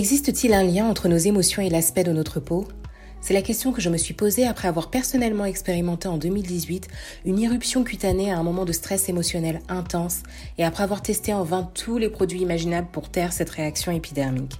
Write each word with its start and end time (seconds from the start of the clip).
Existe-t-il 0.00 0.54
un 0.54 0.62
lien 0.62 0.86
entre 0.86 1.08
nos 1.08 1.18
émotions 1.18 1.60
et 1.60 1.68
l'aspect 1.68 2.04
de 2.04 2.12
notre 2.12 2.40
peau? 2.40 2.66
C'est 3.20 3.34
la 3.34 3.42
question 3.42 3.70
que 3.70 3.82
je 3.82 3.90
me 3.90 3.98
suis 3.98 4.14
posée 4.14 4.46
après 4.46 4.66
avoir 4.66 4.88
personnellement 4.88 5.44
expérimenté 5.44 6.08
en 6.08 6.16
2018 6.16 6.88
une 7.26 7.38
irruption 7.38 7.84
cutanée 7.84 8.32
à 8.32 8.38
un 8.38 8.42
moment 8.42 8.64
de 8.64 8.72
stress 8.72 9.10
émotionnel 9.10 9.60
intense 9.68 10.22
et 10.56 10.64
après 10.64 10.84
avoir 10.84 11.02
testé 11.02 11.34
en 11.34 11.44
vain 11.44 11.68
tous 11.74 11.98
les 11.98 12.08
produits 12.08 12.40
imaginables 12.40 12.88
pour 12.90 13.10
taire 13.10 13.34
cette 13.34 13.50
réaction 13.50 13.92
épidermique. 13.92 14.58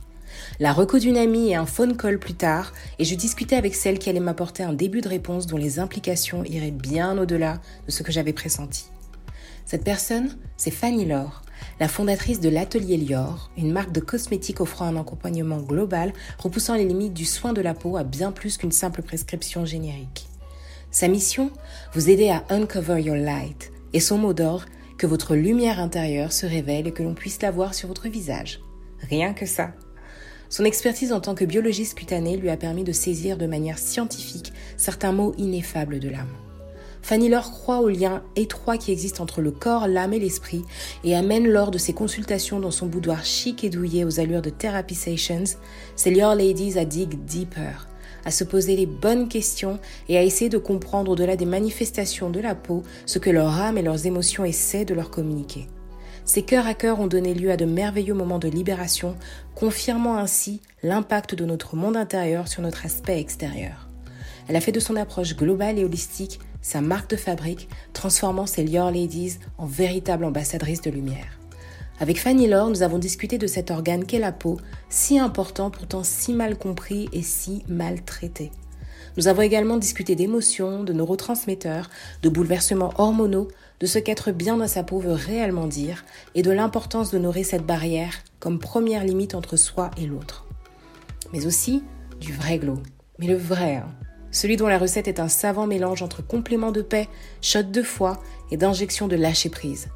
La 0.59 0.74
reco 0.74 0.98
d'une 0.98 1.16
amie 1.16 1.48
et 1.48 1.55
un 1.55 1.64
phone 1.64 1.97
call 1.97 2.19
plus 2.19 2.34
tard, 2.34 2.75
et 2.98 3.06
je 3.06 3.14
discutais 3.14 3.56
avec 3.56 3.75
celle 3.75 3.98
qui 3.98 4.11
allait 4.11 4.20
m'apporter 4.20 4.62
un 4.62 4.75
début 4.75 5.00
de 5.00 5.09
réponse 5.09 5.47
dont 5.47 5.56
les 5.56 5.78
implications 5.78 6.45
iraient 6.45 6.70
bien 6.70 7.16
au-delà 7.16 7.62
de 7.86 7.91
ce 7.91 8.02
que 8.02 8.12
j'avais 8.12 8.34
pressenti. 8.34 8.91
Cette 9.64 9.84
personne, 9.84 10.36
c'est 10.59 10.70
Fanny 10.70 11.06
Laure, 11.06 11.41
la 11.78 11.88
fondatrice 11.88 12.41
de 12.41 12.48
l'Atelier 12.48 12.96
Lior, 12.96 13.50
une 13.56 13.73
marque 13.73 13.92
de 13.92 14.00
cosmétiques 14.00 14.60
offrant 14.60 14.87
un 14.87 15.00
accompagnement 15.00 15.59
global 15.59 16.12
repoussant 16.38 16.74
les 16.74 16.84
limites 16.84 17.14
du 17.14 17.24
soin 17.24 17.52
de 17.52 17.60
la 17.60 17.74
peau 17.74 17.96
à 17.96 18.05
bien 18.05 18.33
plus 18.33 18.56
qu'une 18.56 18.73
simple 18.73 19.02
prescription 19.02 19.64
générique. 19.64 20.28
Sa 20.91 21.09
mission? 21.09 21.50
Vous 21.95 22.10
aider 22.10 22.30
à 22.30 22.45
uncover 22.50 23.00
your 23.00 23.16
light 23.16 23.73
et 23.92 24.00
son 24.00 24.19
mot 24.19 24.33
d'ordre? 24.33 24.66
Que 24.98 25.06
votre 25.06 25.34
lumière 25.34 25.80
intérieure 25.80 26.33
se 26.33 26.45
révèle 26.45 26.86
et 26.86 26.92
que 26.92 27.02
l'on 27.02 27.14
puisse 27.14 27.41
la 27.41 27.50
voir 27.50 27.72
sur 27.72 27.88
votre 27.88 28.08
visage. 28.08 28.61
Rien 29.08 29.33
que 29.33 29.47
ça. 29.47 29.72
Son 30.50 30.64
expertise 30.64 31.12
en 31.12 31.20
tant 31.20 31.34
que 31.34 31.44
biologiste 31.44 31.97
cutanée 31.97 32.36
lui 32.36 32.50
a 32.50 32.56
permis 32.56 32.84
de 32.84 32.92
saisir 32.92 33.38
de 33.38 33.47
manière 33.47 33.78
scientifique 33.78 34.53
certains 34.77 35.12
mots 35.12 35.33
ineffables 35.38 36.00
de 36.00 36.08
l'âme. 36.08 36.36
Fanny 37.03 37.29
Laure 37.29 37.51
croit 37.51 37.81
au 37.81 37.89
lien 37.89 38.23
étroit 38.37 38.77
qui 38.77 38.93
existe 38.93 39.20
entre 39.20 39.41
le 39.41 39.51
corps, 39.51 39.89
l'âme 39.89 40.12
et 40.12 40.19
l'esprit 40.19 40.62
et 41.03 41.17
amène 41.17 41.48
lors 41.48 41.70
de 41.70 41.79
ses 41.79 41.93
consultations 41.93 42.61
dans 42.61 42.70
son 42.70 42.87
boudoir 42.87 43.25
chic 43.25 43.65
et 43.65 43.70
douillet 43.70 44.05
aux 44.05 44.20
allures 44.20 44.43
de 44.43 44.51
Therapy 44.51 44.95
Sessions, 44.95 45.56
ses 45.97 46.12
Your 46.12 46.34
Ladies 46.34 46.78
à 46.78 46.84
dig 46.84 47.25
deeper, 47.25 47.89
à 48.25 48.31
se 48.31 48.45
poser 48.45 48.77
les 48.77 48.87
bonnes 48.87 49.28
questions 49.28 49.78
et 50.09 50.19
à 50.19 50.23
essayer 50.23 50.51
de 50.51 50.59
comprendre 50.59 51.12
au-delà 51.12 51.37
des 51.37 51.47
manifestations 51.47 52.31
de 52.31 52.41
la 52.41 52.55
peau 52.55 52.83
ce 53.06 53.19
que 53.19 53.31
leur 53.31 53.48
âme 53.48 53.78
et 53.78 53.83
leurs 53.83 54.06
émotions 54.06 54.45
essaient 54.45 54.84
de 54.84 54.95
leur 54.95 55.11
communiquer. 55.11 55.69
Ces 56.25 56.43
cœurs 56.43 56.67
à 56.67 56.75
cœur 56.75 57.01
ont 57.01 57.06
donné 57.06 57.34
lieu 57.34 57.51
à 57.51 57.56
de 57.56 57.65
merveilleux 57.65 58.15
moments 58.15 58.39
de 58.39 58.48
libération, 58.48 59.17
confirmant 59.55 60.17
ainsi 60.19 60.61
l'impact 60.83 61.34
de 61.34 61.45
notre 61.45 61.77
monde 61.77 61.97
intérieur 61.97 62.47
sur 62.47 62.62
notre 62.62 62.84
aspect 62.84 63.19
extérieur. 63.19 63.89
Elle 64.47 64.56
a 64.56 64.61
fait 64.61 64.73
de 64.73 64.81
son 64.81 64.97
approche 64.97 65.34
globale 65.34 65.78
et 65.78 65.84
holistique 65.84 66.39
sa 66.62 66.80
marque 66.80 67.11
de 67.11 67.16
fabrique, 67.16 67.69
transformant 67.92 68.47
ses 68.47 68.64
Lior 68.64 68.91
Ladies 68.91 69.39
en 69.58 69.66
véritable 69.66 70.25
ambassadrice 70.25 70.83
de 70.83 70.91
lumière. 70.91 71.39
Avec 72.00 72.19
Fanny 72.19 72.47
Laure, 72.47 72.70
nous 72.70 72.83
avons 72.83 72.98
discuté 72.98 73.36
de 73.36 73.47
cet 73.47 73.70
organe 73.70 74.06
qu'est 74.06 74.19
la 74.19 74.33
peau, 74.33 74.58
si 74.88 75.19
important 75.19 75.70
pourtant 75.70 76.03
si 76.03 76.33
mal 76.33 76.56
compris 76.56 77.08
et 77.12 77.22
si 77.22 77.62
mal 77.69 78.03
traité. 78.03 78.50
Nous 79.16 79.28
avons 79.28 79.42
également 79.42 79.77
discuté 79.77 80.14
d'émotions, 80.14 80.83
de 80.83 80.92
neurotransmetteurs, 80.92 81.91
de 82.22 82.28
bouleversements 82.28 82.94
hormonaux, 82.97 83.48
de 83.81 83.86
ce 83.86 83.98
qu'être 83.98 84.31
bien 84.31 84.56
dans 84.56 84.69
sa 84.69 84.83
peau 84.83 84.98
veut 84.98 85.12
réellement 85.12 85.66
dire 85.66 86.05
et 86.34 86.42
de 86.42 86.50
l'importance 86.50 87.11
d'honorer 87.11 87.44
cette 87.44 87.66
barrière 87.66 88.14
comme 88.38 88.58
première 88.58 89.05
limite 89.05 89.34
entre 89.34 89.56
soi 89.56 89.91
et 89.97 90.06
l'autre. 90.06 90.47
Mais 91.32 91.47
aussi 91.47 91.82
du 92.21 92.32
vrai 92.32 92.59
glow. 92.59 92.78
Mais 93.19 93.27
le 93.27 93.37
vrai, 93.37 93.77
hein 93.77 93.94
celui 94.30 94.56
dont 94.56 94.68
la 94.68 94.78
recette 94.78 95.08
est 95.08 95.20
un 95.20 95.28
savant 95.28 95.66
mélange 95.66 96.02
entre 96.02 96.26
complément 96.26 96.72
de 96.72 96.82
paix, 96.82 97.08
shot 97.42 97.64
de 97.64 97.82
foie 97.82 98.22
et 98.50 98.56
d'injection 98.56 99.08
de 99.08 99.16
lâcher-prise. 99.16 99.88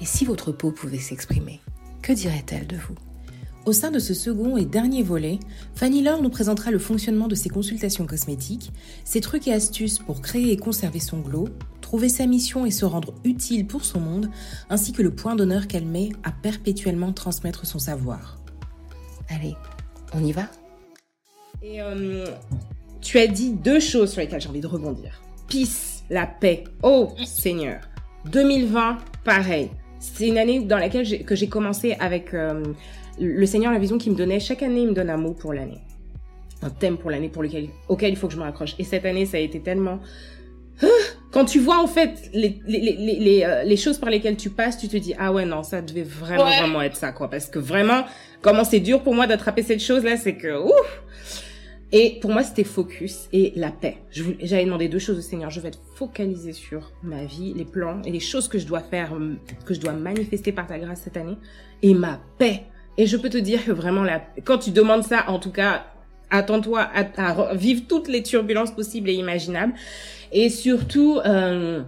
Et 0.00 0.04
si 0.04 0.24
votre 0.24 0.52
peau 0.52 0.72
pouvait 0.72 0.98
s'exprimer, 0.98 1.60
que 2.02 2.12
dirait-elle 2.12 2.66
de 2.66 2.76
vous? 2.76 2.96
Au 3.64 3.72
sein 3.72 3.92
de 3.92 4.00
ce 4.00 4.12
second 4.12 4.56
et 4.56 4.64
dernier 4.64 5.04
volet, 5.04 5.38
Fanny 5.76 6.02
Laure 6.02 6.20
nous 6.20 6.30
présentera 6.30 6.72
le 6.72 6.80
fonctionnement 6.80 7.28
de 7.28 7.36
ses 7.36 7.48
consultations 7.48 8.06
cosmétiques, 8.06 8.72
ses 9.04 9.20
trucs 9.20 9.46
et 9.46 9.52
astuces 9.52 10.00
pour 10.00 10.20
créer 10.20 10.50
et 10.50 10.56
conserver 10.56 10.98
son 10.98 11.20
glow, 11.20 11.48
trouver 11.80 12.08
sa 12.08 12.26
mission 12.26 12.66
et 12.66 12.72
se 12.72 12.84
rendre 12.84 13.14
utile 13.22 13.68
pour 13.68 13.84
son 13.84 14.00
monde, 14.00 14.30
ainsi 14.68 14.92
que 14.92 15.02
le 15.02 15.14
point 15.14 15.36
d'honneur 15.36 15.68
qu'elle 15.68 15.86
met 15.86 16.08
à 16.24 16.32
perpétuellement 16.32 17.12
transmettre 17.12 17.64
son 17.64 17.78
savoir. 17.78 18.38
Allez, 19.28 19.54
on 20.12 20.24
y 20.24 20.32
va? 20.32 20.48
Et 21.62 21.80
euh, 21.80 22.26
tu 23.02 23.18
as 23.18 23.26
dit 23.26 23.52
deux 23.52 23.80
choses 23.80 24.12
sur 24.12 24.20
lesquelles 24.20 24.40
j'ai 24.40 24.48
envie 24.48 24.60
de 24.60 24.66
rebondir. 24.66 25.20
Peace, 25.48 26.04
la 26.08 26.26
paix. 26.26 26.64
Oh 26.82 27.10
Seigneur. 27.26 27.80
2020, 28.30 28.98
pareil. 29.24 29.70
C'est 29.98 30.28
une 30.28 30.38
année 30.38 30.60
dans 30.60 30.78
laquelle 30.78 31.04
j'ai, 31.04 31.22
que 31.22 31.34
j'ai 31.34 31.48
commencé 31.48 31.96
avec 32.00 32.32
euh, 32.32 32.62
le 33.20 33.46
Seigneur, 33.46 33.72
la 33.72 33.78
vision 33.78 33.98
qui 33.98 34.10
me 34.10 34.16
donnait. 34.16 34.40
Chaque 34.40 34.62
année, 34.62 34.82
il 34.82 34.88
me 34.88 34.94
donne 34.94 35.10
un 35.10 35.16
mot 35.16 35.32
pour 35.32 35.52
l'année. 35.52 35.80
Un 36.62 36.70
thème 36.70 36.96
pour 36.96 37.10
l'année 37.10 37.28
pour 37.28 37.42
lequel, 37.42 37.68
auquel 37.88 38.10
il 38.10 38.16
faut 38.16 38.28
que 38.28 38.32
je 38.32 38.38
me 38.38 38.44
raccroche. 38.44 38.74
Et 38.78 38.84
cette 38.84 39.04
année, 39.04 39.26
ça 39.26 39.36
a 39.36 39.40
été 39.40 39.60
tellement... 39.60 39.98
Ah, 40.82 40.86
quand 41.30 41.44
tu 41.44 41.60
vois 41.60 41.82
en 41.82 41.86
fait 41.86 42.30
les, 42.32 42.60
les, 42.66 42.80
les, 42.80 43.18
les, 43.18 43.44
euh, 43.44 43.62
les 43.62 43.76
choses 43.76 43.98
par 43.98 44.10
lesquelles 44.10 44.36
tu 44.36 44.50
passes, 44.50 44.78
tu 44.78 44.88
te 44.88 44.96
dis 44.96 45.14
ah 45.18 45.30
ouais 45.30 45.44
non 45.44 45.62
ça 45.62 45.82
devait 45.82 46.02
vraiment 46.02 46.44
vraiment 46.44 46.82
être 46.82 46.96
ça 46.96 47.12
quoi 47.12 47.28
parce 47.28 47.46
que 47.46 47.58
vraiment 47.58 48.04
comment 48.40 48.64
c'est 48.64 48.80
dur 48.80 49.02
pour 49.02 49.14
moi 49.14 49.26
d'attraper 49.26 49.62
cette 49.62 49.80
chose 49.80 50.02
là 50.02 50.16
c'est 50.16 50.34
que 50.34 50.62
ouf 50.62 51.02
et 51.94 52.18
pour 52.20 52.30
moi, 52.30 52.42
c'était 52.42 52.64
focus 52.64 53.28
et 53.34 53.52
la 53.54 53.70
paix. 53.70 53.98
J'avais 54.10 54.64
demandé 54.64 54.88
deux 54.88 54.98
choses 54.98 55.18
au 55.18 55.22
Seigneur. 55.22 55.50
Je 55.50 55.60
vais 55.60 55.68
être 55.68 55.80
focalisée 55.94 56.54
sur 56.54 56.90
ma 57.02 57.24
vie, 57.24 57.52
les 57.54 57.66
plans 57.66 58.00
et 58.02 58.10
les 58.10 58.20
choses 58.20 58.48
que 58.48 58.58
je 58.58 58.66
dois 58.66 58.80
faire, 58.80 59.12
hum, 59.12 59.38
que 59.66 59.74
je 59.74 59.80
dois 59.80 59.92
manifester 59.92 60.52
par 60.52 60.66
ta 60.66 60.78
grâce 60.78 61.02
cette 61.02 61.18
année 61.18 61.36
et 61.82 61.92
ma 61.92 62.18
paix. 62.38 62.62
Et 62.96 63.06
je 63.06 63.16
peux 63.18 63.28
te 63.28 63.36
dire 63.36 63.64
que 63.64 63.72
vraiment, 63.72 64.02
la, 64.02 64.22
quand 64.44 64.58
tu 64.58 64.70
demandes 64.70 65.02
ça, 65.02 65.28
en 65.28 65.38
tout 65.38 65.50
cas, 65.50 65.84
attends-toi 66.30 66.80
à, 66.80 67.54
vivre 67.54 67.82
toutes 67.86 68.08
les 68.08 68.22
turbulences 68.22 68.70
possibles 68.70 69.10
et 69.10 69.14
imaginables. 69.14 69.74
Et 70.32 70.48
surtout, 70.48 71.18
euh, 71.26 71.82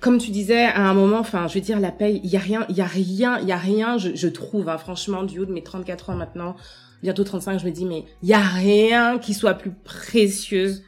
comme 0.00 0.18
tu 0.18 0.30
disais 0.30 0.64
à 0.64 0.86
un 0.86 0.92
moment, 0.92 1.20
enfin, 1.20 1.48
je 1.48 1.54
veux 1.54 1.60
dire, 1.62 1.80
la 1.80 1.92
paix, 1.92 2.20
il 2.22 2.28
y 2.28 2.36
a 2.36 2.40
rien, 2.40 2.66
il 2.68 2.76
y 2.76 2.82
a 2.82 2.86
rien, 2.86 3.38
il 3.40 3.48
y 3.48 3.52
a 3.52 3.56
rien, 3.56 3.96
je, 3.96 4.14
je 4.14 4.28
trouve, 4.28 4.68
hein, 4.68 4.76
franchement, 4.76 5.22
du 5.22 5.38
haut 5.38 5.46
de 5.46 5.52
mes 5.52 5.62
34 5.62 6.10
ans 6.10 6.16
maintenant, 6.16 6.56
bientôt 7.02 7.24
35, 7.24 7.60
je 7.60 7.66
me 7.66 7.70
dis, 7.70 7.84
mais 7.84 8.04
il 8.22 8.28
y 8.28 8.34
a 8.34 8.40
rien 8.40 9.18
qui 9.18 9.34
soit 9.34 9.54
plus 9.54 9.72
précieuse, 9.72 10.82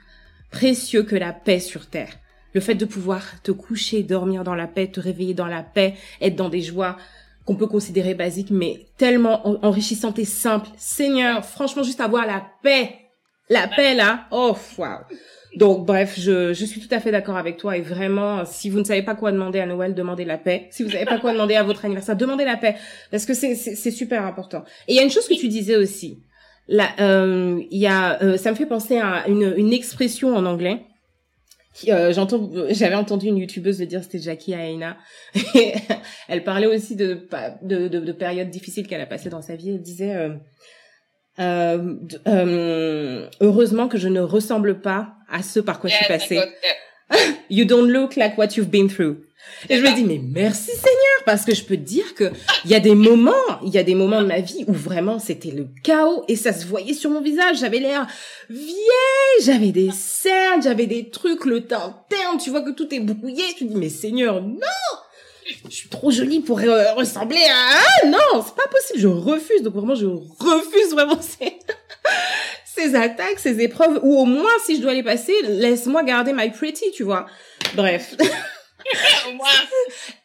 précieux 0.50 1.02
que 1.02 1.16
la 1.16 1.32
paix 1.32 1.60
sur 1.60 1.86
terre. 1.86 2.12
Le 2.54 2.60
fait 2.60 2.74
de 2.74 2.84
pouvoir 2.84 3.42
te 3.42 3.52
coucher, 3.52 4.02
dormir 4.02 4.44
dans 4.44 4.54
la 4.54 4.66
paix, 4.66 4.88
te 4.88 5.00
réveiller 5.00 5.34
dans 5.34 5.46
la 5.46 5.62
paix, 5.62 5.94
être 6.20 6.36
dans 6.36 6.48
des 6.48 6.62
joies 6.62 6.96
qu'on 7.44 7.56
peut 7.56 7.66
considérer 7.66 8.14
basiques, 8.14 8.50
mais 8.50 8.86
tellement 8.96 9.46
enrichissantes 9.64 10.18
et 10.18 10.24
simples. 10.24 10.68
Seigneur, 10.76 11.44
franchement, 11.44 11.82
juste 11.82 12.00
avoir 12.00 12.26
la 12.26 12.44
paix. 12.62 12.94
La 13.48 13.68
paix, 13.68 13.94
là. 13.94 14.26
Oh, 14.30 14.56
waouh. 14.76 15.00
Donc 15.58 15.86
bref, 15.86 16.14
je, 16.16 16.54
je 16.54 16.64
suis 16.64 16.80
tout 16.80 16.94
à 16.94 17.00
fait 17.00 17.10
d'accord 17.10 17.36
avec 17.36 17.56
toi 17.56 17.76
et 17.76 17.80
vraiment, 17.80 18.44
si 18.44 18.70
vous 18.70 18.78
ne 18.78 18.84
savez 18.84 19.02
pas 19.02 19.16
quoi 19.16 19.32
demander 19.32 19.58
à 19.58 19.66
Noël, 19.66 19.92
demandez 19.92 20.24
la 20.24 20.38
paix. 20.38 20.68
Si 20.70 20.84
vous 20.84 20.90
savez 20.90 21.04
pas 21.04 21.18
quoi 21.18 21.32
demander 21.32 21.56
à 21.56 21.64
votre 21.64 21.84
anniversaire, 21.84 22.16
demandez 22.16 22.44
la 22.44 22.56
paix 22.56 22.76
parce 23.10 23.26
que 23.26 23.34
c'est 23.34 23.56
c'est 23.56 23.90
super 23.90 24.24
important. 24.24 24.62
Et 24.86 24.92
il 24.92 24.94
y 24.94 25.00
a 25.00 25.02
une 25.02 25.10
chose 25.10 25.26
que 25.26 25.34
tu 25.34 25.48
disais 25.48 25.74
aussi. 25.74 26.22
Là, 26.68 26.90
euh, 27.00 27.60
il 27.72 27.78
y 27.78 27.88
a, 27.88 28.22
euh, 28.22 28.36
ça 28.36 28.52
me 28.52 28.56
fait 28.56 28.66
penser 28.66 28.98
à 28.98 29.26
une, 29.26 29.52
une 29.56 29.72
expression 29.72 30.36
en 30.36 30.46
anglais. 30.46 30.82
Euh, 31.88 32.12
j'entends, 32.12 32.50
j'avais 32.70 32.94
entendu 32.94 33.26
une 33.26 33.38
youtubeuse 33.38 33.80
le 33.80 33.86
dire, 33.86 34.02
c'était 34.04 34.18
Jackie 34.20 34.52
Aina. 34.52 34.96
elle 36.28 36.44
parlait 36.44 36.66
aussi 36.66 36.94
de, 36.94 37.26
de, 37.62 37.88
de, 37.88 37.98
de 37.98 38.12
périodes 38.12 38.50
difficiles 38.50 38.86
qu'elle 38.86 39.00
a 39.00 39.06
passées 39.06 39.30
dans 39.30 39.42
sa 39.42 39.56
vie. 39.56 39.70
Elle 39.70 39.82
disait, 39.82 40.14
euh, 40.14 40.34
euh, 41.38 41.96
euh, 42.26 43.28
heureusement 43.40 43.88
que 43.88 43.98
je 43.98 44.08
ne 44.08 44.20
ressemble 44.20 44.80
pas 44.80 45.14
à 45.30 45.42
ce 45.42 45.60
par 45.60 45.80
quoi 45.80 45.90
je 45.90 45.96
suis 45.96 46.06
passée. 46.06 46.40
you 47.50 47.64
don't 47.64 47.88
look 47.88 48.16
like 48.16 48.36
what 48.38 48.56
you've 48.56 48.70
been 48.70 48.88
through. 48.88 49.16
Et 49.68 49.76
je 49.76 49.82
me 49.82 49.94
dis, 49.94 50.04
mais 50.04 50.20
merci 50.22 50.70
Seigneur, 50.70 51.24
parce 51.24 51.44
que 51.44 51.54
je 51.54 51.64
peux 51.64 51.76
dire 51.76 52.14
que 52.14 52.30
il 52.64 52.70
y 52.70 52.74
a 52.74 52.80
des 52.80 52.94
moments, 52.94 53.32
il 53.64 53.70
y 53.70 53.78
a 53.78 53.82
des 53.82 53.94
moments 53.94 54.20
de 54.20 54.26
ma 54.26 54.40
vie 54.40 54.64
où 54.66 54.72
vraiment 54.72 55.18
c'était 55.18 55.50
le 55.50 55.68
chaos 55.82 56.24
et 56.28 56.36
ça 56.36 56.52
se 56.52 56.66
voyait 56.66 56.92
sur 56.92 57.10
mon 57.10 57.20
visage. 57.20 57.58
J'avais 57.58 57.78
l'air 57.78 58.06
vieille, 58.50 59.44
j'avais 59.44 59.72
des 59.72 59.90
cernes, 59.92 60.62
j'avais 60.62 60.86
des 60.86 61.10
trucs, 61.10 61.44
le 61.44 61.62
teint 61.62 61.96
terne, 62.08 62.38
tu 62.38 62.50
vois 62.50 62.62
que 62.62 62.70
tout 62.70 62.92
est 62.94 63.00
brouillé. 63.00 63.44
Tu 63.56 63.64
dis, 63.64 63.76
mais 63.76 63.88
Seigneur, 63.88 64.42
non! 64.42 64.58
je 65.68 65.74
suis 65.74 65.88
trop 65.88 66.10
jolie 66.10 66.40
pour 66.40 66.58
euh, 66.58 66.92
ressembler 66.92 67.42
à 67.48 67.78
ah, 67.78 68.06
non 68.06 68.44
c'est 68.44 68.54
pas 68.54 68.68
possible 68.68 68.98
je 68.98 69.06
refuse 69.06 69.62
donc 69.62 69.74
vraiment 69.74 69.94
je 69.94 70.04
refuse 70.04 70.90
vraiment 70.92 71.18
ces 71.22 71.58
ces 72.78 72.94
attaques 72.94 73.38
ces 73.38 73.60
épreuves 73.60 74.00
ou 74.02 74.16
au 74.18 74.24
moins 74.24 74.50
si 74.64 74.76
je 74.76 74.82
dois 74.82 74.94
les 74.94 75.02
passer 75.02 75.34
laisse-moi 75.42 76.02
garder 76.04 76.32
my 76.32 76.50
pretty 76.50 76.90
tu 76.94 77.02
vois. 77.02 77.26
Bref. 77.74 78.16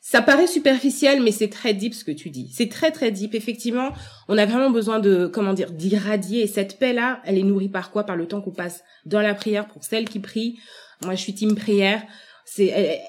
Ça 0.01 0.21
paraît 0.21 0.47
superficiel 0.47 1.21
mais 1.21 1.31
c'est 1.31 1.49
très 1.49 1.73
deep 1.73 1.93
ce 1.93 2.03
que 2.03 2.11
tu 2.11 2.29
dis. 2.29 2.51
C'est 2.53 2.69
très 2.69 2.91
très 2.91 3.11
deep. 3.11 3.33
Effectivement 3.35 3.91
on 4.27 4.37
a 4.37 4.45
vraiment 4.45 4.69
besoin 4.69 4.99
de 4.99 5.27
comment 5.27 5.53
dire 5.53 5.71
d'irradier. 5.71 6.43
Et 6.43 6.47
cette 6.47 6.77
paix 6.77 6.93
là 6.93 7.21
elle 7.25 7.37
est 7.37 7.43
nourrie 7.43 7.69
par 7.69 7.91
quoi? 7.91 8.03
Par 8.05 8.15
le 8.15 8.27
temps 8.27 8.41
qu'on 8.41 8.51
passe 8.51 8.83
dans 9.05 9.21
la 9.21 9.33
prière 9.33 9.67
pour 9.67 9.83
celles 9.83 10.07
qui 10.07 10.19
prient 10.19 10.59
moi 11.03 11.15
je 11.15 11.21
suis 11.21 11.33
team 11.33 11.55
prière. 11.55 12.03
C'est 12.45 13.01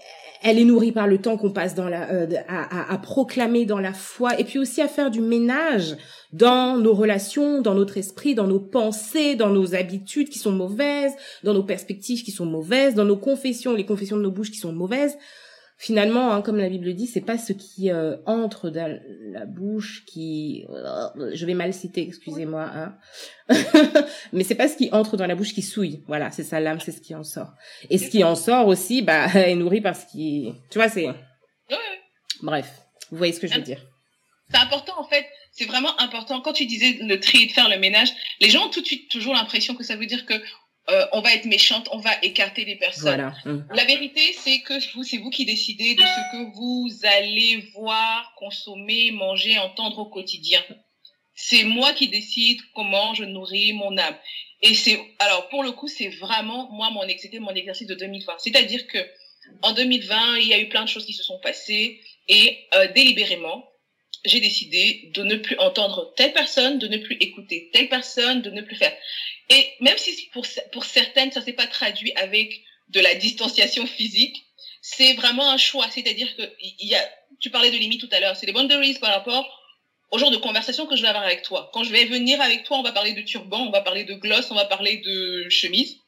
elle 0.44 0.58
est 0.58 0.64
nourrie 0.64 0.92
par 0.92 1.06
le 1.06 1.18
temps 1.18 1.38
qu'on 1.38 1.50
passe 1.50 1.74
dans 1.74 1.88
la, 1.88 2.10
euh, 2.10 2.26
à, 2.48 2.92
à, 2.92 2.98
proclamer 2.98 3.64
dans 3.64 3.80
la 3.80 3.94
foi, 3.94 4.38
et 4.38 4.44
puis 4.44 4.58
aussi 4.58 4.82
à 4.82 4.88
faire 4.88 5.10
du 5.10 5.20
ménage 5.20 5.96
dans 6.32 6.76
nos 6.76 6.92
relations, 6.92 7.62
dans 7.62 7.74
notre 7.74 7.96
esprit, 7.96 8.34
dans 8.34 8.46
nos 8.46 8.60
pensées, 8.60 9.36
dans 9.36 9.48
nos 9.48 9.74
habitudes 9.74 10.28
qui 10.28 10.38
sont 10.38 10.52
mauvaises, 10.52 11.12
dans 11.44 11.54
nos 11.54 11.62
perspectives 11.62 12.22
qui 12.22 12.30
sont 12.30 12.44
mauvaises, 12.44 12.94
dans 12.94 13.06
nos 13.06 13.16
confessions, 13.16 13.72
les 13.72 13.86
confessions 13.86 14.18
de 14.18 14.22
nos 14.22 14.30
bouches 14.30 14.50
qui 14.50 14.58
sont 14.58 14.72
mauvaises 14.72 15.16
finalement, 15.84 16.32
hein, 16.32 16.40
comme 16.40 16.56
la 16.56 16.70
Bible 16.70 16.94
dit, 16.94 17.06
c'est 17.06 17.20
pas 17.20 17.36
ce 17.36 17.52
qui 17.52 17.90
euh, 17.90 18.16
entre 18.24 18.70
dans 18.70 18.98
la 19.32 19.44
bouche 19.44 20.04
qui, 20.06 20.64
euh, 20.70 21.30
je 21.34 21.44
vais 21.44 21.52
mal 21.52 21.74
citer, 21.74 22.00
excusez-moi, 22.00 22.70
hein. 22.74 22.96
mais 24.32 24.44
c'est 24.44 24.54
pas 24.54 24.66
ce 24.66 24.78
qui 24.78 24.88
entre 24.92 25.18
dans 25.18 25.26
la 25.26 25.34
bouche 25.34 25.52
qui 25.52 25.60
souille. 25.60 26.02
Voilà, 26.06 26.30
c'est 26.30 26.42
ça 26.42 26.58
l'âme, 26.58 26.80
c'est 26.80 26.90
ce 26.92 27.02
qui 27.02 27.14
en 27.14 27.22
sort. 27.22 27.52
Et 27.90 27.98
ce 27.98 28.08
qui 28.08 28.24
en 28.24 28.34
sort 28.34 28.66
aussi, 28.66 29.02
bah, 29.02 29.26
est 29.34 29.54
nourri 29.56 29.82
par 29.82 29.94
ce 29.94 30.06
qui, 30.06 30.54
tu 30.70 30.78
vois, 30.78 30.88
c'est. 30.88 31.06
Bref, 32.42 32.80
vous 33.10 33.18
voyez 33.18 33.34
ce 33.34 33.40
que 33.40 33.46
je 33.46 33.54
veux 33.54 33.62
dire. 33.62 33.80
C'est 34.50 34.58
important 34.58 34.98
en 34.98 35.04
fait. 35.04 35.26
C'est 35.52 35.66
vraiment 35.66 36.00
important. 36.00 36.40
Quand 36.40 36.52
tu 36.52 36.64
disais 36.66 36.98
le 37.00 37.20
tri 37.20 37.42
et 37.42 37.46
de 37.46 37.52
faire 37.52 37.68
le 37.68 37.78
ménage, 37.78 38.08
les 38.40 38.48
gens 38.48 38.66
ont 38.66 38.70
tout 38.70 38.80
de 38.80 38.86
suite 38.86 39.10
toujours 39.10 39.34
l'impression 39.34 39.74
que 39.74 39.84
ça 39.84 39.96
veut 39.96 40.06
dire 40.06 40.24
que 40.26 40.34
euh, 40.90 41.06
on 41.12 41.22
va 41.22 41.32
être 41.34 41.46
méchante, 41.46 41.88
on 41.92 41.98
va 41.98 42.10
écarter 42.22 42.64
les 42.64 42.76
personnes. 42.76 43.32
Hum. 43.46 43.66
La 43.72 43.84
vérité, 43.84 44.20
c'est 44.38 44.60
que 44.60 44.74
vous, 44.94 45.02
c'est 45.02 45.16
vous 45.16 45.30
qui 45.30 45.46
décidez 45.46 45.94
de 45.94 46.02
ce 46.02 46.32
que 46.32 46.54
vous 46.54 46.90
allez 47.04 47.70
voir, 47.74 48.34
consommer, 48.36 49.10
manger, 49.10 49.58
entendre 49.58 49.98
au 50.00 50.06
quotidien. 50.06 50.62
C'est 51.34 51.64
moi 51.64 51.92
qui 51.94 52.08
décide 52.08 52.60
comment 52.74 53.14
je 53.14 53.24
nourris 53.24 53.72
mon 53.72 53.96
âme. 53.96 54.16
Et 54.60 54.74
c'est, 54.74 55.00
alors 55.18 55.48
pour 55.48 55.62
le 55.62 55.72
coup, 55.72 55.88
c'est 55.88 56.08
vraiment 56.08 56.70
moi 56.70 56.90
mon 56.90 57.02
c'était 57.18 57.38
mon 57.38 57.54
exercice 57.54 57.86
de 57.86 57.94
2020. 57.94 58.34
C'est-à-dire 58.38 58.86
que 58.86 58.98
en 59.62 59.72
2020, 59.72 60.38
il 60.38 60.48
y 60.48 60.54
a 60.54 60.60
eu 60.60 60.68
plein 60.68 60.84
de 60.84 60.88
choses 60.88 61.06
qui 61.06 61.12
se 61.12 61.22
sont 61.22 61.38
passées 61.40 62.00
et 62.28 62.66
euh, 62.74 62.92
délibérément, 62.92 63.68
j'ai 64.24 64.40
décidé 64.40 65.10
de 65.14 65.22
ne 65.22 65.36
plus 65.36 65.58
entendre 65.58 66.12
telle 66.16 66.32
personne, 66.32 66.78
de 66.78 66.88
ne 66.88 66.98
plus 66.98 67.16
écouter 67.20 67.70
telle 67.72 67.88
personne, 67.88 68.42
de 68.42 68.50
ne 68.50 68.62
plus 68.62 68.76
faire. 68.76 68.96
Et 69.50 69.68
même 69.80 69.98
si 69.98 70.28
pour, 70.32 70.46
pour 70.72 70.84
certaines, 70.84 71.32
ça 71.32 71.42
s'est 71.42 71.52
pas 71.52 71.66
traduit 71.66 72.12
avec 72.16 72.62
de 72.88 73.00
la 73.00 73.14
distanciation 73.14 73.86
physique, 73.86 74.44
c'est 74.80 75.14
vraiment 75.14 75.50
un 75.50 75.56
choix. 75.56 75.90
C'est-à-dire 75.90 76.34
que 76.36 76.42
il 76.60 76.88
y 76.88 76.94
a, 76.94 77.10
tu 77.40 77.50
parlais 77.50 77.70
de 77.70 77.76
limites 77.76 78.00
tout 78.00 78.08
à 78.12 78.20
l'heure, 78.20 78.36
c'est 78.36 78.46
des 78.46 78.52
boundaries 78.52 78.94
par 78.94 79.12
rapport 79.12 79.60
au 80.10 80.18
genre 80.18 80.30
de 80.30 80.36
conversation 80.36 80.86
que 80.86 80.96
je 80.96 81.02
vais 81.02 81.08
avoir 81.08 81.24
avec 81.24 81.42
toi. 81.42 81.70
Quand 81.72 81.82
je 81.82 81.90
vais 81.90 82.04
venir 82.04 82.40
avec 82.40 82.64
toi, 82.64 82.78
on 82.78 82.82
va 82.82 82.92
parler 82.92 83.14
de 83.14 83.22
turban, 83.22 83.66
on 83.66 83.70
va 83.70 83.80
parler 83.80 84.04
de 84.04 84.14
gloss, 84.14 84.50
on 84.50 84.54
va 84.54 84.64
parler 84.64 84.98
de 84.98 85.48
chemise. 85.48 85.98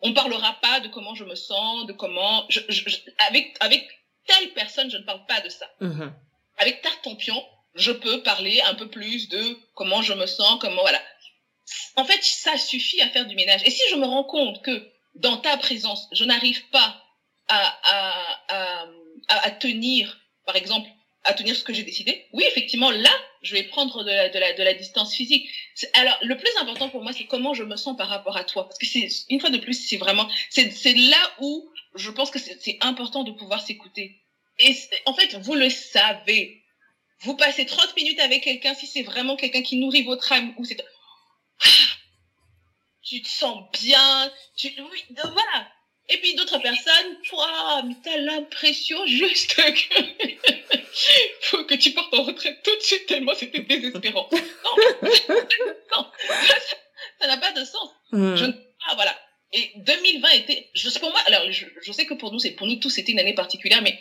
On 0.00 0.14
parlera 0.14 0.58
pas 0.62 0.80
de 0.80 0.88
comment 0.88 1.14
je 1.14 1.24
me 1.24 1.34
sens, 1.34 1.86
de 1.86 1.92
comment, 1.92 2.46
je, 2.48 2.60
je, 2.68 2.96
avec, 3.28 3.54
avec 3.60 3.86
telle 4.26 4.50
personne, 4.54 4.90
je 4.90 4.96
ne 4.96 5.02
parle 5.02 5.26
pas 5.26 5.40
de 5.40 5.50
ça. 5.50 5.70
Mm-hmm. 5.82 6.10
Avec 6.58 6.80
Tartampion, 6.80 7.44
je 7.80 7.92
peux 7.92 8.22
parler 8.22 8.60
un 8.62 8.74
peu 8.74 8.88
plus 8.88 9.28
de 9.28 9.58
comment 9.74 10.02
je 10.02 10.12
me 10.12 10.26
sens, 10.26 10.58
comment, 10.60 10.82
voilà 10.82 11.00
en 11.96 12.04
fait, 12.04 12.22
ça 12.22 12.56
suffit 12.56 13.00
à 13.00 13.08
faire 13.08 13.26
du 13.26 13.36
ménage. 13.36 13.62
Et 13.64 13.70
si 13.70 13.82
je 13.90 13.96
me 13.96 14.06
rends 14.06 14.24
compte 14.24 14.62
que 14.62 14.90
dans 15.14 15.36
ta 15.36 15.56
présence, 15.56 16.08
je 16.12 16.24
n'arrive 16.24 16.68
pas 16.70 17.02
à, 17.48 18.86
à, 19.28 19.50
tenir, 19.50 20.20
par 20.46 20.56
exemple, 20.56 20.88
à 21.24 21.34
tenir 21.34 21.54
ce 21.54 21.64
que 21.64 21.74
j'ai 21.74 21.82
décidé, 21.82 22.26
oui, 22.32 22.44
effectivement, 22.48 22.90
là, 22.90 23.10
je 23.42 23.54
vais 23.54 23.64
prendre 23.64 24.04
de 24.04 24.10
la, 24.10 24.28
de 24.28 24.38
la, 24.38 24.52
de 24.52 24.62
la 24.62 24.74
distance 24.74 25.14
physique. 25.14 25.48
Alors, 25.94 26.16
le 26.22 26.36
plus 26.36 26.50
important 26.60 26.88
pour 26.88 27.02
moi, 27.02 27.12
c'est 27.12 27.26
comment 27.26 27.54
je 27.54 27.64
me 27.64 27.76
sens 27.76 27.96
par 27.96 28.08
rapport 28.08 28.36
à 28.36 28.44
toi. 28.44 28.64
Parce 28.64 28.78
que 28.78 28.86
c'est, 28.86 29.08
une 29.28 29.40
fois 29.40 29.50
de 29.50 29.58
plus, 29.58 29.74
c'est 29.74 29.96
vraiment, 29.96 30.28
c'est, 30.48 30.70
c'est 30.70 30.94
là 30.94 31.30
où 31.40 31.70
je 31.96 32.10
pense 32.10 32.30
que 32.30 32.38
c'est 32.38 32.78
important 32.80 33.24
de 33.24 33.32
pouvoir 33.32 33.60
s'écouter. 33.60 34.22
Et 34.58 34.74
en 35.06 35.14
fait, 35.14 35.34
vous 35.36 35.54
le 35.54 35.70
savez. 35.70 36.59
Vous 37.22 37.36
passez 37.36 37.66
30 37.66 37.96
minutes 37.96 38.20
avec 38.20 38.44
quelqu'un, 38.44 38.74
si 38.74 38.86
c'est 38.86 39.02
vraiment 39.02 39.36
quelqu'un 39.36 39.62
qui 39.62 39.76
nourrit 39.76 40.02
votre 40.02 40.32
âme, 40.32 40.54
ou 40.56 40.64
c'est, 40.64 40.76
tu 43.02 43.20
te 43.22 43.28
sens 43.28 43.64
bien, 43.72 44.32
tu, 44.56 44.68
oui, 44.68 45.04
voilà. 45.16 45.68
Et 46.08 46.18
puis 46.18 46.34
d'autres 46.34 46.58
personnes, 46.58 47.16
toi, 47.28 47.82
mais 47.86 47.94
t'as 48.02 48.16
l'impression 48.16 49.06
juste 49.06 49.54
que 49.54 49.62
faut 51.42 51.64
que 51.64 51.74
tu 51.74 51.92
partes 51.92 52.12
en 52.14 52.24
retraite 52.24 52.62
tout 52.64 52.74
de 52.74 52.82
suite 52.82 53.06
tellement 53.06 53.34
c'était 53.34 53.60
désespérant. 53.60 54.28
Non, 54.32 54.38
non, 55.96 56.06
ça 57.20 57.26
n'a 57.28 57.36
pas 57.36 57.52
de 57.52 57.64
sens. 57.64 57.90
Hmm. 58.10 58.34
Je, 58.34 58.44
ah, 58.88 58.94
voilà. 58.96 59.16
Et 59.52 59.72
2020 59.76 60.28
était, 60.30 60.70
je 60.74 60.88
sais 60.88 60.98
pour 61.00 61.10
moi, 61.10 61.20
alors 61.26 61.50
je, 61.50 61.66
je 61.80 61.92
sais 61.92 62.06
que 62.06 62.14
pour 62.14 62.32
nous, 62.32 62.38
c'est 62.38 62.52
pour 62.52 62.66
nous 62.66 62.76
tous, 62.76 62.90
c'était 62.90 63.12
une 63.12 63.20
année 63.20 63.34
particulière, 63.34 63.82
mais 63.82 63.98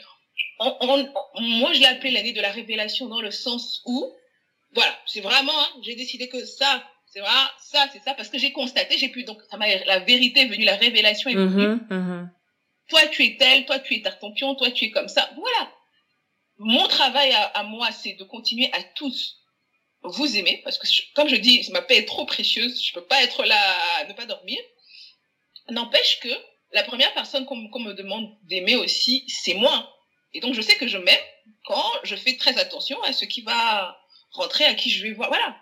on, 0.59 0.97
moi 1.41 1.73
je 1.73 1.79
l'ai 1.79 1.85
appelé 1.85 2.11
l'année 2.11 2.33
de 2.33 2.41
la 2.41 2.51
révélation 2.51 3.07
dans 3.07 3.21
le 3.21 3.31
sens 3.31 3.81
où, 3.85 4.13
voilà, 4.73 4.95
c'est 5.05 5.21
vraiment, 5.21 5.57
hein, 5.57 5.69
j'ai 5.81 5.95
décidé 5.95 6.27
que 6.27 6.45
ça, 6.45 6.83
c'est 7.11 7.21
vrai, 7.21 7.29
ça, 7.59 7.87
c'est 7.91 8.03
ça, 8.03 8.13
parce 8.13 8.29
que 8.29 8.37
j'ai 8.37 8.51
constaté, 8.51 8.97
j'ai 8.97 9.09
pu, 9.09 9.23
donc, 9.23 9.39
ça 9.49 9.57
m'a, 9.57 9.67
la 9.85 9.99
vérité 9.99 10.41
est 10.41 10.45
venue, 10.45 10.65
la 10.65 10.75
révélation 10.75 11.29
est 11.29 11.35
venue. 11.35 11.75
Mm-hmm, 11.75 11.87
mm-hmm. 11.89 12.29
Toi, 12.89 13.07
tu 13.07 13.25
es 13.25 13.37
tel, 13.37 13.65
toi, 13.65 13.79
tu 13.79 13.95
es 13.95 14.01
tartampion, 14.01 14.55
toi, 14.55 14.69
tu 14.71 14.85
es 14.85 14.91
comme 14.91 15.07
ça. 15.07 15.29
Voilà. 15.35 15.71
Mon 16.57 16.87
travail 16.87 17.31
à, 17.31 17.63
moi, 17.63 17.91
c'est 17.91 18.13
de 18.13 18.23
continuer 18.23 18.69
à 18.73 18.83
tous 18.95 19.37
vous 20.03 20.37
aimer, 20.37 20.61
parce 20.63 20.77
que, 20.77 20.87
comme 21.13 21.29
je 21.29 21.35
dis, 21.35 21.67
ma 21.71 21.81
paix 21.81 21.97
est 21.97 22.05
trop 22.05 22.25
précieuse, 22.25 22.81
je 22.83 22.93
peux 22.93 23.05
pas 23.05 23.23
être 23.23 23.43
là 23.43 23.59
à 23.97 24.05
ne 24.05 24.13
pas 24.13 24.25
dormir. 24.25 24.59
N'empêche 25.69 26.19
que, 26.21 26.29
la 26.71 26.83
première 26.83 27.13
personne 27.13 27.45
qu'on 27.45 27.55
me 27.55 27.93
demande 27.93 28.29
d'aimer 28.43 28.75
aussi, 28.75 29.25
c'est 29.27 29.55
moi. 29.55 29.95
Et 30.33 30.41
donc, 30.41 30.53
je 30.53 30.61
sais 30.61 30.75
que 30.75 30.87
je 30.87 30.97
m'aime 30.97 31.19
quand 31.65 31.91
je 32.03 32.15
fais 32.15 32.37
très 32.37 32.57
attention 32.57 33.01
à 33.03 33.13
ce 33.13 33.25
qui 33.25 33.41
va 33.41 33.97
rentrer, 34.31 34.65
à 34.65 34.73
qui 34.73 34.89
je 34.89 35.03
vais 35.03 35.11
voir. 35.11 35.29
Voilà. 35.29 35.57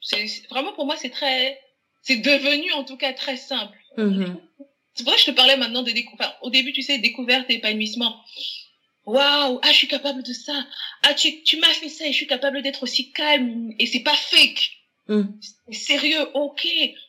C'est 0.00 0.26
vraiment 0.50 0.72
pour 0.72 0.84
moi 0.84 0.96
c'est 0.96 1.10
très 1.10 1.60
c'est 2.02 2.16
devenu 2.16 2.72
en 2.72 2.84
tout 2.84 2.96
cas 2.96 3.12
très 3.12 3.36
simple. 3.36 3.78
Mm-hmm. 3.96 4.36
C'est 4.94 5.04
pour 5.04 5.12
ça 5.12 5.18
que 5.18 5.24
je 5.26 5.30
te 5.30 5.36
parlais 5.36 5.56
maintenant 5.56 5.82
de 5.82 5.92
découverte. 5.92 6.36
au 6.42 6.50
début 6.50 6.72
tu 6.72 6.82
sais 6.82 6.98
découverte 6.98 7.48
et 7.50 7.54
épanouissement. 7.54 8.20
Waouh, 9.04 9.60
ah 9.62 9.68
je 9.68 9.76
suis 9.76 9.88
capable 9.88 10.22
de 10.22 10.32
ça. 10.32 10.66
Ah 11.02 11.14
tu 11.14 11.42
tu 11.42 11.56
m'as 11.58 11.68
fait 11.68 11.88
ça 11.88 12.06
et 12.06 12.12
je 12.12 12.16
suis 12.16 12.26
capable 12.26 12.62
d'être 12.62 12.82
aussi 12.82 13.12
calme 13.12 13.72
et 13.78 13.86
c'est 13.86 14.02
pas 14.02 14.14
fake. 14.14 14.72
Mm. 15.08 15.22
C'est 15.68 15.78
sérieux, 15.78 16.28
ok. 16.34 16.66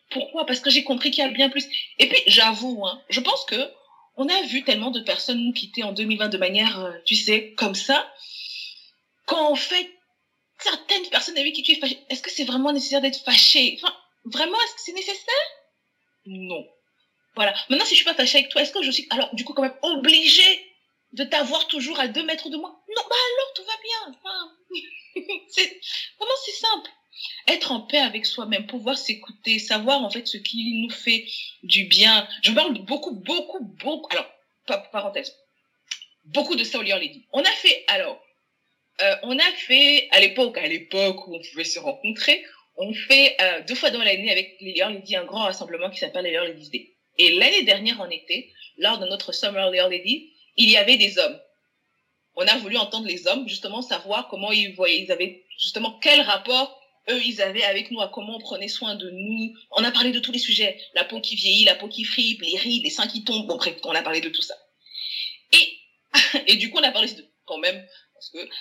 Pourquoi? 0.10 0.46
Parce 0.46 0.60
que 0.60 0.70
j'ai 0.70 0.84
compris 0.84 1.12
qu'il 1.12 1.24
y 1.24 1.27
a 1.27 1.32
bien 1.32 1.50
plus. 1.50 1.68
Et 2.00 2.08
puis 2.08 2.22
j'avoue, 2.27 2.86
hein, 2.86 3.01
je 3.10 3.20
pense 3.20 3.46
que 3.46 3.72
on 4.15 4.27
a 4.27 4.41
vu 4.43 4.63
tellement 4.63 4.91
de 4.91 5.00
personnes 5.01 5.39
nous 5.39 5.53
quitter 5.53 5.84
en 5.84 5.91
2020 5.91 6.29
de 6.29 6.38
manière, 6.38 6.79
euh, 6.79 6.91
tu 7.05 7.15
sais, 7.15 7.53
comme 7.58 7.75
ça, 7.75 8.12
qu'en 9.25 9.55
fait 9.55 9.89
certaines 10.60 11.10
personnes 11.10 11.38
avec 11.38 11.53
qui 11.53 11.63
tu 11.63 11.74
es 11.74 11.79
fâché, 11.79 12.00
est-ce 12.10 12.22
que 12.22 12.32
c'est 12.32 12.46
vraiment 12.46 12.72
nécessaire 12.72 13.01
d'être 13.01 13.24
fâché? 13.24 13.79
Vraiment, 14.25 14.58
est-ce 14.62 14.75
que 14.75 14.82
c'est 14.82 14.93
nécessaire? 14.93 15.50
Non. 16.25 16.65
Voilà. 17.36 17.53
Maintenant, 17.70 17.86
si 17.86 17.96
je 17.96 17.98
suis 17.98 18.05
pas 18.05 18.13
fâchée 18.13 18.38
avec 18.38 18.51
toi, 18.51 18.62
est-ce 18.62 18.72
que 18.72 18.84
je 18.84 18.91
suis, 18.91 19.08
alors, 19.10 19.34
du 19.34 19.43
coup, 19.43 19.53
quand 19.53 19.63
même, 19.63 19.77
obligée 19.82 20.65
de 21.13 21.24
t'avoir 21.24 21.67
toujours 21.67 22.00
à 22.00 22.08
deux 22.08 22.24
mètres 22.24 22.50
de 22.50 22.58
moi? 22.58 22.70
Non, 22.96 23.01
bah 23.10 23.15
alors, 23.15 23.53
tout 23.55 23.63
va 23.63 23.74
bien. 23.84 24.15
Enfin, 24.20 24.51
c'est, 25.50 25.82
c'est 26.46 26.51
simple. 26.51 26.89
Être 27.48 27.72
en 27.72 27.82
paix 27.82 28.00
avec 28.00 28.25
soi-même, 28.25 28.65
pouvoir 28.67 28.98
s'écouter, 28.98 29.60
savoir, 29.60 30.01
en 30.01 30.10
fait, 30.10 30.27
ce 30.27 30.38
qui 30.38 30.82
nous 30.82 30.89
fait 30.89 31.25
du 31.63 31.86
bien. 31.86 32.27
Je 32.41 32.51
parle 32.51 32.74
beaucoup, 32.86 33.12
beaucoup, 33.12 33.63
beaucoup, 33.84 34.10
alors, 34.12 34.29
parenthèse, 34.91 35.36
beaucoup 36.25 36.55
de 36.55 36.63
ça 36.63 36.79
au 36.79 36.84
dit. 36.84 37.25
On 37.32 37.41
a 37.41 37.51
fait, 37.51 37.84
alors, 37.88 38.22
euh, 39.01 39.15
on 39.24 39.38
a 39.38 39.51
fait, 39.67 40.08
à 40.12 40.20
l'époque, 40.20 40.58
à 40.58 40.67
l'époque 40.67 41.27
où 41.27 41.36
on 41.36 41.41
pouvait 41.41 41.63
se 41.63 41.79
rencontrer, 41.79 42.43
on 42.77 42.93
fait 42.93 43.36
euh, 43.41 43.62
deux 43.67 43.75
fois 43.75 43.91
dans 43.91 44.00
l'année 44.03 44.32
avec 44.32 44.55
Lilian 44.60 44.89
Lady 44.89 45.15
un 45.15 45.25
grand 45.25 45.43
rassemblement 45.43 45.89
qui 45.89 46.00
s'appelle 46.00 46.25
Lilian 46.25 46.43
Ladies 46.43 46.70
Day. 46.70 46.93
Et 47.17 47.38
l'année 47.38 47.63
dernière 47.63 48.01
en 48.01 48.10
été, 48.10 48.51
lors 48.77 49.00
de 49.00 49.05
notre 49.05 49.32
Summer 49.32 49.70
Lady, 49.70 50.32
il 50.58 50.70
y 50.70 50.77
avait 50.77 50.98
des 50.98 51.17
hommes. 51.20 51.39
On 52.36 52.48
a 52.48 52.58
voulu 52.58 52.77
entendre 52.77 53.08
les 53.08 53.27
hommes, 53.27 53.48
justement 53.48 53.82
savoir 53.82 54.27
comment 54.27 54.51
ils 54.51 54.74
voyaient, 54.74 55.01
ils 55.01 55.12
avaient 55.12 55.43
justement 55.60 56.00
quel 56.01 56.22
rapport 56.22 56.79
eux 57.10 57.22
ils 57.24 57.41
avaient 57.41 57.63
avec 57.63 57.91
nous, 57.91 58.01
à 58.01 58.10
comment 58.10 58.38
on 58.38 58.39
prenait 58.39 58.67
soin 58.67 58.95
de 58.95 59.10
nous. 59.10 59.53
On 59.72 59.83
a 59.83 59.91
parlé 59.91 60.12
de 60.12 60.19
tous 60.19 60.31
les 60.31 60.39
sujets, 60.39 60.79
la 60.93 61.03
peau 61.03 61.22
qui 61.22 61.36
vieillit, 61.36 61.65
la 61.65 61.75
peau 61.75 61.88
qui 61.88 62.03
fripe, 62.03 62.41
les 62.41 62.57
rides, 62.57 62.83
les 62.83 62.89
seins 62.89 63.07
qui 63.07 63.24
tombent. 63.24 63.48
Bon, 63.48 63.57
bref, 63.57 63.75
on 63.83 63.91
a 63.91 64.01
parlé 64.01 64.22
de 64.22 64.29
tout 64.29 64.41
ça. 64.41 64.55
Et 65.51 65.77
et 66.48 66.55
du 66.55 66.69
coup 66.69 66.77
on 66.79 66.83
a 66.83 66.91
parlé 66.91 67.12
de, 67.12 67.25
quand 67.45 67.57
même 67.57 67.86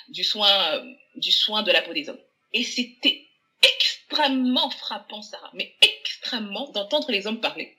du 0.08 0.24
soin, 0.24 0.50
euh, 0.74 0.94
du 1.16 1.30
soin 1.30 1.62
de 1.62 1.70
la 1.70 1.82
peau 1.82 1.92
des 1.92 2.08
hommes. 2.08 2.20
Et 2.52 2.64
c'était 2.64 3.26
extrêmement 3.62 4.70
frappant, 4.70 5.22
Sarah, 5.22 5.50
mais 5.54 5.74
extrêmement 5.80 6.70
d'entendre 6.70 7.10
les 7.10 7.26
hommes 7.26 7.40
parler. 7.40 7.76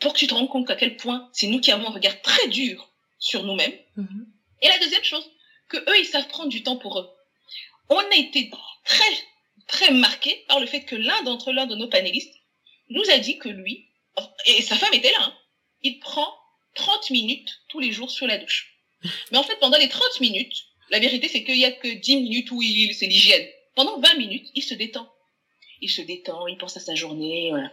Pour 0.00 0.12
que 0.12 0.18
tu 0.18 0.26
te 0.26 0.34
rendes 0.34 0.48
compte 0.48 0.70
à 0.70 0.76
quel 0.76 0.96
point 0.96 1.28
c'est 1.32 1.46
nous 1.46 1.60
qui 1.60 1.70
avons 1.72 1.88
un 1.88 1.92
regard 1.92 2.20
très 2.22 2.48
dur 2.48 2.90
sur 3.18 3.44
nous-mêmes. 3.44 3.76
Mm-hmm. 3.96 4.26
Et 4.62 4.68
la 4.68 4.78
deuxième 4.78 5.04
chose, 5.04 5.30
que 5.68 5.76
eux, 5.76 5.98
ils 5.98 6.06
savent 6.06 6.28
prendre 6.28 6.48
du 6.48 6.62
temps 6.62 6.76
pour 6.76 6.98
eux. 6.98 7.08
On 7.88 7.98
a 7.98 8.16
été 8.16 8.50
très, 8.84 9.14
très 9.66 9.90
marqués 9.92 10.44
par 10.48 10.60
le 10.60 10.66
fait 10.66 10.84
que 10.84 10.96
l'un 10.96 11.22
d'entre 11.22 11.52
l'un 11.52 11.66
de 11.66 11.74
nos 11.74 11.88
panélistes 11.88 12.34
nous 12.90 13.08
a 13.10 13.18
dit 13.18 13.38
que 13.38 13.48
lui, 13.48 13.88
et 14.46 14.62
sa 14.62 14.76
femme 14.76 14.94
était 14.94 15.10
là, 15.12 15.22
hein, 15.22 15.34
il 15.82 15.98
prend 15.98 16.28
30 16.74 17.10
minutes 17.10 17.50
tous 17.68 17.80
les 17.80 17.92
jours 17.92 18.10
sur 18.10 18.26
la 18.26 18.38
douche. 18.38 18.74
Mais 19.30 19.38
en 19.38 19.42
fait, 19.42 19.56
pendant 19.56 19.78
les 19.78 19.88
30 19.88 20.20
minutes, 20.20 20.56
la 20.90 20.98
vérité, 20.98 21.28
c'est 21.28 21.44
qu'il 21.44 21.58
y 21.58 21.64
a 21.64 21.72
que 21.72 21.88
10 21.88 22.16
minutes 22.16 22.50
où 22.50 22.62
il, 22.62 22.94
c'est 22.94 23.06
l'hygiène. 23.06 23.46
Pendant 23.74 23.98
20 24.00 24.14
minutes, 24.14 24.48
il 24.54 24.62
se 24.62 24.74
détend. 24.74 25.10
Il 25.80 25.90
se 25.90 26.02
détend, 26.02 26.46
il 26.46 26.56
pense 26.56 26.76
à 26.76 26.80
sa 26.80 26.94
journée, 26.94 27.50
voilà. 27.50 27.70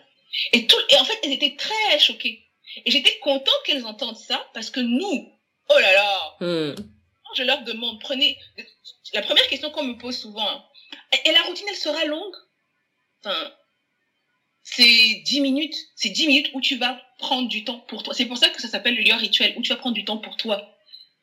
Et 0.53 0.65
tout, 0.65 0.77
et 0.89 0.95
en 0.97 1.05
fait, 1.05 1.19
elles 1.23 1.33
étaient 1.33 1.55
très 1.55 1.99
choquées. 1.99 2.47
Et 2.85 2.91
j'étais 2.91 3.17
contente 3.19 3.61
qu'elles 3.65 3.85
entendent 3.85 4.17
ça 4.17 4.49
parce 4.53 4.69
que 4.69 4.79
nous, 4.79 5.31
oh 5.69 5.79
là 5.79 5.93
là, 5.93 6.35
Hmm. 6.39 6.75
Je 7.35 7.43
leur 7.43 7.63
demande, 7.63 7.99
prenez, 7.99 8.37
la 9.13 9.21
première 9.21 9.47
question 9.47 9.71
qu'on 9.71 9.83
me 9.83 9.97
pose 9.97 10.17
souvent, 10.17 10.47
hein, 10.47 10.63
et 11.25 11.31
la 11.31 11.41
routine, 11.43 11.67
elle 11.69 11.75
sera 11.75 12.05
longue? 12.05 12.35
Enfin, 13.19 13.53
c'est 14.63 15.21
10 15.25 15.41
minutes, 15.41 15.75
c'est 15.95 16.09
10 16.09 16.27
minutes 16.27 16.51
où 16.53 16.61
tu 16.61 16.77
vas 16.77 17.01
prendre 17.17 17.47
du 17.47 17.63
temps 17.63 17.79
pour 17.79 18.03
toi. 18.03 18.13
C'est 18.13 18.25
pour 18.25 18.37
ça 18.37 18.49
que 18.49 18.61
ça 18.61 18.67
s'appelle 18.67 18.95
le 18.95 19.03
lieu 19.03 19.13
rituel, 19.13 19.53
où 19.57 19.61
tu 19.61 19.69
vas 19.69 19.75
prendre 19.77 19.95
du 19.95 20.05
temps 20.05 20.17
pour 20.17 20.37
toi. 20.37 20.75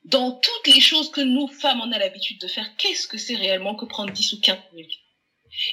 Dans 0.05 0.33
toutes 0.33 0.75
les 0.75 0.81
choses 0.81 1.11
que 1.11 1.21
nous, 1.21 1.49
femmes, 1.49 1.81
on 1.81 1.93
a 1.93 1.99
l'habitude 1.99 2.41
de 2.41 2.49
faire, 2.49 2.77
qu'est-ce 2.77 3.09
que 3.09 3.19
c'est 3.19 3.37
réellement 3.37 3.75
que 3.75 3.85
prendre 3.85 4.13
10 4.13 4.33
ou 4.33 4.41
15 4.41 4.59
minutes? 4.73 4.99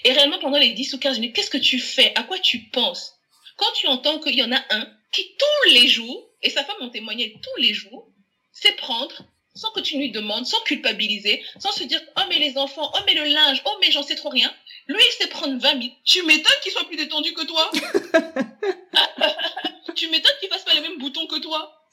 Et 0.03 0.11
réellement, 0.13 0.39
pendant 0.39 0.57
les 0.57 0.71
10 0.71 0.93
ou 0.93 0.99
15 0.99 1.19
minutes, 1.19 1.35
qu'est-ce 1.35 1.49
que 1.49 1.57
tu 1.57 1.79
fais? 1.79 2.13
À 2.15 2.23
quoi 2.23 2.39
tu 2.39 2.69
penses? 2.69 3.13
Quand 3.57 3.71
tu 3.75 3.87
entends 3.87 4.19
qu'il 4.19 4.35
y 4.35 4.43
en 4.43 4.51
a 4.51 4.61
un 4.71 4.97
qui, 5.11 5.23
tous 5.37 5.71
les 5.71 5.87
jours, 5.87 6.29
et 6.41 6.49
sa 6.49 6.63
femme 6.63 6.81
en 6.81 6.89
témoignait 6.89 7.35
tous 7.41 7.61
les 7.61 7.73
jours, 7.73 8.11
c'est 8.51 8.75
prendre, 8.75 9.21
sans 9.55 9.71
que 9.71 9.79
tu 9.79 9.97
lui 9.97 10.11
demandes, 10.11 10.45
sans 10.45 10.61
culpabiliser, 10.63 11.43
sans 11.59 11.71
se 11.71 11.83
dire, 11.83 12.01
oh 12.17 12.21
mais 12.29 12.39
les 12.39 12.57
enfants, 12.57 12.91
oh 12.93 12.99
mais 13.05 13.13
le 13.13 13.23
linge, 13.23 13.61
oh 13.65 13.77
mais 13.81 13.91
j'en 13.91 14.03
sais 14.03 14.15
trop 14.15 14.29
rien. 14.29 14.53
Lui, 14.87 14.99
il 14.99 15.11
sait 15.13 15.27
prendre 15.27 15.59
20 15.59 15.75
minutes. 15.75 15.95
Tu 16.03 16.21
m'étonnes 16.23 16.59
qu'il 16.61 16.71
soit 16.71 16.85
plus 16.85 16.97
détendu 16.97 17.33
que 17.33 17.45
toi. 17.45 17.71
tu 19.95 20.07
m'étonnes 20.09 20.35
qu'il 20.39 20.49
fasse 20.49 20.63
pas 20.63 20.73
les 20.73 20.81
mêmes 20.81 20.99
boutons 20.99 21.25
que 21.25 21.39
toi. 21.39 21.87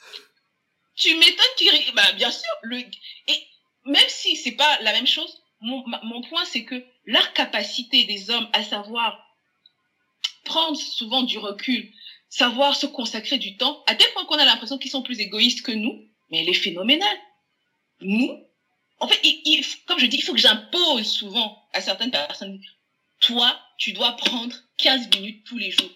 Tu 0.96 1.16
m'étonnes 1.16 1.54
qu'il... 1.56 1.70
Bah, 1.94 2.12
bien 2.12 2.30
sûr. 2.30 2.50
Le... 2.62 2.78
Et 2.78 3.46
même 3.86 4.08
si 4.08 4.36
c'est 4.36 4.52
pas 4.52 4.78
la 4.82 4.92
même 4.92 5.06
chose, 5.06 5.40
mon, 5.60 5.82
mon 6.02 6.20
point, 6.22 6.44
c'est 6.44 6.64
que 6.64 6.84
leur 7.06 7.32
capacité 7.32 8.04
des 8.04 8.30
hommes 8.30 8.48
à 8.52 8.62
savoir 8.62 9.18
prendre 10.44 10.76
souvent 10.76 11.22
du 11.22 11.38
recul, 11.38 11.90
savoir 12.28 12.76
se 12.76 12.86
consacrer 12.86 13.38
du 13.38 13.56
temps, 13.56 13.82
à 13.86 13.94
tel 13.94 14.12
point 14.12 14.26
qu'on 14.26 14.38
a 14.38 14.44
l'impression 14.44 14.76
qu'ils 14.76 14.90
sont 14.90 15.02
plus 15.02 15.20
égoïstes 15.20 15.62
que 15.62 15.72
nous, 15.72 16.04
mais 16.30 16.42
elle 16.42 16.48
est 16.48 16.54
phénoménale. 16.54 17.18
Nous, 18.02 18.44
en 19.00 19.08
fait, 19.08 19.20
comme 19.86 19.98
je 19.98 20.06
dis, 20.06 20.16
il 20.18 20.22
faut 20.22 20.32
que 20.32 20.38
j'impose 20.38 21.06
souvent 21.10 21.62
à 21.72 21.80
certaines 21.80 22.10
personnes, 22.10 22.60
toi, 23.20 23.58
tu 23.78 23.92
dois 23.92 24.12
prendre 24.12 24.54
15 24.78 25.08
minutes 25.16 25.44
tous 25.46 25.58
les 25.58 25.70
jours. 25.70 25.90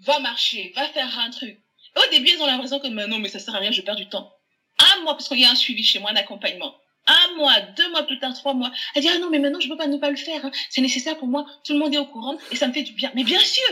Va 0.00 0.18
marcher, 0.20 0.72
va 0.76 0.86
faire 0.88 1.18
un 1.18 1.30
truc. 1.30 1.58
Et 1.96 1.98
au 1.98 2.10
début, 2.10 2.30
ils 2.30 2.42
ont 2.42 2.46
l'impression 2.46 2.80
que 2.80 2.88
mais 2.88 3.06
non, 3.06 3.18
mais 3.18 3.28
ça 3.28 3.38
sert 3.38 3.54
à 3.54 3.58
rien, 3.58 3.70
je 3.72 3.80
perds 3.82 3.96
du 3.96 4.08
temps. 4.08 4.32
Un 4.78 5.02
mois, 5.02 5.14
parce 5.14 5.28
qu'il 5.28 5.40
y 5.40 5.44
a 5.44 5.50
un 5.50 5.54
suivi 5.54 5.84
chez 5.84 5.98
moi, 6.00 6.10
un 6.10 6.16
accompagnement. 6.16 6.74
Un 7.06 7.34
mois, 7.36 7.60
deux 7.76 7.88
mois 7.90 8.02
plus 8.04 8.18
tard, 8.18 8.34
trois 8.34 8.54
mois. 8.54 8.72
Elle 8.94 9.02
dit, 9.02 9.08
ah 9.08 9.18
non, 9.18 9.30
mais 9.30 9.38
maintenant, 9.38 9.60
je 9.60 9.68
peux 9.68 9.76
pas 9.76 9.86
ne 9.86 9.98
pas 9.98 10.10
le 10.10 10.16
faire. 10.16 10.44
hein. 10.44 10.50
C'est 10.70 10.80
nécessaire 10.80 11.16
pour 11.18 11.28
moi. 11.28 11.46
Tout 11.64 11.72
le 11.74 11.78
monde 11.78 11.94
est 11.94 11.98
au 11.98 12.06
courant 12.06 12.36
et 12.50 12.56
ça 12.56 12.66
me 12.66 12.72
fait 12.72 12.82
du 12.82 12.92
bien. 12.92 13.12
Mais 13.14 13.24
bien 13.24 13.38
sûr, 13.40 13.62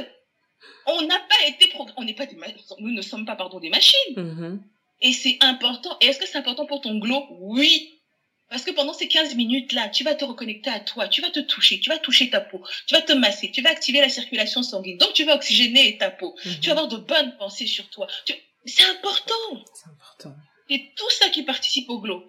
on 0.86 1.02
n'a 1.02 1.18
pas 1.18 1.46
été, 1.48 1.72
on 1.96 2.04
n'est 2.04 2.14
pas 2.14 2.26
des, 2.26 2.36
nous 2.78 2.90
ne 2.90 3.02
sommes 3.02 3.24
pas, 3.26 3.36
pardon, 3.36 3.58
des 3.58 3.70
machines. 3.70 4.14
Mhm. 4.16 4.62
Et 5.02 5.12
c'est 5.12 5.36
important. 5.40 5.96
Et 6.00 6.06
est-ce 6.06 6.18
que 6.18 6.26
c'est 6.26 6.38
important 6.38 6.64
pour 6.66 6.80
ton 6.80 6.98
glow? 6.98 7.26
Oui. 7.40 8.00
Parce 8.48 8.64
que 8.64 8.70
pendant 8.70 8.92
ces 8.92 9.08
15 9.08 9.34
minutes-là, 9.34 9.88
tu 9.88 10.04
vas 10.04 10.14
te 10.14 10.24
reconnecter 10.24 10.68
à 10.70 10.78
toi, 10.80 11.08
tu 11.08 11.22
vas 11.22 11.30
te 11.30 11.40
toucher, 11.40 11.80
tu 11.80 11.88
vas 11.88 11.98
toucher 11.98 12.28
ta 12.28 12.40
peau, 12.40 12.62
tu 12.86 12.94
vas 12.94 13.00
te 13.00 13.12
masser, 13.14 13.50
tu 13.50 13.62
vas 13.62 13.70
activer 13.70 14.00
la 14.00 14.10
circulation 14.10 14.62
sanguine. 14.62 14.98
Donc, 14.98 15.14
tu 15.14 15.24
vas 15.24 15.34
oxygéner 15.36 15.96
ta 15.98 16.10
peau. 16.10 16.34
Mhm. 16.44 16.60
Tu 16.60 16.66
vas 16.68 16.72
avoir 16.72 16.88
de 16.88 16.98
bonnes 16.98 17.36
pensées 17.38 17.66
sur 17.66 17.88
toi. 17.90 18.06
Tu- 18.26 18.34
C'est 18.66 18.84
important. 18.84 19.64
C'est 19.74 19.90
important. 19.90 20.36
C'est 20.68 20.92
tout 20.96 21.10
ça 21.18 21.28
qui 21.30 21.42
participe 21.42 21.88
au 21.90 22.00
glow. 22.00 22.22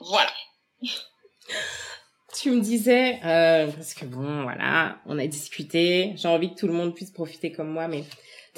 Voilà. 0.00 0.32
Tu 2.40 2.50
me 2.50 2.60
disais, 2.60 3.20
euh, 3.24 3.70
parce 3.72 3.94
que 3.94 4.04
bon, 4.04 4.42
voilà, 4.42 5.00
on 5.06 5.18
a 5.18 5.26
discuté, 5.26 6.12
j'ai 6.16 6.28
envie 6.28 6.50
que 6.54 6.58
tout 6.60 6.66
le 6.66 6.72
monde 6.74 6.94
puisse 6.94 7.10
profiter 7.10 7.52
comme 7.52 7.70
moi, 7.70 7.88
mais 7.88 8.04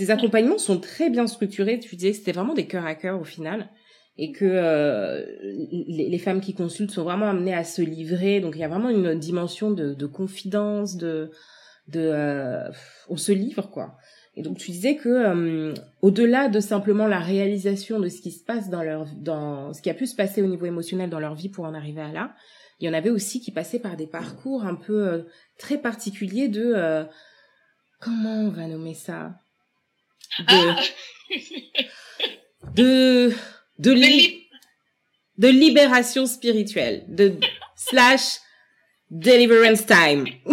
tes 0.00 0.08
accompagnements 0.08 0.56
sont 0.56 0.80
très 0.80 1.10
bien 1.10 1.26
structurés. 1.26 1.78
Tu 1.78 1.94
disais 1.94 2.12
que 2.12 2.16
c'était 2.16 2.32
vraiment 2.32 2.54
des 2.54 2.66
cœurs 2.66 2.86
à 2.86 2.94
cœur 2.94 3.20
au 3.20 3.24
final, 3.24 3.68
et 4.16 4.32
que 4.32 4.46
euh, 4.46 5.26
les, 5.42 6.18
femmes 6.18 6.40
qui 6.40 6.54
consultent 6.54 6.90
sont 6.90 7.04
vraiment 7.04 7.28
amenées 7.28 7.52
à 7.52 7.64
se 7.64 7.82
livrer. 7.82 8.40
Donc 8.40 8.56
il 8.56 8.60
y 8.60 8.64
a 8.64 8.68
vraiment 8.68 8.88
une 8.88 9.18
dimension 9.18 9.70
de, 9.70 9.92
de 9.92 10.06
confidence, 10.06 10.96
de, 10.96 11.30
de, 11.88 12.00
euh, 12.00 12.70
on 13.10 13.18
se 13.18 13.30
livre 13.32 13.68
quoi. 13.68 13.98
Et 14.36 14.42
donc 14.42 14.56
tu 14.56 14.70
disais 14.70 14.96
que 14.96 15.10
euh, 15.10 15.74
au-delà 16.00 16.48
de 16.48 16.60
simplement 16.60 17.06
la 17.06 17.18
réalisation 17.18 18.00
de 18.00 18.08
ce 18.08 18.22
qui 18.22 18.30
se 18.30 18.42
passe 18.42 18.70
dans 18.70 18.82
leur, 18.82 19.04
dans 19.16 19.74
ce 19.74 19.82
qui 19.82 19.90
a 19.90 19.94
pu 19.94 20.06
se 20.06 20.16
passer 20.16 20.40
au 20.40 20.46
niveau 20.46 20.64
émotionnel 20.64 21.10
dans 21.10 21.20
leur 21.20 21.34
vie 21.34 21.50
pour 21.50 21.66
en 21.66 21.74
arriver 21.74 22.00
à 22.00 22.10
là, 22.10 22.34
il 22.78 22.86
y 22.86 22.88
en 22.88 22.94
avait 22.94 23.10
aussi 23.10 23.42
qui 23.42 23.50
passaient 23.50 23.80
par 23.80 23.98
des 23.98 24.06
parcours 24.06 24.64
un 24.64 24.76
peu 24.76 25.26
très 25.58 25.76
particuliers 25.76 26.48
de 26.48 27.04
comment 28.00 28.44
on 28.44 28.48
va 28.48 28.66
nommer 28.66 28.94
ça? 28.94 29.34
De 30.38 30.44
Ah, 30.46 30.82
de 32.74 33.34
de, 33.78 33.90
le 33.92 33.96
li- 33.96 34.08
livre. 34.18 34.40
de 35.38 35.48
libération 35.48 36.26
spirituelle 36.26 37.04
de 37.08 37.38
slash 37.76 38.38
deliverance 39.10 39.86
time 39.86 40.26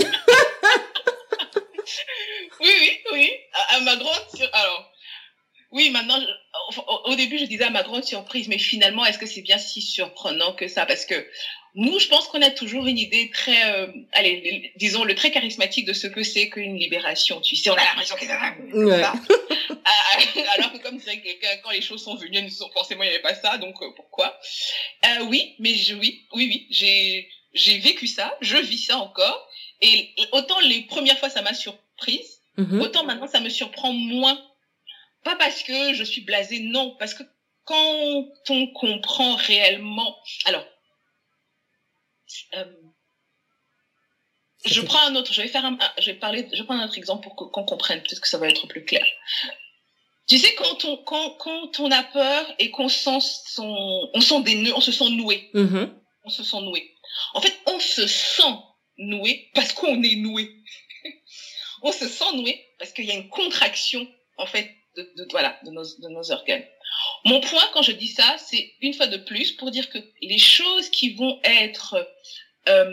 Oui, 2.60 2.70
oui, 2.82 2.92
oui. 3.14 3.32
À, 3.54 3.76
à 3.76 3.80
ma 3.82 3.96
grande. 3.96 4.14
Alors, 4.52 4.92
oui, 5.72 5.90
maintenant, 5.92 6.20
je- 6.20 6.26
enfin, 6.70 6.84
au, 6.88 7.12
au 7.12 7.16
début, 7.16 7.38
je 7.38 7.46
disais 7.46 7.66
à 7.66 7.70
ma 7.70 7.84
grande 7.84 8.04
surprise, 8.04 8.48
mais 8.48 8.58
finalement, 8.58 9.06
est-ce 9.06 9.20
que 9.20 9.26
c'est 9.28 9.42
bien 9.42 9.58
si 9.58 9.82
surprenant 9.82 10.54
que 10.54 10.68
ça? 10.68 10.86
Parce 10.86 11.06
que 11.06 11.16
nous, 11.78 11.98
je 12.00 12.08
pense 12.10 12.28
qu'on 12.28 12.42
a 12.42 12.50
toujours 12.50 12.86
une 12.88 12.98
idée 12.98 13.30
très, 13.32 13.72
euh, 13.72 13.88
allez, 14.12 14.74
disons, 14.76 15.04
le 15.06 15.16
très 15.16 15.32
charismatique 15.32 15.86
de 15.86 15.94
ce 15.94 16.08
que 16.08 16.24
c'est 16.24 16.50
qu'une 16.50 16.76
libération. 16.78 17.40
Tu 17.40 17.56
sais, 17.56 17.70
on 17.70 17.76
a 17.76 17.84
l'impression 17.84 18.16
que 18.18 18.74
Ouais. 18.86 19.02
ça. 19.02 19.14
Ah, 19.90 20.20
Alors 20.58 20.74
que 20.74 20.80
comme 20.80 20.98
dirait 20.98 21.22
quelqu'un, 21.22 21.48
quand 21.64 21.70
les 21.72 21.82
choses 21.82 22.04
sont 22.04 22.16
venues, 22.16 22.38
elles 22.38 22.46
ne 22.46 22.50
sont 22.50 22.70
forcément, 22.72 23.04
il 23.04 23.08
n'y 23.10 23.14
avait 23.14 23.22
pas 23.24 23.36
ça, 23.36 23.58
donc 23.58 23.76
euh, 23.82 23.92
pourquoi? 23.96 24.38
Euh, 25.06 25.24
Oui, 25.30 25.56
mais 25.60 25.76
je, 25.76 25.94
oui, 25.96 26.26
oui, 26.34 26.48
oui, 26.50 26.68
j'ai, 26.72 27.30
j'ai 27.54 27.78
vécu 27.78 28.06
ça, 28.08 28.36
je 28.42 28.58
vis 28.58 28.80
ça 28.80 28.98
encore. 28.98 29.48
Et 29.82 30.10
autant 30.34 30.60
les 30.62 30.82
premières 30.82 31.18
fois, 31.20 31.30
ça 31.30 31.42
m'a 31.42 31.54
surprise, 31.54 32.42
Mhm. 32.58 32.82
Autant 32.82 33.04
maintenant, 33.06 33.28
ça 33.28 33.40
me 33.40 33.50
surprend 33.50 33.94
moins. 33.94 34.38
Pas 35.24 35.36
parce 35.36 35.62
que 35.64 35.94
je 35.94 36.04
suis 36.04 36.22
blasée, 36.22 36.60
non, 36.60 36.96
parce 37.00 37.14
que 37.14 37.22
quand 37.66 38.26
on 38.50 38.68
comprend 38.74 39.36
réellement. 39.36 40.18
Alors, 40.46 40.66
euh, 42.56 42.66
je 44.66 44.82
prends 44.82 45.00
un 45.08 45.16
autre, 45.16 45.32
je 45.34 45.42
vais 45.42 45.48
faire 45.48 45.66
un, 45.66 45.74
un- 45.74 45.92
je 46.00 46.12
vais 46.12 46.18
parler, 46.18 46.48
je 46.54 46.64
prendre 46.64 46.82
un 46.82 46.86
autre 46.86 46.98
exemple 46.98 47.24
pour 47.24 47.36
qu'on 47.36 47.64
comprenne, 47.64 48.02
peut-être 48.02 48.22
que 48.22 48.28
ça 48.28 48.38
va 48.38 48.48
être 48.50 48.68
plus 48.68 48.84
clair. 48.86 49.06
Tu 50.28 50.38
sais, 50.40 50.54
quand 50.56 50.84
on, 50.84 50.98
quand, 51.04 51.32
quand 51.38 51.80
on 51.80 51.90
a 51.92 52.04
peur 52.04 52.46
et 52.60 52.70
qu'on 52.72 52.90
sent 52.90 53.20
son, 53.46 54.10
on 54.14 54.20
sent 54.22 54.42
des 54.42 54.56
nœuds, 54.56 54.74
on 54.76 54.82
se 54.82 54.92
sent 54.92 55.10
noué. 55.12 55.50
Mhm. 55.54 55.98
On 56.26 56.30
se 56.30 56.44
sent 56.44 56.60
noué. 56.62 56.92
En 57.34 57.40
fait, 57.42 57.54
on 57.66 57.80
se 57.80 58.06
sent 58.08 58.54
noué 58.98 59.50
parce 59.54 59.72
qu'on 59.72 60.04
est 60.04 60.16
noué. 60.18 60.50
on 61.82 61.94
se 61.94 62.08
sent 62.10 62.36
noué 62.36 62.62
parce 62.78 62.92
qu'il 62.92 63.06
y 63.06 63.12
a 63.12 63.16
une 63.16 63.30
contraction, 63.30 64.06
en 64.38 64.46
fait, 64.48 64.70
de, 64.98 65.10
de, 65.16 65.28
voilà, 65.32 65.58
de 65.64 65.72
nos, 65.72 65.84
de 65.84 66.10
nos 66.10 66.32
organes. 66.32 66.66
Mon 67.26 67.40
point, 67.42 67.64
quand 67.74 67.82
je 67.82 67.92
dis 67.92 68.08
ça, 68.08 68.38
c'est 68.38 68.74
une 68.82 68.94
fois 68.94 69.08
de 69.08 69.18
plus 69.18 69.52
pour 69.54 69.72
dire 69.72 69.90
que 69.90 70.00
les 70.22 70.38
choses 70.38 70.90
qui 70.90 71.14
vont 71.14 71.40
être, 71.44 71.96
euh, 72.68 72.92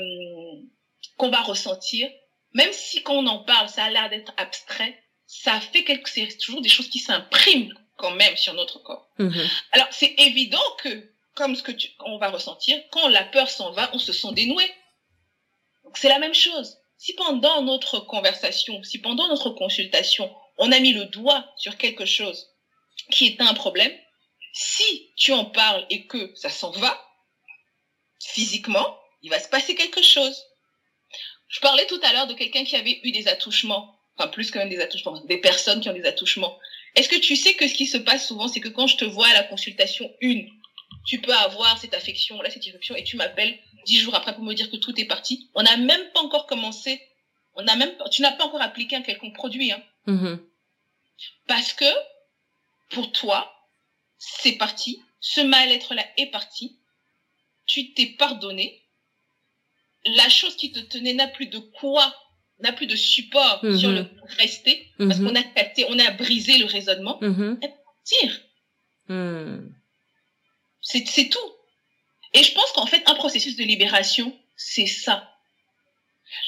qu'on 1.16 1.30
va 1.30 1.42
ressentir, 1.42 2.10
même 2.52 2.72
si 2.72 3.02
quand 3.02 3.14
on 3.14 3.26
en 3.26 3.44
parle, 3.44 3.68
ça 3.68 3.84
a 3.84 3.90
l'air 3.90 4.10
d'être 4.10 4.32
abstrait, 4.36 4.98
ça 5.26 5.60
fait 5.60 5.84
quelque, 5.84 6.08
c'est 6.08 6.38
toujours 6.38 6.62
des 6.62 6.68
choses 6.68 6.88
qui 6.88 6.98
s'impriment 6.98 7.74
quand 7.96 8.12
même 8.12 8.36
sur 8.36 8.54
notre 8.54 8.78
corps. 8.82 9.08
Mhm. 9.18 9.48
Alors, 9.72 9.88
c'est 9.90 10.14
évident 10.18 10.62
que, 10.82 11.10
comme 11.34 11.56
ce 11.56 11.62
que 11.62 11.72
tu, 11.72 11.88
on 12.00 12.18
va 12.18 12.30
ressentir, 12.30 12.80
quand 12.90 13.08
la 13.08 13.24
peur 13.24 13.48
s'en 13.48 13.72
va, 13.72 13.90
on 13.92 13.98
se 13.98 14.12
sent 14.12 14.32
dénoué. 14.32 14.64
Donc, 15.84 15.98
c'est 15.98 16.08
la 16.08 16.18
même 16.18 16.34
chose. 16.34 16.78
Si 16.96 17.14
pendant 17.14 17.62
notre 17.62 18.00
conversation, 18.00 18.82
si 18.82 18.98
pendant 18.98 19.28
notre 19.28 19.50
consultation, 19.50 20.32
on 20.58 20.72
a 20.72 20.78
mis 20.78 20.92
le 20.92 21.06
doigt 21.06 21.44
sur 21.56 21.76
quelque 21.76 22.04
chose 22.04 22.50
qui 23.10 23.26
est 23.26 23.40
un 23.40 23.54
problème, 23.54 23.92
si 24.54 25.12
tu 25.16 25.32
en 25.32 25.44
parles 25.44 25.84
et 25.90 26.06
que 26.06 26.32
ça 26.36 26.48
s'en 26.48 26.70
va, 26.70 26.98
physiquement, 28.22 28.98
il 29.22 29.30
va 29.30 29.40
se 29.40 29.48
passer 29.48 29.74
quelque 29.74 30.02
chose. 30.02 30.42
Je 31.48 31.60
parlais 31.60 31.86
tout 31.86 32.00
à 32.02 32.12
l'heure 32.12 32.28
de 32.28 32.34
quelqu'un 32.34 32.64
qui 32.64 32.76
avait 32.76 33.00
eu 33.02 33.10
des 33.10 33.28
attouchements, 33.28 33.98
enfin 34.16 34.28
plus 34.28 34.50
que 34.50 34.58
même 34.58 34.70
des 34.70 34.80
attouchements, 34.80 35.20
des 35.24 35.38
personnes 35.38 35.80
qui 35.80 35.88
ont 35.88 35.94
des 35.94 36.06
attouchements. 36.06 36.56
Est-ce 36.94 37.08
que 37.08 37.18
tu 37.18 37.34
sais 37.34 37.54
que 37.54 37.66
ce 37.66 37.74
qui 37.74 37.86
se 37.86 37.98
passe 37.98 38.28
souvent, 38.28 38.46
c'est 38.46 38.60
que 38.60 38.68
quand 38.68 38.86
je 38.86 38.96
te 38.96 39.04
vois 39.04 39.26
à 39.26 39.34
la 39.34 39.42
consultation 39.42 40.08
une, 40.20 40.48
tu 41.04 41.20
peux 41.20 41.34
avoir 41.34 41.76
cette 41.78 41.94
affection, 41.94 42.40
là, 42.40 42.48
cette 42.48 42.64
irruption, 42.64 42.94
et 42.94 43.02
tu 43.02 43.16
m'appelles 43.16 43.58
dix 43.86 43.98
jours 43.98 44.14
après 44.14 44.34
pour 44.34 44.44
me 44.44 44.54
dire 44.54 44.70
que 44.70 44.76
tout 44.76 44.98
est 45.00 45.04
parti. 45.04 45.50
On 45.54 45.62
n'a 45.62 45.76
même 45.76 46.12
pas 46.12 46.20
encore 46.20 46.46
commencé. 46.46 47.02
On 47.56 47.62
n'a 47.62 47.74
même 47.76 47.92
tu 48.10 48.22
n'as 48.22 48.32
pas 48.32 48.44
encore 48.44 48.62
appliqué 48.62 48.94
un 48.94 49.02
quelconque 49.02 49.34
produit, 49.34 49.72
hein. 49.72 49.82
Mhm. 50.06 50.40
Parce 51.46 51.72
que, 51.72 51.84
pour 52.90 53.12
toi, 53.12 53.53
c'est 54.42 54.52
parti. 54.52 55.02
Ce 55.20 55.40
mal-être-là 55.40 56.04
est 56.16 56.26
parti. 56.26 56.76
Tu 57.66 57.92
t'es 57.94 58.06
pardonné. 58.06 58.82
La 60.04 60.28
chose 60.28 60.56
qui 60.56 60.70
te 60.70 60.80
tenait 60.80 61.14
n'a 61.14 61.28
plus 61.28 61.46
de 61.46 61.58
quoi, 61.58 62.14
n'a 62.60 62.72
plus 62.72 62.86
de 62.86 62.96
support 62.96 63.60
Mhm. 63.64 63.78
sur 63.78 63.90
le 63.90 64.06
rester, 64.38 64.86
parce 64.98 65.18
Mhm. 65.18 65.28
qu'on 65.28 65.34
a 65.34 65.42
capté, 65.42 65.86
on 65.88 65.98
a 65.98 66.10
brisé 66.10 66.58
le 66.58 66.66
raisonnement. 66.66 67.18
Mhm. 67.22 67.58
Et 67.62 67.68
partir. 67.68 68.40
Hmm. 69.08 69.68
C'est 70.80 71.06
c'est 71.06 71.28
tout. 71.28 71.38
Et 72.34 72.42
je 72.42 72.52
pense 72.52 72.70
qu'en 72.72 72.86
fait, 72.86 73.02
un 73.06 73.14
processus 73.14 73.56
de 73.56 73.64
libération, 73.64 74.36
c'est 74.56 74.86
ça. 74.86 75.30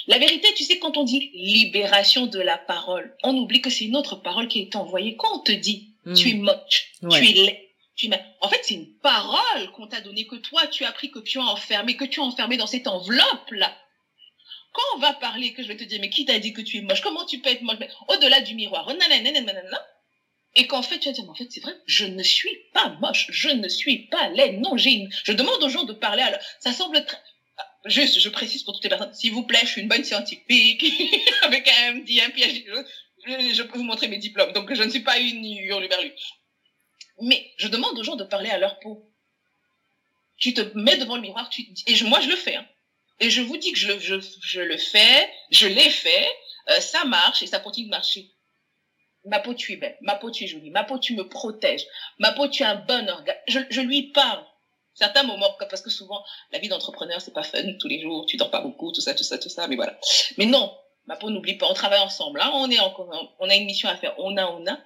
La 0.07 0.19
vérité, 0.19 0.53
tu 0.55 0.65
sais, 0.65 0.79
quand 0.79 0.97
on 0.97 1.05
dit 1.05 1.31
libération 1.35 2.27
de 2.27 2.41
la 2.41 2.59
parole, 2.59 3.15
on 3.23 3.37
oublie 3.37 3.61
que 3.63 3.71
c'est 3.71 3.85
une 3.85 3.97
autre 3.97 4.17
parole 4.17 4.49
qui 4.49 4.61
est 4.61 4.77
envoyée. 4.77 5.17
Quand 5.17 5.35
on 5.37 5.41
te 5.41 5.53
dit 5.53 5.93
tu 6.15 6.31
es 6.31 6.35
moche, 6.35 6.93
Ouais. 7.03 7.19
tu 7.21 7.29
es 7.29 7.33
laid, 7.33 7.66
tu 7.97 8.11
En 8.41 8.49
fait, 8.49 8.61
c'est 8.63 8.75
une 8.75 8.99
parole 8.99 9.73
qu'on 9.73 9.87
t'a 9.87 10.01
donnée, 10.01 10.27
que 10.27 10.37
toi, 10.37 10.67
tu 10.67 10.85
as 10.85 10.89
appris, 10.89 11.11
que 11.11 11.19
tu 11.19 11.39
as 11.39 11.45
enfermé, 11.45 11.97
que 11.97 12.05
tu 12.05 12.21
as 12.21 12.25
enfermé 12.25 12.57
dans 12.57 12.67
cette 12.67 12.87
enveloppe-là. 12.87 13.77
Quand 14.73 14.97
on 14.97 14.99
va 14.99 15.15
parler, 15.15 15.55
que 15.55 15.63
je 15.63 15.69
vais 15.69 15.77
te 15.77 15.85
dire, 15.85 16.01
mais 16.01 16.11
qui 16.11 16.27
t'a 16.27 16.39
dit 16.39 16.53
que 16.53 16.61
tu 16.61 16.77
es 16.77 16.81
moche? 16.83 17.01
Comment 17.01 17.25
tu 17.25 17.41
peux 17.41 17.49
être 17.49 17.63
moche? 17.63 17.79
Au-delà 18.09 18.41
du 18.43 18.55
miroir, 18.55 18.87
et 20.59 20.67
qu'en 20.67 20.83
fait, 20.83 20.99
tu 20.99 21.09
vas 21.09 21.13
dire, 21.13 21.25
mais 21.25 21.31
en 21.31 21.35
fait, 21.35 21.49
c'est 21.51 21.61
vrai, 21.61 21.75
je 21.87 22.07
ne 22.07 22.23
suis 22.23 22.57
pas 22.73 22.89
moche, 23.01 23.27
je 23.31 23.51
ne 23.51 23.69
suis 23.69 24.07
pas 24.09 24.31
laide. 24.31 24.61
Non, 24.61 24.77
j'ai 24.77 24.93
une... 24.93 25.11
Je 25.25 25.33
demande 25.33 25.63
aux 25.63 25.69
gens 25.69 25.85
de 25.85 25.93
parler 25.93 26.25
leur... 26.31 26.41
Ça 26.61 26.73
semble 26.73 27.05
très... 27.05 27.19
Ah, 27.59 27.65
Juste, 27.85 28.19
je 28.21 28.29
précise 28.31 28.63
pour 28.63 28.75
toutes 28.75 28.85
les 28.85 28.89
personnes, 28.89 29.13
s'il 29.15 29.33
vous 29.33 29.45
plaît, 29.45 29.61
je 29.63 29.69
suis 29.69 29.83
une 29.83 29.89
bonne 29.89 30.05
scientifique, 30.05 30.85
avec 31.43 31.69
un 31.69 31.95
MD, 31.95 32.09
un 32.21 32.31
PhD, 32.31 32.65
je, 33.27 33.63
peux 33.63 33.79
vous 33.79 33.85
montrer 33.85 34.09
mes 34.09 34.19
diplômes, 34.19 34.53
donc 34.53 34.73
je 34.73 34.83
ne 34.83 34.91
suis 34.91 35.01
pas 35.01 35.19
une 35.19 35.45
hurluberlu. 35.45 36.13
Mais 37.21 37.51
je 37.57 37.69
demande 37.69 37.99
aux 37.99 38.03
gens 38.05 38.17
de 38.17 38.25
parler 38.25 38.51
à 38.51 38.59
leur 38.59 38.79
peau. 38.81 39.09
Tu 40.37 40.53
te 40.53 40.61
mets 40.79 40.97
devant 40.99 41.17
le 41.17 41.23
miroir, 41.23 41.49
tu 41.49 41.63
et 41.87 41.95
je- 41.95 42.05
moi 42.05 42.21
je 42.21 42.29
le 42.29 42.37
fais, 42.37 42.57
hein. 42.57 42.67
et 43.21 43.31
je 43.31 43.41
vous 43.41 43.57
dis 43.57 43.73
que 43.73 43.79
je, 43.79 43.89
le- 43.89 43.99
je, 43.99 44.17
je 44.43 44.61
le 44.61 44.77
fais, 44.77 45.31
je 45.51 45.67
l'ai 45.67 45.89
fait, 45.89 46.29
euh, 46.71 46.81
ça 46.81 47.05
marche 47.07 47.43
et 47.43 47.47
ça 47.47 47.59
continue 47.59 47.87
de 47.87 47.91
marcher. 47.91 48.31
Ma 49.25 49.41
peau, 49.41 49.55
tu 49.55 49.73
es 49.73 49.77
belle. 49.77 49.97
Ma 50.03 50.15
peau, 50.15 50.31
tu 50.31 50.45
es 50.45 50.47
jolie. 50.47 50.71
Ma 50.71 50.85
peau, 50.85 50.99
tu 50.99 51.15
me 51.15 51.27
protèges. 51.29 51.85
Ma 52.21 52.31
peau, 52.33 52.47
tu 52.49 52.63
as 52.63 52.71
un 52.71 52.75
bon 52.77 53.09
organe. 53.09 53.35
Je, 53.49 53.59
je 53.71 53.81
lui 53.81 54.05
parle. 54.13 54.45
Certains 54.95 55.25
moments, 55.25 55.53
parce 55.69 55.83
que 55.83 55.91
souvent, 55.91 56.25
la 56.53 56.59
vie 56.61 56.69
d'entrepreneur, 56.69 57.21
c'est 57.21 57.33
pas 57.35 57.43
fun 57.43 57.59
tous 57.81 57.89
les 57.89 58.01
jours. 58.01 58.25
Tu 58.27 58.37
dors 58.37 58.51
pas 58.53 58.61
beaucoup, 58.61 58.93
tout 58.93 59.01
ça, 59.01 59.15
tout 59.15 59.25
ça, 59.25 59.37
tout 59.39 59.49
ça. 59.49 59.67
Mais 59.67 59.75
voilà. 59.77 59.99
Mais 60.39 60.47
non, 60.47 60.73
ma 61.07 61.17
peau, 61.17 61.31
n'oublie 61.31 61.57
pas. 61.57 61.67
On 61.69 61.75
travaille 61.75 61.99
ensemble. 62.01 62.41
Hein. 62.41 62.51
On 62.55 62.71
est 62.71 62.79
en, 62.79 62.95
on 63.41 63.51
a 63.51 63.55
une 63.57 63.65
mission 63.65 63.89
à 63.89 63.97
faire. 63.97 64.15
On 64.19 64.37
a, 64.37 64.47
on 64.47 64.65
a. 64.67 64.79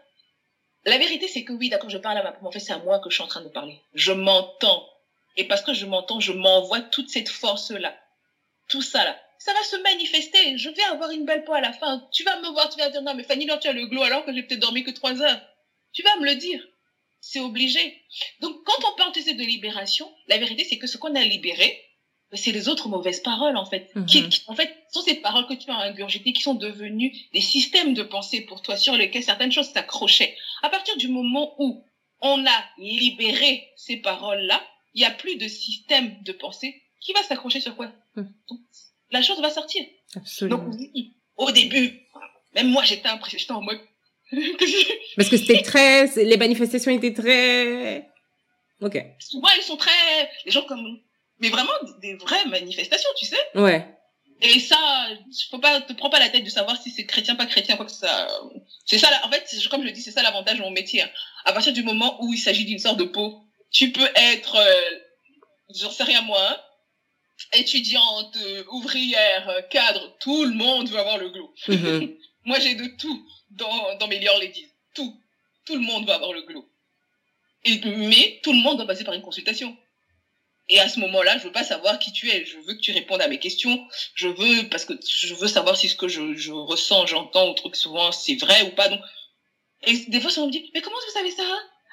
La 0.85 0.99
vérité, 0.99 1.29
c'est 1.29 1.45
que 1.45 1.53
oui, 1.53 1.69
d'accord, 1.69 1.91
je 1.91 1.99
parle 1.99 2.19
à 2.19 2.23
ma. 2.23 2.33
Mais 2.41 2.49
en 2.49 2.51
fait, 2.51 2.61
c'est 2.61 2.73
à 2.73 2.79
moi 2.79 2.99
que 3.01 3.11
je 3.11 3.15
suis 3.15 3.23
en 3.23 3.29
train 3.29 3.43
de 3.43 3.49
parler. 3.49 3.81
Je 3.95 4.13
m'entends. 4.13 4.89
Et 5.37 5.45
parce 5.45 5.63
que 5.63 5.75
je 5.75 5.87
m'entends, 5.87 6.21
je 6.21 6.33
m'envoie 6.33 6.81
toute 6.81 7.11
cette 7.11 7.29
force-là. 7.29 7.97
Tout 8.69 8.83
ça, 8.83 9.05
là. 9.05 9.21
Ça 9.39 9.53
va 9.53 9.63
se 9.63 9.77
manifester. 9.77 10.59
Je 10.59 10.69
vais 10.71 10.83
avoir 10.85 11.11
une 11.11 11.25
belle 11.25 11.45
peau 11.45 11.53
à 11.53 11.61
la 11.61 11.73
fin. 11.73 12.07
Tu 12.13 12.25
vas 12.25 12.41
me 12.41 12.49
voir, 12.49 12.69
tu 12.69 12.79
vas 12.79 12.91
dire, 12.91 13.03
non, 13.03 13.15
mais 13.15 13.25
Fanny, 13.25 13.47
là, 13.47 13.59
tu 13.59 13.69
as 13.69 13.73
le 13.73 13.87
glow 13.87 14.03
alors 14.03 14.25
que 14.25 14.35
j'ai 14.35 14.43
peut-être 14.43 14.61
dormi 14.61 14.83
que 14.85 14.91
trois 14.91 15.21
heures. 15.23 15.41
Tu 15.93 16.03
vas 16.03 16.17
me 16.17 16.27
le 16.27 16.35
dire. 16.35 16.63
C'est 17.21 17.41
obligé. 17.41 18.03
Donc, 18.41 18.65
quand 18.65 18.89
on 18.89 18.97
parle 18.97 19.13
de 19.13 19.45
libération, 19.45 20.11
la 20.29 20.39
vérité, 20.39 20.65
c'est 20.65 20.79
que 20.79 20.87
ce 20.87 20.97
qu'on 20.97 21.15
a 21.15 21.23
libéré, 21.23 21.90
c'est 22.33 22.53
les 22.53 22.69
autres 22.69 22.89
mauvaises 22.89 23.21
paroles, 23.21 23.57
en 23.57 23.65
fait. 23.67 23.91
Mhm. 23.95 24.07
Qui, 24.07 24.29
qui, 24.29 24.43
en 24.47 24.55
fait, 24.55 24.73
sont 24.91 25.03
ces 25.03 25.17
paroles 25.17 25.47
que 25.47 25.55
tu 25.55 25.71
as 25.71 25.77
ingurgitées, 25.77 26.33
qui 26.33 26.43
sont 26.43 26.55
devenues 26.55 27.13
des 27.33 27.41
systèmes 27.41 27.95
de 27.95 28.03
pensée 28.03 28.43
pour 28.43 28.63
toi, 28.63 28.77
sur 28.77 28.95
lesquels 28.95 29.25
certaines 29.25 29.53
choses 29.53 29.71
s'accrochaient. 29.71 30.37
À 30.63 30.69
partir 30.71 30.97
du 30.97 31.09
moment 31.09 31.55
où 31.59 31.85
on 32.21 32.47
a 32.47 32.65
libéré 32.79 33.69
ces 33.77 33.97
paroles-là, 33.97 34.63
il 34.95 35.01
n'y 35.01 35.07
a 35.07 35.11
plus 35.11 35.37
de 35.37 35.49
système 35.49 36.23
de 36.23 36.33
pensée 36.33 36.83
qui 37.01 37.13
va 37.13 37.23
s'accrocher 37.23 37.61
sur 37.61 37.77
quoi 37.77 37.93
Mhm. 38.17 38.33
La 39.13 39.23
chose 39.23 39.41
va 39.41 39.51
sortir. 39.51 39.85
Absolument. 40.17 40.59
Donc 40.59 40.75
oui, 40.79 41.15
au 41.37 41.51
début, 41.51 42.01
même 42.55 42.69
moi 42.69 42.85
j'étais 42.85 43.09
impressionnée, 43.09 43.41
j'étais 43.41 43.53
en 43.53 43.63
mode... 43.63 43.81
Parce 45.17 45.29
que 45.29 45.37
c'était 45.37 45.63
très, 45.63 46.07
les 46.23 46.37
manifestations 46.37 46.93
étaient 46.93 47.13
très, 47.13 48.09
ok. 48.81 49.05
Souvent 49.19 49.49
elles 49.57 49.63
sont 49.63 49.77
très... 49.77 49.91
Les 50.45 50.53
gens 50.53 50.63
comme... 50.63 51.01
Mais 51.41 51.49
vraiment 51.49 51.73
des 52.01 52.15
vraies 52.15 52.45
manifestations, 52.47 53.11
tu 53.19 53.27
sais. 53.27 53.39
Ouais. 53.55 53.87
Et 54.43 54.59
ça, 54.59 54.77
faut 55.51 55.59
pas, 55.59 55.81
te 55.83 55.93
prends 55.93 56.09
pas 56.09 56.19
la 56.19 56.31
tête 56.31 56.45
de 56.45 56.51
savoir 56.51 56.81
si 56.81 56.91
c'est 56.91 57.05
chrétien, 57.05 57.35
pas 57.35 57.47
chrétien, 57.47 57.77
quoi 57.77 57.85
que 57.85 57.93
ça. 57.93 58.27
C'est 58.87 58.99
ça, 58.99 59.09
en 59.25 59.31
fait, 59.31 59.45
comme 59.71 59.83
je 59.83 59.87
le 59.87 59.93
dis, 59.93 60.03
c'est 60.03 60.13
ça 60.13 60.23
l'avantage 60.23 60.59
de 60.59 60.63
mon 60.63 60.71
métier. 60.71 61.03
hein. 61.03 61.11
À 61.45 61.53
partir 61.53 61.73
du 61.73 61.83
moment 61.83 62.23
où 62.23 62.33
il 62.33 62.39
s'agit 62.39 62.65
d'une 62.65 62.79
sorte 62.79 62.99
de 62.99 63.05
peau, 63.05 63.43
tu 63.71 63.93
peux 63.93 64.09
être, 64.15 64.57
euh, 64.57 64.99
j'en 65.75 65.91
sais 65.91 66.05
rien 66.05 66.23
moi, 66.23 66.41
hein, 66.41 66.57
étudiante, 67.53 68.37
euh, 68.37 68.65
ouvrière, 68.71 69.49
euh, 69.49 69.63
cadre, 69.63 70.17
tout 70.21 70.45
le 70.45 70.55
monde 70.55 70.89
veut 70.89 70.99
avoir 70.99 71.19
le 71.19 71.31
glow. 71.31 71.55
Mhm. 71.69 72.17
Moi, 72.45 72.59
j'ai 72.59 72.75
de 72.75 72.87
tout 72.99 73.27
dans, 73.51 73.97
dans 73.99 74.09
mes 74.09 74.19
Lior 74.19 74.39
Ladies. 74.39 74.69
Tout. 74.95 75.15
Tout 75.67 75.75
le 75.75 75.83
monde 75.83 76.07
va 76.07 76.15
avoir 76.15 76.33
le 76.33 76.41
glow. 76.43 76.67
Et, 77.65 77.79
mais 77.85 78.41
tout 78.43 78.53
le 78.53 78.61
monde 78.61 78.79
doit 78.79 78.87
passer 78.87 79.05
par 79.05 79.13
une 79.13 79.21
consultation. 79.21 79.77
Et 80.73 80.79
à 80.81 80.89
ce 80.89 81.01
moment-là, 81.01 81.37
je 81.39 81.45
veux 81.45 81.53
pas 81.53 81.65
savoir 81.65 81.99
qui 81.99 82.13
tu 82.13 82.31
es. 82.31 82.45
Je 82.45 82.57
veux 82.59 82.75
que 82.75 82.81
tu 82.81 82.93
répondes 82.93 83.21
à 83.21 83.27
mes 83.29 83.39
questions. 83.41 83.77
Je 84.15 84.29
veux, 84.29 84.69
parce 84.71 84.85
que 84.85 84.95
je 85.07 85.35
veux 85.35 85.49
savoir 85.49 85.77
si 85.77 85.89
ce 85.89 85.97
que 85.97 86.07
je, 86.09 86.35
je 86.37 86.53
ressens, 86.53 87.07
j'entends, 87.07 87.51
ou 87.51 87.55
truc 87.55 87.75
souvent, 87.77 88.13
c'est 88.13 88.37
vrai 88.37 88.63
ou 88.63 88.71
pas. 88.71 88.89
Donc, 88.89 89.01
et 89.83 89.97
des 90.09 90.21
fois, 90.21 90.31
on 90.39 90.47
me 90.47 90.53
dit, 90.53 90.71
mais 90.75 90.81
comment 90.81 90.97
vous 90.97 91.13
savez 91.13 91.31
ça? 91.33 91.43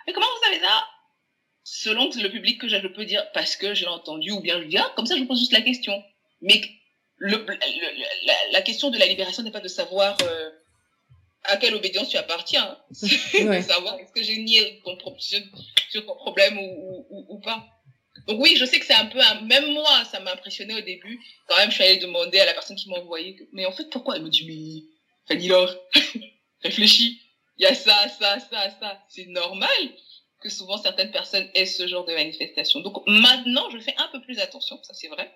Mais 0.06 0.14
comment 0.14 0.28
vous 0.28 0.44
savez 0.46 0.60
ça? 0.60 0.86
Selon 1.64 2.10
le 2.16 2.30
public 2.30 2.62
que 2.62 2.68
j'ai, 2.70 2.80
je 2.82 2.88
peux 2.88 3.04
dire 3.06 3.26
parce 3.34 3.56
que 3.56 3.74
j'ai 3.74 3.88
entendu, 3.88 4.32
ou 4.32 4.42
bien 4.42 4.62
je 4.62 4.68
dis, 4.68 4.78
ah, 4.78 4.92
comme 4.96 5.06
ça, 5.06 5.16
je 5.16 5.22
vous 5.22 5.28
pose 5.28 5.40
juste 5.40 5.52
la 5.54 5.62
question. 5.62 5.94
Mais 6.42 6.62
le, 7.18 7.38
le- 7.38 7.46
le- 7.48 8.28
la, 8.28 8.34
la 8.52 8.62
question 8.62 8.90
de 8.92 8.98
la 9.00 9.06
libération 9.08 9.42
n'est 9.44 9.52
pas 9.52 9.60
de 9.60 9.68
savoir 9.68 10.16
euh, 10.22 10.50
à 11.44 11.58
quelle 11.58 11.74
obédience 11.76 12.10
tu 12.10 12.18
appartiens. 12.18 12.64
hein. 12.64 12.78
C'est 12.92 13.44
Ouais. 13.44 13.58
de 13.62 13.66
savoir 13.66 13.98
est-ce 14.00 14.12
que 14.14 14.22
j'ai 14.24 14.38
nié 14.38 14.82
ton 14.86 14.96
pro- 14.98 15.16
sur, 15.20 15.40
sur 15.90 16.06
ton 16.06 16.16
problème 16.16 16.58
ou, 16.60 16.62
ou, 16.62 17.06
ou- 17.10 17.26
ou 17.36 17.40
pas. 17.40 17.66
Donc 18.28 18.40
oui, 18.42 18.56
je 18.58 18.66
sais 18.66 18.80
que 18.80 18.86
c'est 18.86 18.94
un 18.94 19.06
peu, 19.06 19.20
un- 19.20 19.42
même 19.42 19.72
moi, 19.74 20.06
ça 20.06 20.20
m'a 20.20 20.34
impressionné 20.34 20.74
au 20.76 20.82
début. 20.82 21.20
Quand 21.48 21.58
même, 21.58 21.70
je 21.70 21.76
suis 21.76 21.84
allée 21.84 21.98
demander 21.98 22.40
à 22.40 22.46
la 22.46 22.54
personne 22.54 22.76
qui 22.76 22.90
m'a 22.90 22.98
envoyé, 22.98 23.38
mais 23.54 23.66
en 23.66 23.72
fait, 23.72 23.90
pourquoi 23.90 24.16
Elle 24.16 24.24
me 24.24 24.30
dit, 24.30 24.46
mais 24.48 24.84
Fanny 25.28 25.48
Laure, 25.48 25.76
réfléchis, 26.64 27.22
il 27.58 27.64
y 27.64 27.66
a 27.66 27.74
ça, 27.76 28.08
ça, 28.20 28.40
ça, 28.40 28.70
ça. 28.80 29.02
C'est 29.10 29.26
normal 29.28 29.70
que 30.42 30.50
souvent 30.50 30.78
certaines 30.78 31.12
personnes 31.12 31.50
aient 31.56 31.66
ce 31.66 31.88
genre 31.88 32.06
de 32.06 32.14
manifestation. 32.14 32.80
Donc 32.82 33.02
maintenant, 33.08 33.70
je 33.72 33.80
fais 33.80 33.96
un 33.98 34.08
peu 34.10 34.22
plus 34.22 34.40
attention, 34.40 34.80
ça 34.84 34.94
c'est 34.94 35.08
vrai. 35.08 35.32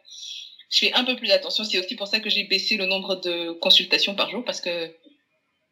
Je 0.70 0.78
fais 0.80 0.94
un 0.94 1.04
peu 1.04 1.16
plus 1.16 1.32
attention. 1.32 1.64
C'est 1.64 1.80
aussi 1.80 1.96
pour 1.96 2.08
ça 2.08 2.20
que 2.20 2.30
j'ai 2.30 2.44
baissé 2.46 2.78
le 2.78 2.86
nombre 2.86 3.16
de 3.16 3.52
consultations 3.54 4.16
par 4.16 4.30
jour 4.30 4.46
parce 4.46 4.62
que 4.62 4.96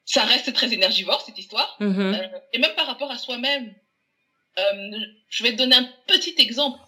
ça 0.04 0.24
reste 0.26 0.52
très 0.54 0.74
énergivore 0.74 1.22
cette 1.22 1.38
histoire. 1.38 1.78
Mhm. 1.80 2.16
Euh, 2.16 2.40
et 2.54 2.58
même 2.58 2.74
par 2.76 2.88
rapport 2.88 3.12
à 3.12 3.18
soi-même. 3.18 3.74
Euh, 4.58 4.92
je 5.30 5.44
vais 5.44 5.52
te 5.52 5.58
donner 5.58 5.76
un 5.76 5.88
petit 6.08 6.34
exemple. 6.40 6.80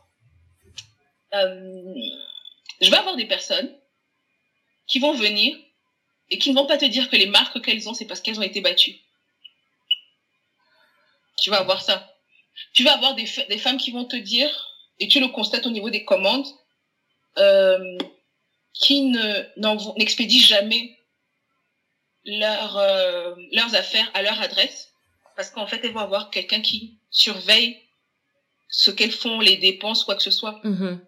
Euh, 1.33 1.93
je 2.81 2.89
vais 2.89 2.97
avoir 2.97 3.15
des 3.15 3.25
personnes 3.25 3.73
qui 4.87 4.99
vont 4.99 5.13
venir 5.13 5.57
et 6.29 6.37
qui 6.37 6.49
ne 6.51 6.55
vont 6.55 6.65
pas 6.65 6.77
te 6.77 6.85
dire 6.85 7.09
que 7.09 7.15
les 7.15 7.27
marques 7.27 7.61
qu'elles 7.61 7.87
ont, 7.87 7.93
c'est 7.93 8.05
parce 8.05 8.21
qu'elles 8.21 8.39
ont 8.39 8.43
été 8.43 8.61
battues. 8.61 8.97
Tu 11.41 11.49
vas 11.49 11.59
avoir 11.59 11.81
ça. 11.81 12.15
Tu 12.73 12.83
vas 12.83 12.93
avoir 12.93 13.15
des, 13.15 13.25
femmes 13.25 13.77
qui 13.77 13.91
vont 13.91 14.05
te 14.05 14.15
dire, 14.15 14.49
et 14.99 15.07
tu 15.07 15.19
le 15.19 15.27
constates 15.29 15.65
au 15.65 15.71
niveau 15.71 15.89
des 15.89 16.05
commandes, 16.05 16.47
euh, 17.37 17.97
qui 18.73 19.01
ne 19.03 19.97
n'expédient 19.97 20.41
jamais 20.41 20.97
euh, 22.27 23.35
leurs 23.51 23.75
affaires 23.75 24.09
à 24.13 24.21
leur 24.21 24.39
adresse 24.41 24.91
parce 25.35 25.49
qu'en 25.49 25.65
fait 25.65 25.83
elles 25.83 25.93
vont 25.93 26.01
avoir 26.01 26.29
quelqu'un 26.29 26.61
qui 26.61 26.99
surveille 27.09 27.81
ce 28.69 28.91
qu'elles 28.91 29.11
font, 29.11 29.39
les 29.39 29.57
dépenses, 29.57 30.03
quoi 30.03 30.15
que 30.15 30.23
ce 30.23 30.31
soit. 30.31 30.59
Mhm. 30.63 31.03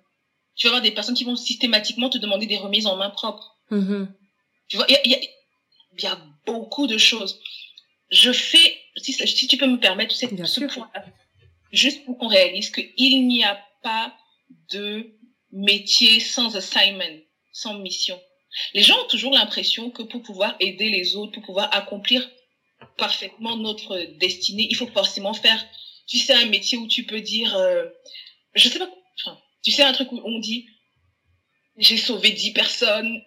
Tu 0.55 0.67
vas 0.67 0.71
avoir 0.71 0.83
des 0.83 0.91
personnes 0.91 1.15
qui 1.15 1.23
vont 1.23 1.35
systématiquement 1.35 2.09
te 2.09 2.17
demander 2.17 2.45
des 2.45 2.57
remises 2.57 2.85
en 2.85 2.95
main 2.95 3.09
propre. 3.09 3.57
Mhm. 3.71 4.13
Tu 4.67 4.77
vois, 4.77 4.85
il 4.89 5.11
y 5.11 5.15
y 5.15 6.03
y 6.03 6.07
a 6.07 6.19
beaucoup 6.45 6.87
de 6.87 6.97
choses. 6.97 7.39
Je 8.11 8.31
fais, 8.31 8.77
si, 8.97 9.47
tu 9.47 9.57
peux 9.57 9.67
me 9.67 9.79
permettre, 9.79 10.15
c'est 10.15 10.31
Bien 10.33 10.45
ce 10.45 10.67
sûr. 10.67 10.87
juste 11.71 12.05
pour 12.05 12.17
qu'on 12.17 12.27
réalise 12.27 12.69
qu'il 12.71 13.27
n'y 13.27 13.43
a 13.43 13.59
pas 13.81 14.15
de 14.71 15.11
métier 15.51 16.19
sans 16.19 16.55
assignment, 16.55 17.21
sans 17.51 17.75
mission. 17.79 18.19
Les 18.73 18.83
gens 18.83 18.99
ont 19.03 19.07
toujours 19.07 19.33
l'impression 19.33 19.89
que 19.89 20.03
pour 20.03 20.21
pouvoir 20.21 20.55
aider 20.59 20.89
les 20.89 21.15
autres, 21.15 21.33
pour 21.33 21.43
pouvoir 21.43 21.73
accomplir 21.73 22.29
parfaitement 22.97 23.57
notre 23.57 23.97
destinée, 24.19 24.67
il 24.69 24.75
faut 24.75 24.87
forcément 24.87 25.33
faire, 25.33 25.65
tu 26.07 26.17
sais, 26.17 26.33
un 26.33 26.45
métier 26.47 26.77
où 26.77 26.87
tu 26.87 27.05
peux 27.05 27.21
dire, 27.21 27.55
euh, 27.55 27.85
je 28.53 28.69
sais 28.69 28.77
pas, 28.77 28.89
enfin, 29.19 29.39
tu 29.63 29.71
sais, 29.71 29.83
un 29.83 29.93
truc 29.93 30.11
où 30.11 30.21
on 30.23 30.39
dit, 30.39 30.67
j'ai 31.77 31.97
sauvé 31.97 32.31
10 32.31 32.53
personnes. 32.53 33.21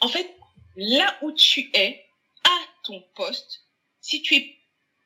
En 0.00 0.08
fait, 0.08 0.28
là 0.76 1.16
où 1.22 1.32
tu 1.32 1.70
es, 1.74 2.04
à 2.44 2.58
ton 2.84 3.00
poste, 3.14 3.64
si 4.00 4.22
tu 4.22 4.34
es 4.34 4.58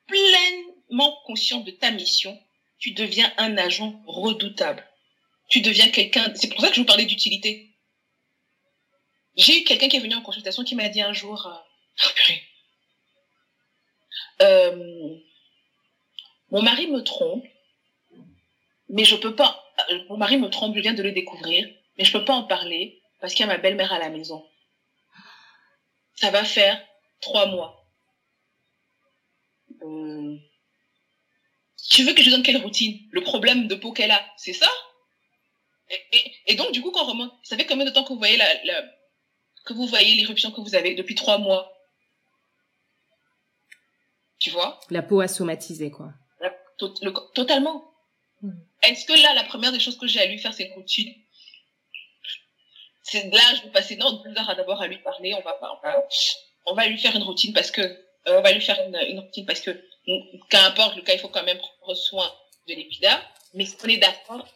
pleine, 0.07 0.67
pleinement 0.87 1.17
conscient 1.25 1.59
de 1.61 1.71
ta 1.71 1.91
mission, 1.91 2.39
tu 2.79 2.91
deviens 2.91 3.31
un 3.37 3.57
agent 3.57 4.01
redoutable. 4.05 4.85
Tu 5.49 5.61
deviens 5.61 5.89
quelqu'un. 5.89 6.33
C'est 6.35 6.49
pour 6.49 6.61
ça 6.61 6.69
que 6.69 6.75
je 6.75 6.81
vous 6.81 6.85
parlais 6.85 7.05
d'utilité. 7.05 7.73
J'ai 9.35 9.61
eu 9.61 9.63
quelqu'un 9.63 9.87
qui 9.87 9.97
est 9.97 10.01
venu 10.01 10.15
en 10.15 10.21
consultation 10.21 10.63
qui 10.63 10.75
m'a 10.75 10.89
dit 10.89 11.01
un 11.01 11.13
jour, 11.13 11.45
euh, 11.45 11.53
oh, 12.05 12.31
euh, 14.41 15.15
mon 16.49 16.61
mari 16.61 16.87
me 16.87 17.03
trompe, 17.03 17.45
mais 18.89 19.05
je 19.05 19.15
peux 19.15 19.35
pas. 19.35 19.63
Euh, 19.79 19.99
mon 20.09 20.17
mari 20.17 20.37
me 20.37 20.49
trompe, 20.49 20.75
je 20.75 20.81
viens 20.81 20.93
de 20.93 21.03
le 21.03 21.11
découvrir, 21.11 21.67
mais 21.97 22.03
je 22.03 22.11
peux 22.11 22.25
pas 22.25 22.33
en 22.33 22.43
parler 22.43 23.01
parce 23.19 23.33
qu'il 23.33 23.45
y 23.45 23.49
a 23.49 23.53
ma 23.53 23.57
belle-mère 23.57 23.93
à 23.93 23.99
la 23.99 24.09
maison. 24.09 24.45
Ça 26.15 26.31
va 26.31 26.43
faire 26.43 26.81
trois 27.21 27.47
mois. 27.47 27.85
Euh, 29.83 30.35
tu 31.89 32.03
veux 32.03 32.13
que 32.13 32.23
je 32.23 32.29
donne 32.29 32.43
quelle 32.43 32.61
routine? 32.61 32.99
Le 33.11 33.21
problème 33.21 33.67
de 33.67 33.75
peau 33.75 33.91
qu'elle 33.91 34.11
a, 34.11 34.25
c'est 34.37 34.53
ça? 34.53 34.69
Et, 36.47 36.55
donc, 36.55 36.71
du 36.71 36.81
coup, 36.81 36.91
quand 36.91 37.03
on 37.03 37.11
remonte, 37.11 37.33
ça 37.43 37.55
fait 37.55 37.65
combien 37.65 37.85
de 37.85 37.91
temps 37.91 38.03
que 38.03 38.09
vous 38.11 38.19
voyez 38.19 38.35
la, 38.35 38.45
que 39.65 39.73
vous 39.73 39.87
voyez 39.87 40.15
l'éruption 40.15 40.51
que 40.51 40.59
vous 40.59 40.75
avez 40.75 40.95
depuis 40.95 41.15
trois 41.15 41.37
mois? 41.37 41.71
Tu 44.39 44.49
vois? 44.49 44.79
La 44.89 45.01
peau 45.01 45.21
a 45.21 45.27
somatisé, 45.27 45.89
quoi. 45.89 46.13
totalement. 47.33 47.89
Hmm. 48.41 48.51
Est-ce 48.83 49.05
que 49.05 49.13
là, 49.21 49.33
la 49.33 49.43
première 49.43 49.71
des 49.71 49.79
choses 49.79 49.97
que 49.97 50.07
j'ai 50.07 50.19
à 50.19 50.25
lui 50.25 50.37
faire, 50.37 50.53
c'est 50.53 50.65
une 50.65 50.73
routine 50.73 51.13
C'est 53.03 53.25
là, 53.31 53.55
je 53.55 53.63
vais 53.63 53.71
passer 53.71 53.95
non, 53.95 54.23
deux 54.23 54.37
heures 54.37 54.55
d'abord 54.55 54.81
à 54.81 54.87
lui 54.87 54.99
parler. 54.99 55.33
On 55.33 55.41
va, 55.41 55.57
on 55.61 55.87
va, 55.87 56.07
on 56.67 56.73
va 56.73 56.87
lui 56.87 56.97
faire 56.97 57.15
une 57.15 57.23
routine 57.23 57.53
parce 57.53 57.71
que 57.71 57.81
euh, 57.81 58.39
on 58.39 58.41
va 58.41 58.51
lui 58.51 58.61
faire 58.61 58.77
une, 58.85 59.19
routine 59.19 59.45
parce 59.45 59.61
que 59.61 59.71
qu'importe 60.49 60.95
le 60.95 61.01
cas, 61.01 61.13
il 61.13 61.19
faut 61.19 61.29
quand 61.29 61.43
même 61.43 61.59
prendre 61.79 61.95
soin 61.95 62.31
de 62.67 62.73
l'épiderme. 62.73 63.21
Mais 63.53 63.65
on 63.83 63.87
est 63.87 63.97
d'accord. 63.97 64.47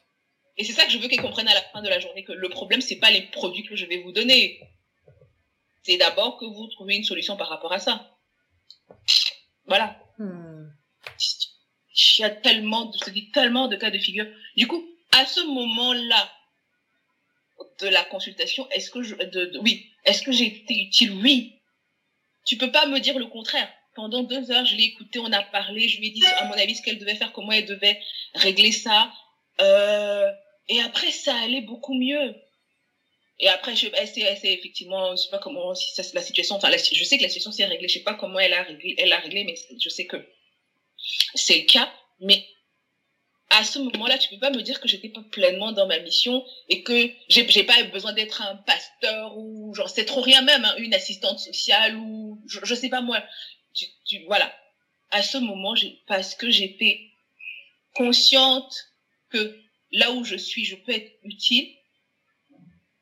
Et 0.57 0.63
c'est 0.63 0.73
ça 0.73 0.85
que 0.85 0.91
je 0.91 0.97
veux 0.97 1.07
qu'elle 1.07 1.21
comprenne 1.21 1.47
à 1.47 1.53
la 1.53 1.61
fin 1.61 1.81
de 1.81 1.89
la 1.89 1.99
journée 1.99 2.23
que 2.23 2.33
le 2.33 2.49
problème, 2.49 2.81
c'est 2.81 2.97
pas 2.97 3.09
les 3.09 3.21
produits 3.21 3.63
que 3.63 3.75
je 3.75 3.85
vais 3.85 3.97
vous 3.97 4.11
donner. 4.11 4.59
C'est 5.83 5.97
d'abord 5.97 6.37
que 6.37 6.45
vous 6.45 6.67
trouvez 6.67 6.95
une 6.95 7.03
solution 7.03 7.37
par 7.37 7.49
rapport 7.49 7.71
à 7.71 7.79
ça. 7.79 8.11
Voilà. 9.65 9.97
Hmm. 10.17 10.69
Il 12.17 12.21
y 12.21 12.23
a 12.23 12.29
tellement 12.29 12.85
de, 12.85 13.31
tellement 13.31 13.67
de 13.67 13.75
cas 13.75 13.91
de 13.91 13.97
figure. 13.97 14.27
Du 14.55 14.67
coup, 14.67 14.83
à 15.11 15.25
ce 15.25 15.41
moment-là 15.41 16.31
de 17.79 17.87
la 17.87 18.03
consultation, 18.05 18.69
est-ce 18.71 18.89
que 18.89 19.03
je, 19.03 19.15
oui, 19.61 19.87
est-ce 20.05 20.21
que 20.23 20.31
j'ai 20.31 20.47
été 20.47 20.73
utile? 20.73 21.11
Oui. 21.11 21.59
Tu 22.45 22.57
peux 22.57 22.71
pas 22.71 22.85
me 22.87 22.99
dire 22.99 23.17
le 23.19 23.27
contraire. 23.27 23.71
Pendant 23.93 24.23
deux 24.23 24.51
heures, 24.51 24.65
je 24.65 24.75
l'ai 24.75 24.85
écouté, 24.85 25.19
on 25.19 25.31
a 25.33 25.43
parlé, 25.43 25.89
je 25.89 25.99
lui 25.99 26.07
ai 26.07 26.11
dit, 26.11 26.25
à 26.25 26.45
mon 26.45 26.53
avis, 26.53 26.75
ce 26.75 26.81
qu'elle 26.81 26.97
devait 26.97 27.15
faire, 27.15 27.33
comment 27.33 27.51
elle 27.51 27.65
devait 27.65 27.99
régler 28.33 28.71
ça. 28.71 29.11
Euh, 29.59 30.31
et 30.69 30.79
après, 30.81 31.11
ça 31.11 31.35
allait 31.35 31.61
beaucoup 31.61 31.93
mieux. 31.93 32.33
Et 33.39 33.49
après, 33.49 33.75
je, 33.75 33.87
elle, 33.93 34.07
effectivement, 34.43 35.11
je 35.15 35.23
sais 35.23 35.29
pas 35.29 35.39
comment, 35.39 35.75
si 35.75 35.93
ça, 35.93 36.03
la 36.13 36.21
situation, 36.21 36.55
enfin, 36.55 36.71
je 36.71 37.03
sais 37.03 37.17
que 37.17 37.23
la 37.23 37.29
situation 37.29 37.51
s'est 37.51 37.65
réglée, 37.65 37.87
je 37.87 37.95
sais 37.95 38.03
pas 38.03 38.13
comment 38.13 38.39
elle 38.39 38.53
a 38.53 38.63
réglé, 38.63 38.95
elle 38.97 39.11
a 39.11 39.17
réglé, 39.17 39.43
mais 39.43 39.55
je 39.79 39.89
sais 39.89 40.05
que 40.05 40.17
c'est 41.35 41.59
le 41.59 41.65
cas. 41.65 41.91
Mais 42.19 42.45
à 43.49 43.63
ce 43.63 43.79
moment-là, 43.79 44.17
tu 44.17 44.29
peux 44.29 44.39
pas 44.39 44.51
me 44.51 44.61
dire 44.61 44.79
que 44.79 44.87
j'étais 44.87 45.09
pas 45.09 45.23
pleinement 45.31 45.71
dans 45.71 45.87
ma 45.87 45.99
mission 45.99 46.45
et 46.69 46.83
que 46.83 47.11
j'ai, 47.27 47.47
j'ai 47.49 47.63
pas 47.63 47.83
besoin 47.85 48.13
d'être 48.13 48.41
un 48.41 48.55
pasteur 48.57 49.37
ou 49.37 49.73
genre 49.75 49.89
c'est 49.89 50.05
trop 50.05 50.21
rien 50.21 50.41
même, 50.41 50.63
hein, 50.63 50.75
une 50.77 50.93
assistante 50.93 51.39
sociale 51.39 51.97
ou 51.97 52.41
je, 52.47 52.59
je 52.63 52.75
sais 52.75 52.89
pas 52.89 53.01
moi. 53.01 53.23
Tu, 53.73 54.23
voilà. 54.25 54.53
À 55.11 55.23
ce 55.23 55.37
moment, 55.37 55.73
parce 56.07 56.35
que 56.35 56.49
j'étais 56.49 57.11
consciente 57.95 58.73
que 59.29 59.59
là 59.91 60.11
où 60.11 60.23
je 60.23 60.37
suis, 60.37 60.63
je 60.63 60.75
peux 60.75 60.93
être 60.93 61.11
utile 61.23 61.75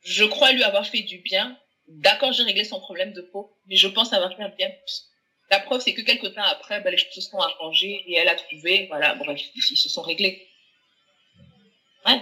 je 0.10 0.24
crois 0.24 0.52
lui 0.52 0.64
avoir 0.64 0.88
fait 0.88 1.02
du 1.02 1.20
bien. 1.20 1.58
D'accord, 1.88 2.34
j'ai 2.34 2.44
réglé 2.44 2.64
son 2.64 2.80
problème 2.80 3.14
de 3.14 3.22
peau, 3.22 3.56
mais 3.68 3.76
je 3.76 3.88
pense 3.88 4.14
avoir 4.14 4.36
fait 4.36 4.44
un 4.44 4.50
bien. 4.50 4.70
La 5.52 5.60
preuve, 5.60 5.82
c'est 5.82 5.94
que 5.94 6.02
quelques 6.02 6.34
temps 6.36 6.44
après, 6.44 6.82
ben, 6.82 6.92
les 6.92 6.98
choses 6.98 7.12
se 7.12 7.22
sont 7.22 7.40
arrangées 7.40 8.04
et 8.08 8.16
elle 8.16 8.28
a 8.28 8.36
trouvé, 8.36 8.86
voilà, 8.88 9.16
bref, 9.16 9.40
ils 9.56 9.78
se 9.78 9.90
sont 9.90 10.02
réglés. 10.02 10.48
Ouais. 12.06 12.22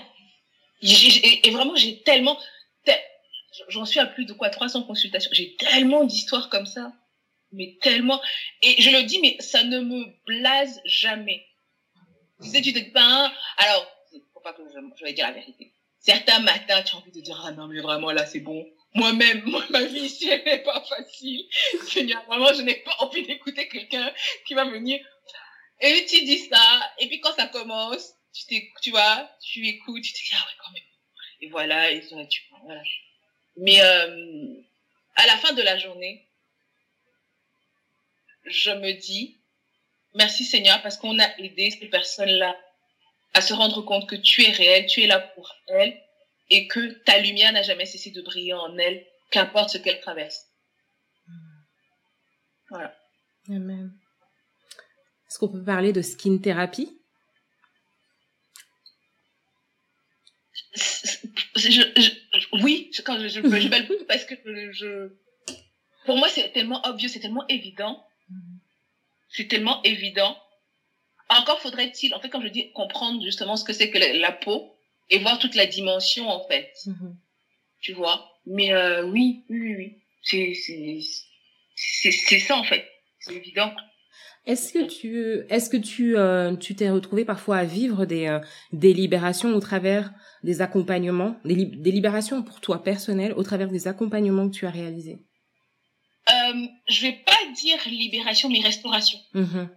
Et, 0.82 1.50
vraiment, 1.50 1.76
j'ai 1.76 2.02
tellement, 2.04 2.40
j'en 3.70 3.86
suis 3.86 4.00
à 4.00 4.06
plus 4.06 4.26
de 4.26 4.34
quoi, 4.34 4.50
300 4.50 4.84
consultations. 4.84 5.32
J'ai 5.34 5.56
tellement 5.56 6.04
d'histoires 6.04 6.50
comme 6.50 6.66
ça. 6.66 6.94
Mais 7.54 7.78
tellement. 7.82 8.22
Et 8.62 8.82
je 8.82 8.90
le 8.90 9.04
dis, 9.04 9.20
mais 9.22 9.38
ça 9.40 9.64
ne 9.64 9.80
me 9.80 10.06
blase 10.26 10.82
jamais. 10.84 11.46
Tu 12.42 12.50
sais, 12.50 12.62
tu 12.62 12.74
te 12.74 12.80
dis 12.80 12.92
pas, 12.92 13.04
hein, 13.04 13.34
alors, 13.58 13.90
faut 14.34 14.42
pas 14.42 14.54
que 14.54 14.62
je, 14.68 14.80
je 15.00 15.04
vais 15.04 15.14
dire 15.14 15.28
la 15.28 15.34
vérité 15.34 15.74
certains 16.08 16.40
matins, 16.40 16.82
tu 16.84 16.96
as 16.96 17.00
envie 17.00 17.12
de 17.12 17.22
dire, 17.22 17.42
ah 17.46 17.52
non, 17.52 17.68
mais 17.68 17.82
vraiment, 17.82 18.12
là, 18.12 18.26
c'est 18.26 18.40
bon. 18.40 18.66
Moi-même, 18.98 19.44
moi, 19.46 19.64
ma 19.70 19.84
vie 19.84 20.06
ici, 20.06 20.28
elle 20.28 20.44
n'est 20.44 20.64
pas 20.64 20.82
facile. 20.82 21.46
Seigneur, 21.88 22.26
vraiment, 22.26 22.52
je 22.52 22.64
n'ai 22.64 22.78
pas 22.78 22.96
envie 23.00 23.22
d'écouter 23.22 23.68
quelqu'un 23.68 24.12
qui 24.48 24.56
va 24.56 24.66
venir. 24.66 25.00
Et 25.82 26.04
tu 26.06 26.26
dis 26.26 26.40
ça, 26.40 26.92
et 26.98 27.08
puis 27.08 27.20
quand 27.20 27.34
ça 27.36 27.48
commence, 27.48 28.16
tu, 28.34 28.74
tu 28.82 28.90
vois, 28.90 29.30
tu 29.40 29.68
écoutes, 29.68 30.02
tu 30.02 30.14
te 30.14 30.18
dis, 30.18 30.32
ah 30.34 30.44
ouais, 30.44 30.56
quand 30.64 30.72
même. 30.72 30.84
Et 31.42 31.50
voilà, 31.50 31.92
et 31.92 32.02
ça, 32.02 32.16
tu 32.26 32.42
voilà. 32.64 32.82
Mais 33.58 33.80
euh, 33.82 34.54
à 35.16 35.28
la 35.28 35.38
fin 35.38 35.54
de 35.54 35.62
la 35.62 35.78
journée, 35.78 36.28
je 38.46 38.72
me 38.72 38.94
dis, 38.94 39.38
merci 40.16 40.44
Seigneur, 40.44 40.82
parce 40.82 40.98
qu'on 40.98 41.20
a 41.20 41.38
aidé 41.38 41.70
ces 41.70 41.86
personnes-là 41.86 42.60
à 43.36 43.42
se 43.42 43.54
rendre 43.54 43.84
compte 43.84 44.10
que 44.10 44.16
tu 44.16 44.44
es 44.44 44.52
réel, 44.52 44.88
tu 44.88 45.04
es 45.04 45.08
là 45.08 45.20
pour 45.20 45.56
elle 45.68 46.02
et 46.50 46.68
que 46.68 47.04
ta 47.04 47.20
lumière 47.20 47.52
n'a 47.52 47.64
jamais 47.64 47.86
cessé 47.86 48.12
de 48.12 48.22
briller 48.22 48.54
en 48.54 48.78
elle, 48.78 49.06
qu'importe 49.32 49.70
ce 49.72 49.78
qu'elle 49.78 50.00
traverse. 50.00 50.46
Voilà. 52.70 52.96
Amen. 53.50 53.92
Est-ce 55.28 55.40
qu'on 55.40 55.50
peut 55.50 55.64
parler 55.64 55.94
de 55.94 56.02
skin 56.02 56.38
thérapie 56.38 57.02
Oui, 62.54 62.92
quand 63.06 63.20
je, 63.20 63.28
je, 63.28 63.42
je, 63.42 64.04
parce 64.08 64.26
que 64.26 64.36
je, 64.72 65.10
pour 66.06 66.18
moi 66.18 66.30
c'est 66.30 66.52
tellement 66.52 66.86
obvious, 66.86 67.10
c'est 67.10 67.20
tellement 67.20 67.48
évident, 67.48 68.06
c'est 69.30 69.48
tellement 69.48 69.82
évident 69.84 70.38
encore 71.30 71.60
faudrait-il, 71.60 72.14
en 72.14 72.20
fait, 72.20 72.30
comme 72.30 72.44
je 72.44 72.50
dis, 72.50 72.72
comprendre 72.72 73.24
justement 73.24 73.58
ce 73.58 73.64
que 73.64 73.74
c'est 73.74 73.90
que 73.90 73.98
la, 73.98 74.32
peau 74.32 74.77
et 75.10 75.20
voir 75.20 75.40
toute 75.40 75.56
la 75.56 75.66
dimension, 75.66 76.30
en 76.30 76.46
fait. 76.48 76.72
Mm-hmm. 76.86 77.16
Tu 77.82 77.94
vois? 77.94 78.30
Mais 78.46 78.74
euh, 78.74 79.06
oui, 79.06 79.44
oui, 79.50 79.76
oui. 79.76 79.98
C'est, 80.24 80.54
c'est, 80.54 82.12
c'est, 82.12 82.40
ça, 82.40 82.58
en 82.58 82.64
fait. 82.64 82.86
C'est 83.20 83.36
évident. 83.36 83.72
Est-ce 84.46 84.72
que 84.72 84.86
tu, 84.86 85.46
est-ce 85.50 85.70
que 85.70 85.78
tu, 85.78 86.18
euh, 86.18 86.56
tu 86.56 86.76
t'es 86.76 86.90
retrouvé 86.90 87.26
parfois 87.26 87.58
à 87.58 87.66
vivre 87.66 88.06
des, 88.06 88.28
euh, 88.28 88.40
des 88.72 88.94
libérations 88.94 89.54
au 89.54 89.60
travers 89.60 90.12
des 90.44 90.62
accompagnements, 90.62 91.36
des, 91.44 91.66
des, 91.66 91.92
libérations 91.92 92.44
pour 92.44 92.62
toi 92.62 92.82
personnelles 92.82 93.34
au 93.34 93.44
travers 93.44 93.68
des 93.68 93.90
accompagnements 93.90 94.50
que 94.50 94.56
tu 94.56 94.66
as 94.66 94.72
réalisés? 94.72 95.18
Euh, 96.30 96.68
Je 96.88 97.02
vais 97.02 97.20
pas 97.26 97.52
dire 97.56 97.78
libération, 97.88 98.50
mais 98.50 98.62
restauration. 98.62 99.20
Mm-hmm. 99.34 99.68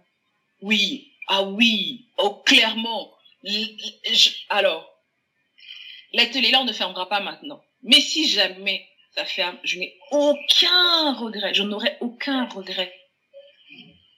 Oui, 0.61 1.11
ah 1.27 1.43
oui, 1.43 2.07
oh, 2.17 2.41
clairement. 2.45 3.11
Alors, 4.49 4.90
l'atelier 6.13 6.51
là, 6.51 6.61
on 6.61 6.65
ne 6.65 6.73
fermera 6.73 7.07
pas 7.09 7.19
maintenant. 7.19 7.63
Mais 7.83 8.01
si 8.01 8.29
jamais 8.29 8.87
ça 9.15 9.25
ferme, 9.25 9.57
je 9.63 9.77
n'ai 9.77 9.97
aucun 10.11 11.13
regret. 11.13 11.53
Je 11.53 11.63
n'aurai 11.63 11.97
aucun 11.99 12.45
regret. 12.45 12.93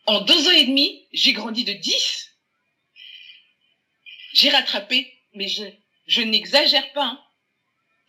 En 0.05 0.21
deux 0.21 0.47
ans 0.47 0.51
et 0.51 0.65
demi, 0.65 1.07
j'ai 1.13 1.33
grandi 1.33 1.63
de 1.63 1.73
10. 1.73 2.29
J'ai 4.33 4.49
rattrapé, 4.49 5.13
mais 5.33 5.47
je, 5.47 6.21
n'exagère 6.21 6.91
pas, 6.93 7.05
hein. 7.05 7.23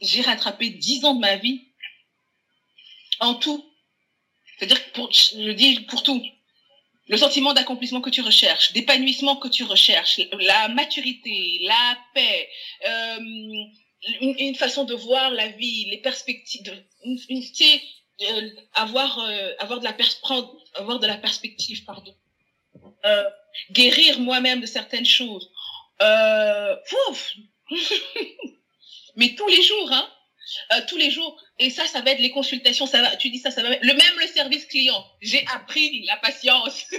j'ai 0.00 0.22
rattrapé 0.22 0.70
10 0.70 1.04
ans 1.04 1.14
de 1.14 1.20
ma 1.20 1.36
vie 1.36 1.68
en 3.20 3.34
tout. 3.34 3.64
C'est-à-dire, 4.58 4.92
pour, 4.92 5.12
je 5.12 5.50
dis 5.52 5.80
pour 5.82 6.02
tout 6.02 6.22
le 7.06 7.16
sentiment 7.16 7.52
d'accomplissement 7.52 8.00
que 8.00 8.10
tu 8.10 8.22
recherches, 8.22 8.72
d'épanouissement 8.72 9.36
que 9.36 9.48
tu 9.48 9.64
recherches, 9.64 10.20
la 10.32 10.68
maturité, 10.68 11.60
la 11.62 11.98
paix, 12.14 12.48
euh, 12.86 13.18
une, 14.20 14.54
façon 14.54 14.84
de 14.84 14.94
voir 14.94 15.30
la 15.30 15.48
vie, 15.48 15.86
les 15.90 15.98
perspectives, 15.98 16.62
une, 17.04 17.18
une, 17.28 17.42
euh, 18.22 18.50
avoir 18.74 19.18
euh, 19.18 19.52
avoir 19.58 19.80
de 19.80 19.84
la 19.84 19.94
prendre, 20.22 20.56
avoir 20.74 20.98
de 20.98 21.06
la 21.06 21.16
perspective, 21.16 21.84
pardon, 21.84 22.14
euh, 23.04 23.24
guérir 23.70 24.20
moi-même 24.20 24.60
de 24.60 24.66
certaines 24.66 25.06
choses. 25.06 25.50
Euh, 26.02 26.76
mais 29.16 29.34
tous 29.34 29.48
les 29.48 29.62
jours, 29.62 29.92
hein, 29.92 30.08
euh, 30.72 30.80
tous 30.88 30.96
les 30.96 31.10
jours. 31.10 31.40
Et 31.58 31.70
ça, 31.70 31.86
ça 31.86 32.00
va 32.00 32.12
être 32.12 32.20
les 32.20 32.30
consultations. 32.30 32.86
Tu 33.18 33.30
dis 33.30 33.38
ça, 33.38 33.50
ça 33.50 33.62
va 33.62 33.70
être 33.70 33.82
le 33.82 33.94
même 33.94 34.18
le 34.20 34.26
service 34.26 34.66
client. 34.66 35.04
J'ai 35.20 35.44
appris 35.54 36.04
la 36.06 36.16
patience. 36.16 36.84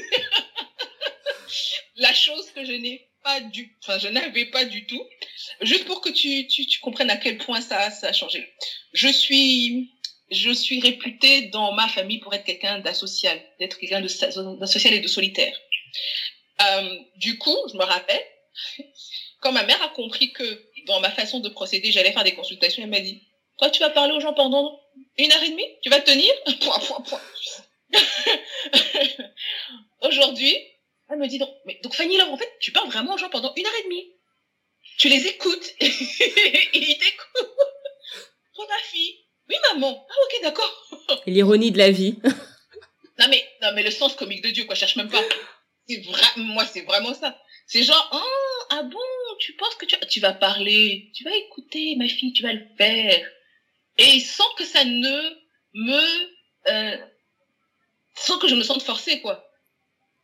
la 1.95 2.13
chose 2.13 2.51
que 2.51 2.65
je 2.65 2.71
n'ai 2.71 3.09
pas 3.23 3.41
du, 3.41 3.77
enfin, 3.83 3.99
je 3.99 4.07
n'avais 4.07 4.45
pas 4.45 4.65
du 4.65 4.85
tout. 4.85 5.03
Juste 5.61 5.85
pour 5.85 6.01
que 6.01 6.09
tu, 6.09 6.47
tu, 6.47 6.65
tu 6.65 6.79
comprennes 6.79 7.09
à 7.09 7.17
quel 7.17 7.37
point 7.37 7.61
ça, 7.61 7.89
ça 7.89 8.09
a 8.09 8.13
changé. 8.13 8.53
Je 8.93 9.07
suis, 9.07 9.91
je 10.31 10.51
suis 10.51 10.79
réputée 10.79 11.47
dans 11.47 11.73
ma 11.73 11.87
famille 11.87 12.19
pour 12.19 12.33
être 12.33 12.45
quelqu'un 12.45 12.79
d'asocial, 12.79 13.39
d'être 13.59 13.77
quelqu'un 13.77 14.01
d'asocial 14.01 14.93
et 14.93 14.99
de 14.99 15.07
solitaire. 15.07 15.57
Euh, 16.61 16.99
du 17.17 17.37
coup, 17.37 17.57
je 17.71 17.77
me 17.77 17.83
rappelle, 17.83 18.21
quand 19.41 19.51
ma 19.51 19.63
mère 19.63 19.81
a 19.81 19.89
compris 19.89 20.31
que 20.31 20.69
dans 20.87 20.99
ma 20.99 21.11
façon 21.11 21.39
de 21.39 21.49
procéder, 21.49 21.91
j'allais 21.91 22.11
faire 22.11 22.23
des 22.23 22.35
consultations, 22.35 22.83
elle 22.83 22.89
m'a 22.89 22.99
dit, 22.99 23.21
toi, 23.57 23.69
tu 23.69 23.79
vas 23.79 23.89
parler 23.89 24.13
aux 24.13 24.19
gens 24.19 24.33
pendant 24.33 24.79
une 25.17 25.31
heure 25.31 25.43
et 25.43 25.49
demie? 25.49 25.67
Tu 25.81 25.89
vas 25.89 26.01
tenir? 26.01 26.31
Point, 26.61 26.79
point, 26.79 27.01
point. 27.01 27.21
Aujourd'hui, 30.01 30.55
elle 31.09 31.19
me 31.19 31.27
dit, 31.27 31.37
donc, 31.37 31.49
mais, 31.65 31.79
donc 31.83 31.93
Fanny 31.93 32.17
Laure, 32.17 32.33
en 32.33 32.37
fait, 32.37 32.51
tu 32.59 32.71
parles 32.71 32.89
vraiment 32.89 33.13
aux 33.13 33.17
gens 33.17 33.29
pendant 33.29 33.53
une 33.55 33.65
heure 33.65 33.79
et 33.81 33.83
demie. 33.83 34.11
Tu 34.97 35.09
les 35.09 35.27
écoutes 35.27 35.73
et 35.79 35.87
ils 36.73 36.97
t'écoutent. 36.97 37.49
Oh, 38.57 38.65
ma 38.67 38.77
fille. 38.89 39.25
Oui, 39.49 39.55
maman. 39.73 40.05
Ah, 40.09 40.13
ok, 40.25 40.41
d'accord. 40.41 41.21
L'ironie 41.25 41.71
de 41.71 41.77
la 41.77 41.91
vie. 41.91 42.15
non, 43.19 43.27
mais, 43.29 43.47
non, 43.61 43.71
mais 43.73 43.83
le 43.83 43.91
sens 43.91 44.15
comique 44.15 44.43
de 44.43 44.49
Dieu, 44.49 44.65
quoi, 44.65 44.75
cherche 44.75 44.95
même 44.95 45.09
pas. 45.09 45.21
C'est 45.87 46.01
vrai, 46.01 46.27
moi, 46.37 46.65
c'est 46.65 46.81
vraiment 46.81 47.13
ça. 47.13 47.37
C'est 47.67 47.83
genre, 47.83 48.09
oh, 48.13 48.63
ah 48.71 48.83
bon, 48.83 48.99
tu 49.39 49.53
penses 49.53 49.75
que 49.75 49.85
tu, 49.85 49.95
tu 50.07 50.19
vas 50.19 50.33
parler, 50.33 51.11
tu 51.13 51.23
vas 51.23 51.35
écouter, 51.35 51.95
ma 51.97 52.07
fille, 52.07 52.33
tu 52.33 52.43
vas 52.43 52.53
le 52.53 52.65
faire. 52.77 53.27
Et 53.97 54.19
sans 54.19 54.49
que 54.57 54.65
ça 54.65 54.83
ne 54.83 55.29
me, 55.73 56.29
euh, 56.69 56.97
sans 58.15 58.39
que 58.39 58.47
je 58.47 58.55
me 58.55 58.63
sente 58.63 58.83
forcée, 58.83 59.21
quoi. 59.21 59.49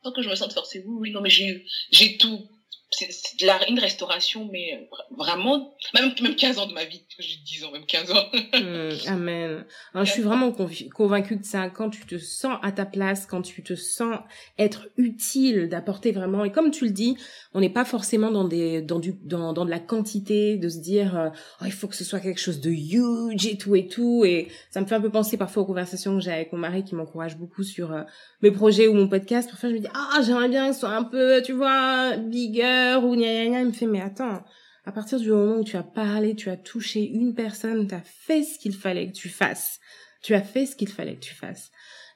Sans 0.04 0.12
que 0.12 0.22
je 0.22 0.30
me 0.30 0.36
sente 0.36 0.54
forcée. 0.54 0.84
Oui, 0.86 0.96
oui, 1.00 1.12
non, 1.12 1.22
mais 1.22 1.30
j'ai, 1.30 1.66
j'ai 1.92 2.18
tout 2.18 2.50
c'est 2.92 3.40
de 3.40 3.46
la, 3.46 3.70
une 3.70 3.80
restauration, 3.80 4.50
mais 4.52 4.74
euh, 4.74 4.96
vraiment, 5.18 5.74
même, 5.94 6.12
même 6.22 6.36
15 6.36 6.60
ans 6.60 6.68
de 6.68 6.74
ma 6.74 6.84
vie, 6.84 7.04
j'ai 7.20 7.38
10 7.38 7.64
ans, 7.64 7.72
même 7.72 7.86
15 7.86 8.12
ans. 8.12 8.26
Hmm, 8.54 9.08
amen. 9.08 9.66
je 9.96 10.12
suis 10.12 10.22
vraiment 10.22 10.54
convaincue 10.94 11.40
que 11.40 11.46
ça, 11.46 11.70
quand 11.70 11.90
tu 11.90 12.06
te 12.06 12.18
sens 12.18 12.58
à 12.62 12.72
ta 12.72 12.86
place, 12.86 13.26
quand 13.26 13.42
tu 13.42 13.64
te 13.64 13.76
sens 13.76 14.20
être 14.60 14.90
utile, 14.98 15.70
d'apporter 15.70 16.12
vraiment, 16.12 16.44
et 16.44 16.52
comme 16.52 16.72
tu 16.72 16.86
le 16.86 16.92
dis, 16.92 17.16
on 17.54 17.62
n'est 17.62 17.70
pas 17.70 17.86
forcément 17.86 18.30
dans 18.30 18.44
des, 18.44 18.82
dans 18.82 19.00
du, 19.00 19.14
dans, 19.24 19.54
dans 19.54 19.66
de 19.66 19.70
la 19.70 19.80
quantité, 19.80 20.58
de 20.58 20.70
se 20.70 20.80
dire, 20.80 21.18
euh, 21.18 21.30
oh, 21.62 21.66
il 21.66 21.72
faut 21.72 21.88
que 21.88 21.96
ce 21.96 22.04
soit 22.04 22.20
quelque 22.20 22.40
chose 22.40 22.60
de 22.60 22.72
huge 22.72 23.46
et 23.46 23.58
tout 23.58 23.76
et 23.76 23.88
tout, 23.88 24.26
et 24.26 24.50
ça 24.70 24.82
me 24.82 24.86
fait 24.86 24.96
un 24.96 25.02
peu 25.02 25.10
penser 25.10 25.38
parfois 25.38 25.64
aux 25.64 25.66
conversations 25.66 26.18
que 26.18 26.24
j'ai 26.24 26.32
avec 26.32 26.52
mon 26.52 26.60
mari 26.60 26.84
qui 26.84 26.96
m'encourage 26.96 27.38
beaucoup 27.38 27.64
sur 27.64 27.94
euh, 27.94 28.04
mes 28.42 28.52
projets 28.52 28.88
ou 28.88 28.94
mon 28.94 29.08
podcast. 29.08 29.50
Parfois, 29.50 29.70
je 29.70 29.76
me 29.76 29.80
dis, 29.80 29.88
ah, 29.94 30.22
j'aimerais 30.26 30.50
bien 30.50 30.68
que 30.68 30.74
ce 30.74 30.82
soit 30.82 30.90
un 30.90 31.04
peu, 31.04 31.42
tu 31.42 31.54
vois, 31.54 32.18
bigger, 32.18 32.81
ou 33.04 33.16
gna, 33.16 33.46
gna, 33.46 33.62
il 33.62 33.68
me 33.68 33.72
fait 33.72 33.86
mais 33.86 34.02
attends 34.02 34.44
à 34.86 34.92
partir 34.92 35.20
du 35.20 35.30
moment 35.30 35.58
où 35.58 35.64
tu 35.64 35.78
as 35.78 35.84
parlé 35.84 36.36
tu 36.36 36.50
as 36.50 36.58
touché 36.58 37.04
une 37.06 37.36
personne 37.36 37.88
tu 37.88 37.96
as 37.96 38.02
fait 38.02 38.44
ce 38.44 38.58
qu'il 38.60 38.74
fallait 38.74 39.08
que 39.08 39.16
tu 39.16 39.30
fasses. 39.30 39.80
Tu 40.22 40.36
as 40.36 40.42
fait 40.42 40.66
ce 40.66 40.76
qu'il 40.76 40.90
fallait 40.90 41.16
que 41.16 41.22
tu 41.22 41.34
fasses. 41.34 41.72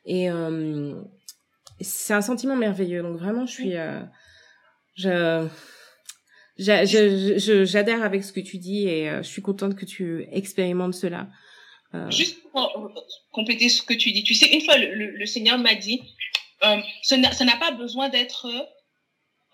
Et 0.06 0.30
euh, 0.30 0.94
c'est 1.82 2.14
un 2.14 2.22
sentiment 2.22 2.56
merveilleux. 2.56 3.02
Donc 3.02 3.18
vraiment 3.18 3.46
je 3.46 3.52
suis 3.52 3.76
euh, 3.76 4.02
je 4.96 5.48
j'adhère 6.58 8.04
avec 8.04 8.24
ce 8.24 8.32
que 8.32 8.40
tu 8.40 8.58
dis 8.58 8.88
et 8.88 9.10
euh, 9.10 9.24
je 9.24 9.28
suis 9.28 9.42
contente 9.42 9.76
que 9.76 9.86
tu 9.86 10.28
expérimentes 10.32 10.94
cela. 10.94 11.28
Juste 12.10 12.44
pour 12.52 12.92
compléter 13.32 13.70
ce 13.70 13.82
que 13.82 13.94
tu 13.94 14.12
dis, 14.12 14.26
tu 14.26 14.34
sais, 14.34 14.48
une 14.54 14.60
fois 14.60 14.78
le, 14.78 15.26
Seigneur 15.26 15.58
m'a 15.58 15.76
dit, 15.76 16.02
ça 17.04 17.16
n'a 17.18 17.56
pas 17.56 17.72
besoin 17.72 18.10
d'être 18.10 18.48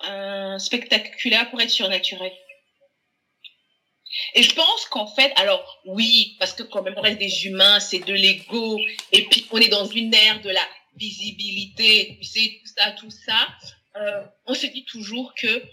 euh, 0.06 0.58
spectaculaire 0.60 1.50
pour 1.50 1.62
être 1.62 1.70
surnaturel. 1.70 2.32
Et 4.34 4.44
je 4.44 4.54
pense 4.54 4.86
qu'en 4.86 5.08
fait, 5.08 5.32
alors 5.38 5.82
oui, 5.86 6.36
parce 6.40 6.54
que 6.54 6.64
quand 6.64 6.82
même 6.82 6.94
on 6.98 7.02
reste 7.02 7.20
des 7.20 7.46
humains, 7.46 7.80
c'est 7.80 8.00
de 8.00 8.14
l'ego, 8.14 8.80
et 9.12 9.26
puis 9.26 9.48
on 9.52 9.58
est 9.58 9.70
dans 9.70 9.86
une 9.86 10.14
ère 10.14 10.42
de 10.42 10.50
la 10.50 10.68
visibilité, 10.96 12.18
tu 12.22 12.28
sais, 12.28 12.60
tout 12.62 12.74
ça, 12.76 12.92
tout 12.92 13.10
ça. 13.10 13.48
Euh, 13.96 14.24
on 14.46 14.54
se 14.54 14.68
dit 14.68 14.86
toujours 14.86 15.34
que 15.36 15.64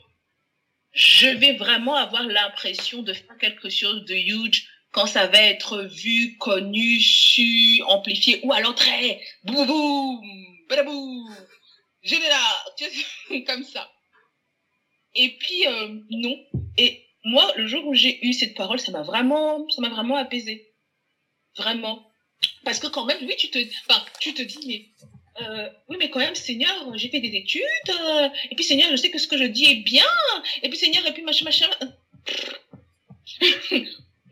je 0.93 1.29
vais 1.29 1.55
vraiment 1.55 1.95
avoir 1.95 2.23
l'impression 2.25 3.03
de 3.03 3.13
faire 3.13 3.37
quelque 3.39 3.69
chose 3.69 4.05
de 4.05 4.15
huge 4.15 4.69
quand 4.91 5.07
ça 5.07 5.27
va 5.27 5.39
être 5.39 5.83
vu, 5.83 6.37
connu, 6.39 7.01
su, 7.01 7.83
amplifié, 7.87 8.41
ou 8.43 8.53
à 8.53 8.61
l'entrée, 8.61 9.21
boum 9.45 9.67
boum, 9.67 10.21
badaboum, 10.69 11.37
général, 12.03 12.41
comme 13.47 13.65
ça. 13.65 13.91
Et 15.19 15.31
puis, 15.31 15.67
euh, 15.67 15.89
non. 16.11 16.39
Et 16.77 17.05
moi, 17.25 17.53
le 17.57 17.67
jour 17.67 17.85
où 17.87 17.93
j'ai 17.93 18.25
eu 18.25 18.33
cette 18.33 18.55
parole, 18.55 18.79
ça 18.79 18.93
m'a 18.93 19.03
vraiment, 19.03 19.69
ça 19.69 19.83
m'a 19.83 19.89
vraiment 19.89 20.15
apaisé. 20.17 20.73
Vraiment. 21.57 22.09
Parce 22.65 22.79
que 22.79 22.87
quand 22.87 23.05
même, 23.05 23.19
oui, 23.23 23.35
tu 23.37 23.51
te, 23.51 23.59
enfin, 23.89 24.01
tu 24.21 24.33
te 24.33 24.43
dis, 24.43 24.61
mais, 24.69 25.45
euh, 25.45 25.69
oui, 25.89 25.97
mais 25.99 26.09
quand 26.09 26.21
même, 26.21 26.37
Seigneur, 26.37 26.73
j'ai 26.97 27.09
fait 27.09 27.19
des 27.19 27.37
études, 27.37 27.63
euh, 27.89 28.29
et 28.49 28.55
puis 28.55 28.65
Seigneur, 28.65 28.89
je 28.93 28.97
sais 28.97 29.11
que 29.11 29.19
ce 29.19 29.27
que 29.27 29.37
je 29.37 29.45
dis 29.45 29.65
est 29.65 29.83
bien, 29.83 30.07
et 30.63 30.69
puis 30.69 30.79
Seigneur, 30.79 31.05
et 31.05 31.13
puis 31.13 31.23
machin, 31.23 31.45
machin. 31.45 31.69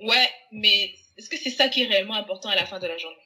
ouais, 0.01 0.31
mais 0.53 0.95
est-ce 1.17 1.29
que 1.29 1.37
c'est 1.37 1.51
ça 1.51 1.69
qui 1.69 1.83
est 1.83 1.87
réellement 1.87 2.15
important 2.15 2.49
à 2.49 2.55
la 2.55 2.65
fin 2.65 2.79
de 2.79 2.87
la 2.87 2.97
journée? 2.97 3.17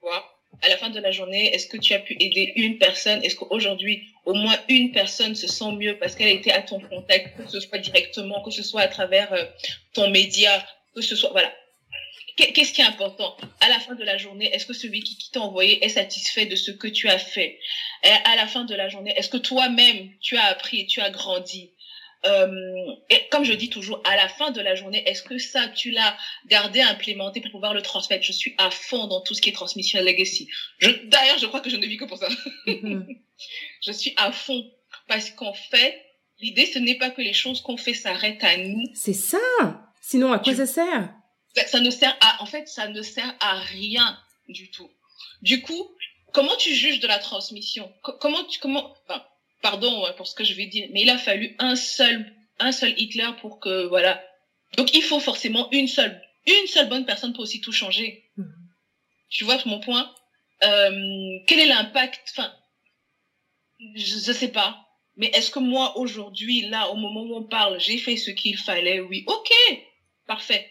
Quoi? 0.00 0.39
À 0.62 0.68
la 0.68 0.76
fin 0.76 0.90
de 0.90 1.00
la 1.00 1.10
journée, 1.10 1.54
est-ce 1.54 1.66
que 1.66 1.76
tu 1.76 1.92
as 1.94 1.98
pu 1.98 2.16
aider 2.20 2.52
une 2.56 2.78
personne? 2.78 3.22
Est-ce 3.24 3.36
qu'aujourd'hui, 3.36 4.08
au 4.24 4.34
moins 4.34 4.56
une 4.68 4.92
personne 4.92 5.34
se 5.34 5.46
sent 5.46 5.72
mieux 5.72 5.98
parce 5.98 6.14
qu'elle 6.14 6.28
été 6.28 6.52
à 6.52 6.62
ton 6.62 6.80
contact, 6.80 7.36
que 7.36 7.50
ce 7.50 7.60
soit 7.60 7.78
directement, 7.78 8.42
que 8.42 8.50
ce 8.50 8.62
soit 8.62 8.82
à 8.82 8.88
travers 8.88 9.32
euh, 9.32 9.44
ton 9.94 10.10
média, 10.10 10.64
que 10.94 11.00
ce 11.00 11.16
soit... 11.16 11.30
Voilà. 11.30 11.52
Qu'est-ce 12.36 12.72
qui 12.72 12.80
est 12.80 12.84
important? 12.84 13.36
À 13.60 13.68
la 13.68 13.78
fin 13.80 13.94
de 13.94 14.04
la 14.04 14.16
journée, 14.16 14.50
est-ce 14.54 14.64
que 14.64 14.72
celui 14.72 15.02
qui, 15.02 15.30
t'a 15.30 15.40
envoyé 15.40 15.84
est 15.84 15.90
satisfait 15.90 16.46
de 16.46 16.56
ce 16.56 16.70
que 16.70 16.86
tu 16.88 17.08
as 17.08 17.18
fait? 17.18 17.58
À 18.02 18.34
la 18.36 18.46
fin 18.46 18.64
de 18.64 18.74
la 18.74 18.88
journée, 18.88 19.12
est-ce 19.16 19.28
que 19.28 19.36
toi-même, 19.36 20.10
tu 20.22 20.38
as 20.38 20.44
appris 20.46 20.80
et 20.80 20.86
tu 20.86 21.00
as 21.00 21.10
grandi? 21.10 21.70
Euh, 22.26 22.94
et 23.08 23.28
comme 23.30 23.44
je 23.44 23.52
dis 23.52 23.70
toujours, 23.70 24.02
à 24.04 24.16
la 24.16 24.28
fin 24.28 24.50
de 24.50 24.60
la 24.60 24.74
journée, 24.74 25.02
est-ce 25.08 25.22
que 25.22 25.38
ça, 25.38 25.68
tu 25.68 25.90
l'as 25.90 26.16
gardé, 26.46 26.80
implémenté 26.80 27.40
pour 27.40 27.50
pouvoir 27.50 27.72
le 27.72 27.82
transmettre? 27.82 28.24
Je 28.24 28.32
suis 28.32 28.54
à 28.58 28.70
fond 28.70 29.06
dans 29.06 29.22
tout 29.22 29.34
ce 29.34 29.40
qui 29.40 29.48
est 29.48 29.52
transmission 29.52 30.02
legacy. 30.02 30.48
D'ailleurs, 31.04 31.38
je 31.38 31.46
crois 31.46 31.60
que 31.60 31.70
je 31.70 31.76
ne 31.76 31.86
vis 31.86 31.96
que 31.96 32.04
pour 32.04 32.18
ça. 32.18 32.28
Mhm. 32.66 33.06
je 33.86 33.92
suis 33.92 34.12
à 34.16 34.32
fond 34.32 34.70
parce 35.08 35.30
qu'en 35.30 35.54
fait, 35.54 36.00
l'idée, 36.40 36.66
ce 36.66 36.78
n'est 36.78 36.98
pas 36.98 37.10
que 37.10 37.22
les 37.22 37.32
choses 37.32 37.62
qu'on 37.62 37.76
fait 37.76 37.94
s'arrêtent 37.94 38.44
à 38.44 38.56
nous. 38.58 38.84
C'est 38.94 39.14
ça. 39.14 39.38
Sinon, 40.02 40.32
à 40.32 40.38
quoi 40.38 40.54
ça 40.54 40.66
sert? 40.66 41.14
Ça, 41.66 41.80
ne 41.80 41.90
sert 41.90 42.16
à, 42.20 42.42
en 42.42 42.46
fait, 42.46 42.68
ça 42.68 42.88
ne 42.88 43.02
sert 43.02 43.34
à 43.40 43.58
rien 43.58 44.18
du 44.48 44.70
tout. 44.70 44.90
Du 45.42 45.62
coup, 45.62 45.90
comment 46.32 46.56
tu 46.56 46.74
juges 46.74 47.00
de 47.00 47.08
la 47.08 47.18
transmission? 47.18 47.92
Comment 48.02 48.44
tu, 48.44 48.60
comment, 48.60 48.94
enfin, 49.08 49.24
pardon 49.60 50.06
pour 50.16 50.26
ce 50.26 50.34
que 50.34 50.44
je 50.44 50.54
vais 50.54 50.66
dire, 50.66 50.88
mais 50.92 51.02
il 51.02 51.10
a 51.10 51.18
fallu 51.18 51.54
un 51.58 51.76
seul, 51.76 52.32
un 52.58 52.72
seul 52.72 52.94
Hitler 52.98 53.30
pour 53.40 53.60
que, 53.60 53.86
voilà. 53.86 54.22
Donc 54.76 54.94
il 54.94 55.02
faut 55.02 55.20
forcément 55.20 55.68
une 55.72 55.88
seule, 55.88 56.20
une 56.46 56.66
seule 56.66 56.88
bonne 56.88 57.06
personne 57.06 57.32
pour 57.32 57.42
aussi 57.42 57.60
tout 57.60 57.72
changer. 57.72 58.24
Mhm. 58.36 58.54
Tu 59.28 59.44
vois 59.44 59.58
mon 59.66 59.80
point? 59.80 60.12
Euh, 60.64 61.38
Quel 61.46 61.60
est 61.60 61.66
l'impact? 61.66 62.20
Enfin, 62.30 62.52
je, 63.94 64.14
ne 64.14 64.34
sais 64.34 64.48
pas. 64.48 64.86
Mais 65.16 65.26
est-ce 65.28 65.50
que 65.50 65.58
moi 65.58 65.96
aujourd'hui, 65.98 66.62
là, 66.68 66.90
au 66.90 66.96
moment 66.96 67.22
où 67.22 67.36
on 67.36 67.44
parle, 67.44 67.80
j'ai 67.80 67.98
fait 67.98 68.16
ce 68.16 68.30
qu'il 68.30 68.56
fallait? 68.56 69.00
Oui, 69.00 69.24
ok, 69.26 69.50
parfait. 70.26 70.70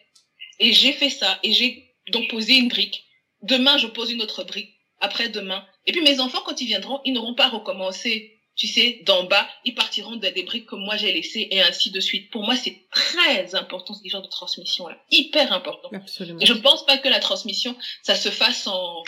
Et 0.60 0.74
j'ai 0.74 0.92
fait 0.92 1.10
ça 1.10 1.40
et 1.44 1.54
j'ai 1.54 1.96
donc 2.12 2.30
posé 2.30 2.58
une 2.58 2.68
brique. 2.68 3.06
Demain, 3.42 3.78
je 3.78 3.88
pose 3.88 4.12
une 4.12 4.22
autre 4.22 4.44
brique. 4.44 4.76
Après 5.02 5.30
demain. 5.30 5.66
Et 5.86 5.94
puis 5.94 6.02
mes 6.02 6.20
enfants, 6.20 6.42
quand 6.46 6.60
ils 6.60 6.68
viendront, 6.68 7.00
ils 7.06 7.14
n'auront 7.14 7.34
pas 7.34 7.48
recommencé 7.48 8.39
tu 8.60 8.68
sais, 8.68 9.00
d'en 9.06 9.24
bas, 9.24 9.48
ils 9.64 9.74
partiront 9.74 10.18
des 10.18 10.44
briques 10.44 10.66
que 10.66 10.76
moi 10.76 10.98
j'ai 10.98 11.14
laissées 11.14 11.48
et 11.50 11.62
ainsi 11.62 11.92
de 11.92 12.00
suite. 12.02 12.30
Pour 12.30 12.44
moi, 12.44 12.58
c'est 12.58 12.88
très 12.92 13.56
important 13.56 13.94
ce 13.94 14.08
genre 14.10 14.22
de 14.22 14.28
transmission-là, 14.28 15.02
hyper 15.10 15.54
important. 15.54 15.90
Absolument. 15.94 16.42
Et 16.42 16.46
je 16.46 16.54
pense 16.54 16.86
pas 16.86 16.98
que 16.98 17.08
la 17.08 17.22
transmission, 17.22 17.74
ça 18.04 18.16
se 18.16 18.28
fasse 18.30 18.68
en, 18.68 19.02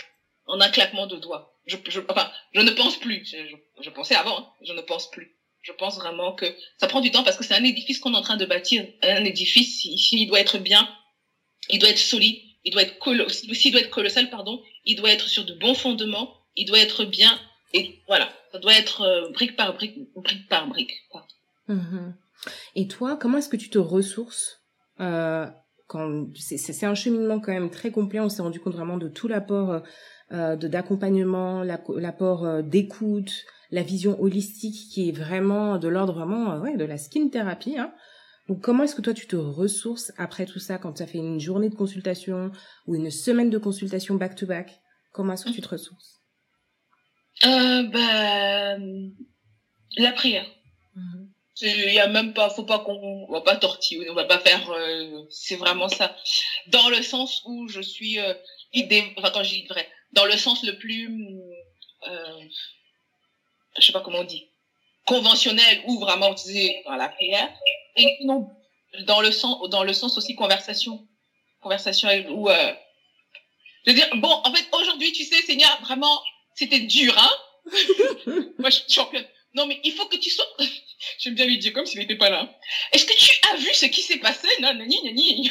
en 0.46 0.58
un 0.58 0.70
claquement 0.70 1.06
de 1.06 1.16
doigts. 1.16 1.54
Je, 1.66 1.76
je, 1.86 2.00
enfin, 2.08 2.32
je 2.54 2.62
ne 2.62 2.70
pense 2.70 2.96
plus. 2.96 3.26
Je, 3.26 3.54
je, 3.82 3.90
pensais 3.90 4.14
avant, 4.14 4.38
hein. 4.38 4.48
je 4.62 4.72
ne 4.72 4.80
pense 4.80 5.10
plus. 5.10 5.36
Je 5.60 5.72
pense 5.72 5.96
vraiment 5.96 6.32
que 6.32 6.46
ça 6.78 6.86
prend 6.88 7.02
du 7.02 7.10
temps 7.10 7.22
parce 7.22 7.36
que 7.36 7.44
c'est 7.44 7.54
un 7.54 7.62
édifice 7.62 7.98
qu'on 7.98 8.14
est 8.14 8.16
en 8.16 8.22
train 8.22 8.38
de 8.38 8.46
bâtir. 8.46 8.86
Un 9.02 9.24
édifice, 9.26 9.82
s'il 9.82 10.26
doit 10.28 10.40
être 10.40 10.56
bien, 10.56 10.88
il 11.68 11.78
doit 11.78 11.90
être 11.90 11.98
solide, 11.98 12.40
il 12.64 12.72
doit 12.72 12.82
être 12.82 12.98
colossal, 12.98 13.48
doit 13.48 13.80
être 13.80 13.90
colossal, 13.90 14.30
pardon, 14.30 14.62
il 14.86 14.96
doit 14.96 15.12
être 15.12 15.28
sur 15.28 15.44
de 15.44 15.52
bons 15.52 15.74
fondements, 15.74 16.34
il 16.56 16.64
doit 16.64 16.80
être 16.80 17.04
bien, 17.04 17.38
et 17.74 18.00
voilà. 18.06 18.32
Ça 18.52 18.58
doit 18.58 18.74
être 18.74 19.00
euh, 19.00 19.30
brique 19.30 19.56
par 19.56 19.74
brique, 19.74 20.12
brique 20.14 20.48
par 20.48 20.68
brique. 20.68 20.92
Mhm. 21.68 22.14
Et 22.76 22.86
toi, 22.86 23.16
comment 23.16 23.38
est-ce 23.38 23.48
que 23.48 23.56
tu 23.56 23.70
te 23.70 23.78
ressources 23.78 24.60
euh, 25.00 25.46
quand 25.86 26.26
c'est 26.36 26.84
un 26.84 26.94
cheminement 26.94 27.40
quand 27.40 27.52
même 27.52 27.70
très 27.70 27.90
complet. 27.90 28.20
On 28.20 28.28
s'est 28.28 28.42
rendu 28.42 28.60
compte 28.60 28.74
vraiment 28.74 28.98
de 28.98 29.08
tout 29.08 29.28
l'apport 29.28 29.82
euh, 30.32 30.56
de 30.56 30.68
d'accompagnement, 30.68 31.62
l'apport 31.62 32.62
d'écoute, 32.62 33.32
la 33.70 33.82
vision 33.82 34.20
holistique 34.20 34.90
qui 34.90 35.08
est 35.08 35.12
vraiment 35.12 35.78
de 35.78 35.88
l'ordre 35.88 36.14
vraiment 36.14 36.58
ouais, 36.58 36.76
de 36.76 36.84
la 36.84 36.98
skin 36.98 37.28
thérapie. 37.28 37.78
Hein. 37.78 37.92
Donc 38.48 38.60
comment 38.60 38.84
est-ce 38.84 38.94
que 38.94 39.02
toi 39.02 39.14
tu 39.14 39.26
te 39.26 39.36
ressources 39.36 40.12
après 40.18 40.46
tout 40.46 40.58
ça 40.58 40.78
quand 40.78 40.94
tu 40.94 41.02
as 41.02 41.06
fait 41.06 41.18
une 41.18 41.40
journée 41.40 41.68
de 41.68 41.74
consultation 41.74 42.52
ou 42.86 42.94
une 42.94 43.10
semaine 43.10 43.50
de 43.50 43.58
consultation 43.58 44.14
back 44.14 44.34
to 44.34 44.46
back? 44.46 44.80
Comment 45.12 45.34
est-ce 45.34 45.44
que 45.44 45.50
tu 45.50 45.60
te 45.60 45.68
ressources? 45.68 46.21
Euh, 47.44 47.82
bah, 47.84 48.76
la 49.96 50.12
prière. 50.12 50.46
Mhm. 50.94 51.28
Il 51.60 51.92
y 51.92 52.00
a 52.00 52.08
même 52.08 52.34
pas, 52.34 52.50
faut 52.50 52.64
pas 52.64 52.80
qu'on, 52.80 53.26
on 53.28 53.32
va 53.32 53.40
pas 53.42 53.56
tortiller, 53.56 54.10
on 54.10 54.14
va 54.14 54.24
pas 54.24 54.40
faire, 54.40 54.68
euh, 54.70 55.24
c'est 55.30 55.56
vraiment 55.56 55.88
ça. 55.88 56.16
Dans 56.68 56.88
le 56.88 57.02
sens 57.02 57.42
où 57.44 57.68
je 57.68 57.80
suis 57.80 58.18
euh, 58.18 58.34
idée, 58.72 59.04
enfin 59.16 59.30
quand 59.30 59.44
je 59.44 59.50
dis 59.50 59.66
vrai, 59.66 59.88
dans 60.12 60.24
le 60.24 60.36
sens 60.36 60.64
le 60.64 60.76
plus, 60.78 61.08
euh, 62.08 62.40
je 63.78 63.86
sais 63.86 63.92
pas 63.92 64.00
comment 64.00 64.20
on 64.20 64.24
dit, 64.24 64.48
conventionnel 65.06 65.82
ou 65.86 66.00
vraiment 66.00 66.32
utilisé 66.32 66.82
dans 66.84 66.96
la 66.96 67.08
prière, 67.08 67.48
et 67.96 68.18
non 68.24 68.50
dans 69.00 69.20
le 69.20 69.32
sens, 69.32 69.68
dans 69.70 69.84
le 69.84 69.92
sens 69.92 70.16
aussi 70.18 70.34
conversation, 70.34 71.06
conversation 71.60 72.08
où, 72.30 72.48
euh, 72.48 72.74
je 73.86 73.90
veux 73.90 73.96
dire, 73.96 74.08
bon, 74.16 74.28
en 74.28 74.52
fait 74.52 74.66
aujourd'hui, 74.72 75.12
tu 75.12 75.24
sais, 75.24 75.40
Seigneur, 75.42 75.78
vraiment, 75.82 76.20
c'était 76.54 76.80
dur, 76.80 77.14
hein? 77.16 77.30
Moi, 78.58 78.70
je 78.70 78.76
suis 78.76 78.92
championne. 78.92 79.24
Non, 79.54 79.66
mais 79.66 79.80
il 79.84 79.92
faut 79.92 80.06
que 80.06 80.16
tu 80.16 80.30
sois. 80.30 80.46
J'aime 81.18 81.34
bien 81.34 81.46
lui 81.46 81.58
dire 81.58 81.72
comme 81.72 81.86
s'il 81.86 82.00
n'était 82.00 82.16
pas 82.16 82.30
là. 82.30 82.48
Est-ce 82.92 83.04
que 83.04 83.16
tu 83.16 83.30
as 83.52 83.56
vu 83.56 83.68
ce 83.72 83.86
qui 83.86 84.02
s'est 84.02 84.18
passé? 84.18 84.48
Non, 84.60 84.74
non, 84.74 84.84
non, 84.86 85.12
non. 85.14 85.50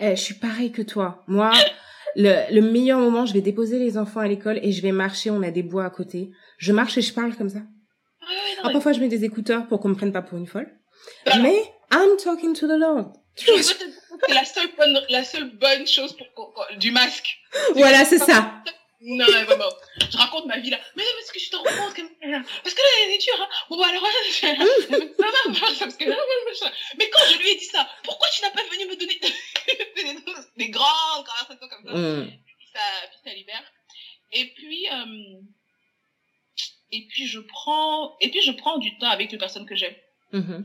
Eh, 0.00 0.14
je 0.14 0.22
suis 0.22 0.34
pareil 0.34 0.70
que 0.70 0.82
toi. 0.82 1.24
Moi, 1.26 1.52
le, 2.14 2.52
le 2.52 2.60
meilleur 2.60 3.00
moment, 3.00 3.26
je 3.26 3.32
vais 3.32 3.40
déposer 3.40 3.78
les 3.78 3.98
enfants 3.98 4.20
à 4.20 4.28
l'école 4.28 4.60
et 4.62 4.70
je 4.70 4.80
vais 4.82 4.92
marcher. 4.92 5.30
On 5.30 5.42
a 5.42 5.50
des 5.50 5.64
bois 5.64 5.84
à 5.84 5.90
côté. 5.90 6.30
Je 6.58 6.72
marche 6.72 6.96
et 6.96 7.02
je 7.02 7.12
parle 7.12 7.34
comme 7.34 7.48
ça. 7.48 7.58
Ah, 8.22 8.26
ouais, 8.26 8.64
non, 8.64 8.72
parfois, 8.72 8.92
je 8.92 9.00
mets 9.00 9.08
des 9.08 9.24
écouteurs 9.24 9.66
pour 9.66 9.80
qu'on 9.80 9.88
me 9.88 9.96
prenne 9.96 10.12
pas 10.12 10.22
pour 10.22 10.38
une 10.38 10.46
folle. 10.46 10.72
Bah, 11.26 11.38
mais 11.40 11.60
I'm 11.92 12.16
talking 12.22 12.54
to 12.54 12.68
the 12.68 12.78
Lord. 12.78 13.12
C'est 13.34 13.50
la 14.28 14.44
seule 14.44 14.68
bonne, 14.76 15.00
la 15.08 15.24
seule 15.24 15.50
bonne 15.56 15.86
chose 15.86 16.16
pour, 16.16 16.66
du 16.78 16.92
masque. 16.92 17.36
Voilà, 17.74 18.04
c'est 18.04 18.18
ça. 18.18 18.62
Non, 19.00 19.26
non, 19.26 19.44
vraiment. 19.44 19.70
Je 20.10 20.16
raconte 20.16 20.46
ma 20.46 20.58
vie 20.58 20.70
là. 20.70 20.80
Mais 20.96 21.04
parce 21.18 21.30
que 21.30 21.38
je 21.38 21.50
compte 21.50 21.94
que... 21.94 22.02
Parce 22.62 22.74
que 22.74 22.80
là, 22.80 22.88
elle 23.04 23.10
est 23.10 23.18
dure, 23.18 23.40
hein. 23.40 23.48
Bon, 23.68 23.76
bah, 23.76 23.88
alors, 23.88 24.06
ça 24.30 24.54
va, 24.54 24.64
parce 25.78 25.96
que 25.96 26.04
Mais 26.98 27.10
quand 27.10 27.26
je 27.30 27.38
lui 27.38 27.50
ai 27.50 27.56
dit 27.56 27.64
ça, 27.64 27.88
pourquoi 28.02 28.28
tu 28.34 28.42
n'as 28.42 28.50
pas 28.50 28.62
venu 28.62 28.86
me 28.86 28.96
donner 28.96 29.20
des 30.56 30.68
grandes 30.70 31.26
conversations 31.26 31.68
comme 31.68 31.84
ça? 31.84 31.98
Mm. 31.98 32.30
Puis 32.56 32.68
ça, 32.72 32.80
puis 33.10 33.18
ça 33.24 33.34
libère. 33.34 33.72
Et 34.32 34.46
puis, 34.54 34.88
euh... 34.90 35.40
et 36.92 37.06
puis 37.08 37.26
je 37.26 37.40
prends, 37.40 38.16
et 38.20 38.30
puis 38.30 38.42
je 38.42 38.52
prends 38.52 38.78
du 38.78 38.96
temps 38.98 39.10
avec 39.10 39.30
les 39.32 39.38
personnes 39.38 39.66
que 39.66 39.76
j'aime. 39.76 39.96
Mm-hmm. 40.32 40.64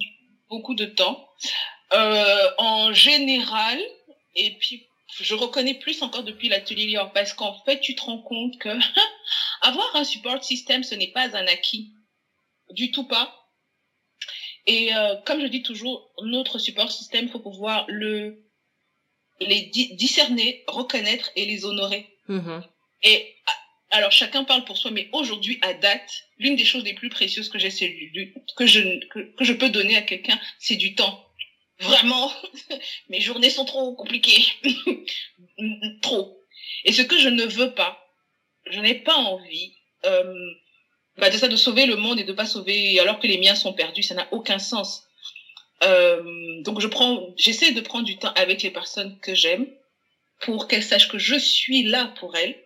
Beaucoup 0.49 0.75
de 0.75 0.85
temps. 0.85 1.29
Euh, 1.93 2.51
en 2.57 2.93
général, 2.93 3.79
et 4.35 4.51
puis 4.59 4.88
je 5.11 5.35
reconnais 5.35 5.75
plus 5.75 6.01
encore 6.01 6.23
depuis 6.23 6.49
l'atelier 6.49 6.87
Lior 6.87 7.11
parce 7.13 7.33
qu'en 7.33 7.61
fait, 7.63 7.79
tu 7.79 7.95
te 7.95 8.01
rends 8.01 8.21
compte 8.21 8.57
que 8.59 8.69
avoir 9.61 9.95
un 9.95 10.03
support 10.03 10.43
système, 10.43 10.83
ce 10.83 10.95
n'est 10.95 11.11
pas 11.11 11.35
un 11.35 11.47
acquis. 11.47 11.93
Du 12.71 12.91
tout 12.91 13.07
pas. 13.07 13.35
Et 14.67 14.95
euh, 14.95 15.15
comme 15.25 15.41
je 15.41 15.47
dis 15.47 15.63
toujours, 15.63 16.13
notre 16.23 16.59
support 16.59 16.91
système, 16.91 17.25
il 17.25 17.31
faut 17.31 17.39
pouvoir 17.39 17.85
le 17.87 18.45
les 19.41 19.71
discerner, 19.93 20.63
reconnaître 20.67 21.31
et 21.35 21.45
les 21.45 21.63
honorer. 21.63 22.09
Mm-hmm. 22.27 22.61
Et 23.03 23.35
alors 23.89 24.11
chacun 24.11 24.43
parle 24.43 24.65
pour 24.65 24.77
soi, 24.77 24.91
mais 24.91 25.09
aujourd'hui 25.13 25.57
à 25.61 25.73
date, 25.73 26.25
l'une 26.37 26.55
des 26.55 26.65
choses 26.65 26.83
les 26.83 26.93
plus 26.93 27.09
précieuses 27.09 27.49
que 27.49 27.57
j'ai, 27.57 27.69
que 28.57 28.65
je 28.65 29.07
que, 29.07 29.19
que 29.35 29.43
je 29.45 29.53
peux 29.53 29.69
donner 29.69 29.95
à 29.95 30.01
quelqu'un, 30.01 30.39
c'est 30.59 30.75
du 30.75 30.93
temps 30.93 31.28
Vraiment, 31.79 32.31
mes 33.09 33.21
journées 33.21 33.49
sont 33.49 33.65
trop 33.65 33.95
compliquées. 33.95 34.45
trop. 36.01 36.43
Et 36.85 36.91
ce 36.91 37.01
que 37.01 37.17
je 37.17 37.29
ne 37.29 37.45
veux 37.45 37.73
pas, 37.73 38.05
je 38.69 38.79
n'ai 38.79 38.95
pas 38.95 39.15
envie 39.15 39.73
euh, 40.05 40.51
bah 41.17 41.29
de 41.29 41.37
ça 41.37 41.47
de 41.47 41.55
sauver 41.55 41.85
le 41.85 41.95
monde 41.95 42.19
et 42.19 42.23
de 42.23 42.33
pas 42.33 42.45
sauver 42.45 42.99
alors 42.99 43.19
que 43.19 43.27
les 43.27 43.37
miens 43.37 43.55
sont 43.55 43.73
perdus, 43.73 44.03
ça 44.03 44.15
n'a 44.15 44.27
aucun 44.31 44.59
sens. 44.59 45.03
Euh, 45.83 46.61
donc 46.63 46.79
je 46.79 46.87
prends, 46.87 47.33
j'essaie 47.37 47.71
de 47.71 47.81
prendre 47.81 48.05
du 48.05 48.17
temps 48.17 48.33
avec 48.35 48.61
les 48.61 48.71
personnes 48.71 49.17
que 49.19 49.33
j'aime 49.33 49.67
pour 50.39 50.67
qu'elles 50.67 50.83
sachent 50.83 51.09
que 51.09 51.19
je 51.19 51.35
suis 51.35 51.83
là 51.83 52.13
pour 52.19 52.35
elles. 52.35 52.61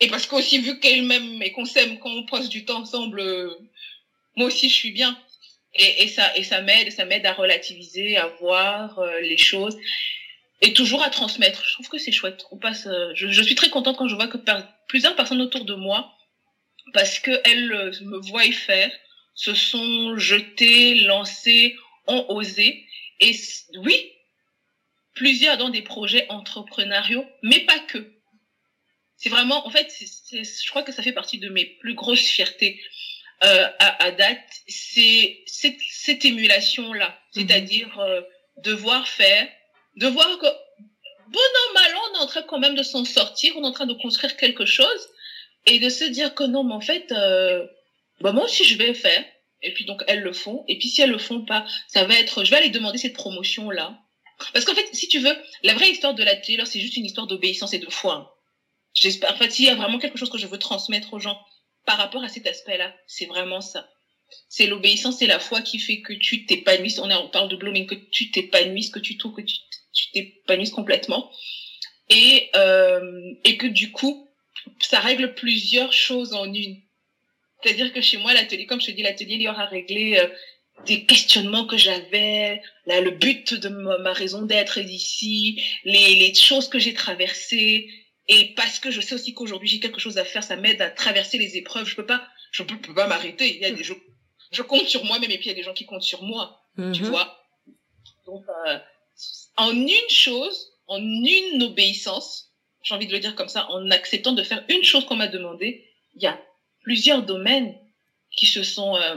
Et 0.00 0.08
parce 0.08 0.26
qu'aussi 0.26 0.58
vu 0.58 0.80
qu'elles 0.80 1.02
m'aiment 1.02 1.42
et 1.42 1.52
qu'on 1.52 1.66
s'aime, 1.66 1.98
quand 1.98 2.10
on 2.10 2.24
passe 2.24 2.48
du 2.48 2.64
temps 2.64 2.80
ensemble, 2.80 3.20
euh, 3.20 3.50
moi 4.36 4.46
aussi 4.46 4.68
je 4.68 4.74
suis 4.74 4.92
bien 4.92 5.18
et, 5.74 6.04
et 6.04 6.08
ça 6.08 6.36
et 6.36 6.42
ça 6.42 6.60
m'aide 6.60 6.90
ça 6.90 7.04
m'aide 7.04 7.26
à 7.26 7.32
relativiser 7.32 8.16
à 8.16 8.26
voir 8.40 8.98
euh, 8.98 9.20
les 9.20 9.36
choses 9.36 9.76
et 10.62 10.74
toujours 10.74 11.02
à 11.02 11.10
transmettre. 11.10 11.64
Je 11.64 11.72
trouve 11.74 11.88
que 11.88 11.98
c'est 11.98 12.12
chouette 12.12 12.44
on 12.50 12.58
passe 12.58 12.86
euh, 12.86 13.12
je, 13.14 13.28
je, 13.28 13.42
suis 13.42 13.54
très 13.54 13.70
contente 13.70 13.96
quand 13.96 14.08
je 14.08 14.14
vois 14.14 14.28
que 14.28 14.38
plusieurs 14.88 15.16
personnes 15.16 15.40
autour 15.40 15.64
de 15.64 15.74
moi 15.74 16.12
parce 16.92 17.18
que 17.20 17.40
elles 17.44 17.72
euh, 17.72 17.92
me 18.02 18.18
voient 18.18 18.44
y 18.44 18.52
faire 18.52 18.90
se 19.34 19.54
sont 19.54 20.18
jetées 20.18 20.94
lancées 21.02 21.76
ont 22.06 22.26
osé. 22.28 22.84
Et 23.20 23.34
oui 23.76 24.12
plusieurs 25.14 25.58
dans 25.58 25.68
des 25.68 25.82
projets 25.82 26.26
entrepreneuriaux 26.30 27.24
mais 27.42 27.60
pas 27.60 27.78
que. 27.78 28.12
C'est 29.16 29.28
vraiment 29.28 29.66
en 29.66 29.70
fait 29.70 29.90
c'est 29.90 30.44
je 30.44 30.70
crois 30.70 30.82
que 30.82 30.92
ça 30.92 31.02
fait 31.02 31.12
partie 31.12 31.38
de 31.38 31.48
mes 31.48 31.64
plus 31.64 31.94
grosses 31.94 32.26
fiertés 32.26 32.80
euh, 33.42 33.66
à, 33.78 34.04
à, 34.04 34.10
date, 34.10 34.38
c'est 34.68 35.42
cette, 35.46 35.78
cette 35.90 36.24
émulation-là, 36.24 37.08
mhm. 37.08 37.14
c'est-à-dire 37.48 37.98
euh, 37.98 38.20
devoir 38.58 39.08
faire, 39.08 39.48
de 39.96 40.06
voir 40.06 40.26
que 40.38 40.46
bon 40.46 41.38
an, 41.38 41.72
mal 41.74 41.94
an, 41.94 42.00
on 42.10 42.14
est 42.16 42.22
en 42.22 42.26
train 42.26 42.42
quand 42.42 42.58
même 42.58 42.74
de 42.74 42.82
s'en 42.82 43.04
sortir, 43.04 43.54
on 43.56 43.62
est 43.62 43.66
en 43.66 43.72
train 43.72 43.86
de 43.86 43.94
construire 43.94 44.36
quelque 44.36 44.66
chose, 44.66 45.08
et 45.66 45.78
de 45.78 45.88
se 45.88 46.04
dire 46.04 46.34
que 46.34 46.44
non, 46.44 46.64
mais 46.64 46.74
en 46.74 46.80
fait, 46.80 47.12
euh, 47.12 47.66
bah 48.20 48.32
moi 48.32 48.44
aussi 48.44 48.64
je 48.64 48.76
vais 48.76 48.92
faire, 48.94 49.24
et 49.62 49.72
puis 49.72 49.84
donc 49.84 50.02
elles 50.06 50.20
le 50.20 50.32
font, 50.32 50.64
et 50.68 50.78
puis 50.78 50.88
si 50.88 51.00
elles 51.00 51.10
le 51.10 51.18
font 51.18 51.44
pas, 51.44 51.66
ça 51.88 52.04
va 52.04 52.14
être, 52.18 52.44
je 52.44 52.50
vais 52.50 52.56
aller 52.56 52.70
demander 52.70 52.98
cette 52.98 53.14
promotion-là. 53.14 53.98
Parce 54.52 54.64
qu'en 54.64 54.74
fait, 54.74 54.88
si 54.92 55.08
tu 55.08 55.18
veux, 55.18 55.36
la 55.62 55.74
vraie 55.74 55.90
histoire 55.90 56.14
de 56.14 56.22
la 56.22 56.34
Taylor, 56.36 56.66
c'est 56.66 56.80
juste 56.80 56.96
une 56.96 57.04
histoire 57.04 57.26
d'obéissance 57.26 57.74
et 57.74 57.78
de 57.78 57.90
foi. 57.90 58.38
J'espère, 58.94 59.32
en 59.32 59.36
fait, 59.36 59.50
s'il 59.50 59.66
y 59.66 59.68
a 59.68 59.74
vraiment 59.74 59.98
quelque 59.98 60.18
chose 60.18 60.30
que 60.30 60.38
je 60.38 60.46
veux 60.46 60.58
transmettre 60.58 61.12
aux 61.12 61.20
gens, 61.20 61.38
par 61.90 61.98
rapport 61.98 62.22
à 62.22 62.28
cet 62.28 62.46
aspect-là. 62.46 62.94
C'est 63.08 63.26
vraiment 63.26 63.60
ça. 63.60 63.90
C'est 64.48 64.68
l'obéissance 64.68 65.18
c'est 65.18 65.26
la 65.26 65.40
foi 65.40 65.60
qui 65.60 65.80
fait 65.80 66.02
que 66.02 66.12
tu 66.12 66.46
t'épanouisses. 66.46 67.00
On, 67.00 67.10
on 67.10 67.28
parle 67.30 67.48
de 67.48 67.56
blooming, 67.56 67.84
que 67.84 67.96
tu 68.12 68.30
t'épanouisses, 68.30 68.90
que 68.90 69.00
tu 69.00 69.18
trouves 69.18 69.34
que 69.34 69.42
tu 69.42 70.10
t'épanouisses 70.12 70.70
complètement. 70.70 71.28
Et, 72.08 72.48
euh, 72.54 73.32
et 73.42 73.56
que 73.56 73.66
du 73.66 73.90
coup, 73.90 74.28
ça 74.78 75.00
règle 75.00 75.34
plusieurs 75.34 75.92
choses 75.92 76.32
en 76.32 76.44
une. 76.54 76.80
C'est-à-dire 77.60 77.92
que 77.92 78.00
chez 78.00 78.18
moi, 78.18 78.34
l'atelier, 78.34 78.66
comme 78.66 78.80
je 78.80 78.86
te 78.86 78.92
dis, 78.92 79.02
l'atelier, 79.02 79.34
il 79.34 79.42
y 79.42 79.48
aura 79.48 79.66
réglé 79.66 80.16
euh, 80.16 80.28
des 80.86 81.06
questionnements 81.06 81.66
que 81.66 81.76
j'avais, 81.76 82.62
là, 82.86 83.00
le 83.00 83.10
but 83.10 83.54
de 83.54 83.68
ma, 83.68 83.98
ma 83.98 84.12
raison 84.12 84.42
d'être 84.42 84.78
ici, 84.78 85.60
les, 85.82 86.14
les 86.14 86.34
choses 86.34 86.68
que 86.68 86.78
j'ai 86.78 86.94
traversées, 86.94 87.88
et 88.32 88.54
parce 88.54 88.78
que 88.78 88.92
je 88.92 89.00
sais 89.00 89.16
aussi 89.16 89.34
qu'aujourd'hui 89.34 89.68
j'ai 89.68 89.80
quelque 89.80 89.98
chose 89.98 90.16
à 90.16 90.24
faire, 90.24 90.44
ça 90.44 90.54
m'aide 90.54 90.80
à 90.80 90.88
traverser 90.88 91.36
les 91.36 91.56
épreuves. 91.56 91.86
Je 91.88 91.96
peux 91.96 92.06
pas, 92.06 92.24
je 92.52 92.62
peux, 92.62 92.78
peux 92.78 92.94
pas 92.94 93.08
m'arrêter. 93.08 93.56
Il 93.56 93.60
y 93.60 93.64
a 93.64 93.72
des, 93.72 93.82
je, 93.82 93.92
je 94.52 94.62
compte 94.62 94.86
sur 94.86 95.04
moi-même 95.04 95.32
et 95.32 95.36
puis 95.36 95.46
il 95.46 95.48
y 95.48 95.52
a 95.52 95.56
des 95.56 95.64
gens 95.64 95.74
qui 95.74 95.84
comptent 95.84 96.04
sur 96.04 96.22
moi. 96.22 96.62
Tu 96.76 96.82
mhm. 96.82 97.08
vois. 97.08 97.44
Donc, 98.26 98.44
euh, 98.66 98.78
en 99.56 99.72
une 99.72 100.08
chose, 100.08 100.72
en 100.86 101.00
une 101.00 101.60
obéissance, 101.64 102.52
j'ai 102.84 102.94
envie 102.94 103.08
de 103.08 103.12
le 103.12 103.18
dire 103.18 103.34
comme 103.34 103.48
ça, 103.48 103.68
en 103.72 103.90
acceptant 103.90 104.32
de 104.32 104.44
faire 104.44 104.64
une 104.68 104.84
chose 104.84 105.04
qu'on 105.06 105.16
m'a 105.16 105.26
demandé, 105.26 105.88
il 106.14 106.22
y 106.22 106.28
a 106.28 106.40
plusieurs 106.84 107.24
domaines 107.24 107.76
qui 108.30 108.46
se 108.46 108.62
sont, 108.62 108.94
euh, 108.94 109.16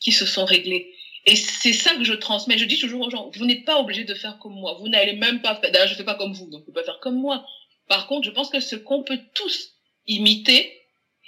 qui 0.00 0.10
se 0.10 0.26
sont 0.26 0.44
réglés. 0.44 0.92
Et 1.26 1.36
c'est 1.36 1.72
ça 1.72 1.94
que 1.94 2.02
je 2.02 2.14
transmets. 2.14 2.58
Je 2.58 2.64
dis 2.64 2.80
toujours 2.80 3.06
aux 3.06 3.10
gens, 3.10 3.30
vous 3.36 3.46
n'êtes 3.46 3.64
pas 3.64 3.78
obligé 3.78 4.02
de 4.02 4.14
faire 4.14 4.38
comme 4.38 4.54
moi. 4.54 4.76
Vous 4.80 4.88
n'allez 4.88 5.12
même 5.12 5.40
pas 5.42 5.54
faire, 5.54 5.70
d'ailleurs, 5.70 5.86
je 5.86 5.94
fais 5.94 6.04
pas 6.04 6.16
comme 6.16 6.32
vous, 6.32 6.50
donc 6.50 6.60
vous 6.60 6.72
pouvez 6.72 6.80
pas 6.80 6.84
faire 6.84 7.00
comme 7.00 7.20
moi. 7.20 7.46
Par 7.88 8.06
contre, 8.06 8.26
je 8.26 8.30
pense 8.30 8.50
que 8.50 8.60
ce 8.60 8.76
qu'on 8.76 9.02
peut 9.02 9.20
tous 9.34 9.74
imiter 10.06 10.72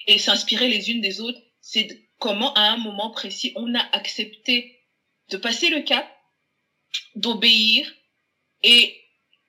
et 0.06 0.18
s'inspirer 0.18 0.68
les 0.68 0.90
unes 0.90 1.00
des 1.00 1.20
autres, 1.20 1.40
c'est 1.60 2.08
comment 2.18 2.52
à 2.54 2.70
un 2.70 2.76
moment 2.76 3.10
précis 3.10 3.52
on 3.56 3.74
a 3.74 3.82
accepté 3.92 4.78
de 5.30 5.36
passer 5.36 5.70
le 5.70 5.80
cap, 5.80 6.06
d'obéir. 7.14 7.90
Et 8.62 9.00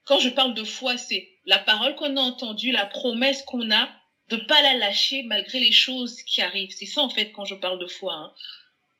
quand 0.05 0.20
je 0.20 0.30
parle 0.30 0.53
de 0.53 0.64
foi, 0.64 0.97
c'est 0.97 1.30
la 1.45 1.59
parole 1.59 1.95
qu'on 1.95 2.18
a 2.18 2.22
entendue, 2.22 2.72
la 2.72 2.86
promesse 2.86 3.43
qu'on 3.43 3.72
a, 3.72 3.89
de 4.30 4.38
pas 4.38 4.62
la 4.62 4.76
lâcher 4.76 5.24
malgré 5.24 5.59
les 5.59 5.72
choses 5.72 6.22
qui 6.24 6.41
arrivent. 6.41 6.72
C'est 6.72 6.86
ça 6.86 7.01
en 7.01 7.09
fait 7.09 7.32
quand 7.32 7.45
je 7.45 7.55
parle 7.55 7.80
de 7.80 7.88
foi. 7.88 8.14
Hein. 8.14 8.34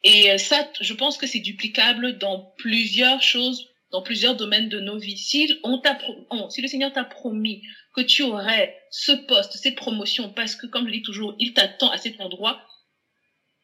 Et 0.04 0.38
ça, 0.38 0.68
je 0.82 0.94
pense 0.94 1.18
que 1.18 1.28
c'est 1.28 1.40
duplicable 1.40 2.18
dans 2.18 2.54
plusieurs 2.58 3.22
choses, 3.22 3.70
dans 3.92 4.02
plusieurs 4.02 4.36
domaines 4.36 4.70
de 4.70 4.80
nos 4.80 4.98
vies. 4.98 5.18
Si, 5.18 5.54
on 5.64 5.82
on, 6.30 6.50
si 6.50 6.62
le 6.62 6.68
Seigneur 6.68 6.94
t'a 6.94 7.04
promis 7.04 7.64
que 7.96 8.02
tu 8.02 8.24
aurais 8.24 8.78
ce 8.90 9.12
poste, 9.12 9.58
cette 9.58 9.76
promotion, 9.76 10.32
parce 10.32 10.56
que, 10.56 10.68
comme 10.68 10.88
je 10.88 10.94
dis 10.94 11.02
toujours, 11.02 11.36
il 11.40 11.54
t'attend 11.54 11.90
à 11.90 11.98
cet 11.98 12.20
endroit, 12.20 12.62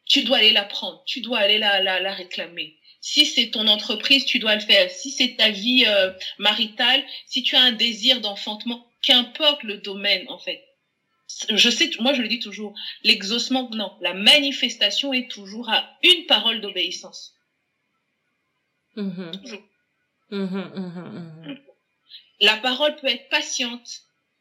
tu 0.04 0.22
dois 0.22 0.38
aller 0.38 0.52
la 0.52 0.64
prendre, 0.64 1.02
tu 1.06 1.20
dois 1.20 1.38
aller 1.38 1.58
la, 1.58 1.82
la, 1.82 2.00
la 2.00 2.12
réclamer. 2.12 2.76
Si 3.00 3.26
c'est 3.26 3.50
ton 3.50 3.68
entreprise, 3.68 4.24
tu 4.24 4.38
dois 4.38 4.54
le 4.54 4.60
faire. 4.60 4.90
Si 4.90 5.10
c'est 5.10 5.36
ta 5.36 5.50
vie 5.50 5.84
euh, 5.86 6.12
maritale, 6.38 7.04
si 7.26 7.42
tu 7.42 7.56
as 7.56 7.62
un 7.62 7.72
désir 7.72 8.20
d'enfantement, 8.20 8.86
qu'importe 9.02 9.62
le 9.62 9.78
domaine, 9.78 10.28
en 10.28 10.38
fait. 10.38 10.64
Je 11.50 11.68
sais, 11.68 11.90
moi 12.00 12.14
je 12.14 12.22
le 12.22 12.28
dis 12.28 12.40
toujours, 12.40 12.74
l'exaucement, 13.04 13.68
non, 13.70 13.96
la 14.00 14.14
manifestation 14.14 15.12
est 15.12 15.30
toujours 15.30 15.68
à 15.68 15.98
une 16.02 16.24
parole 16.26 16.60
d'obéissance. 16.60 17.34
Mhm. 18.96 19.32
Toujours. 19.42 19.62
Mhm, 20.30 20.70
mhm, 20.74 21.44
mhm. 21.46 21.58
La 22.40 22.56
parole 22.58 22.94
peut 22.96 23.08
être 23.08 23.28
patiente, 23.30 23.88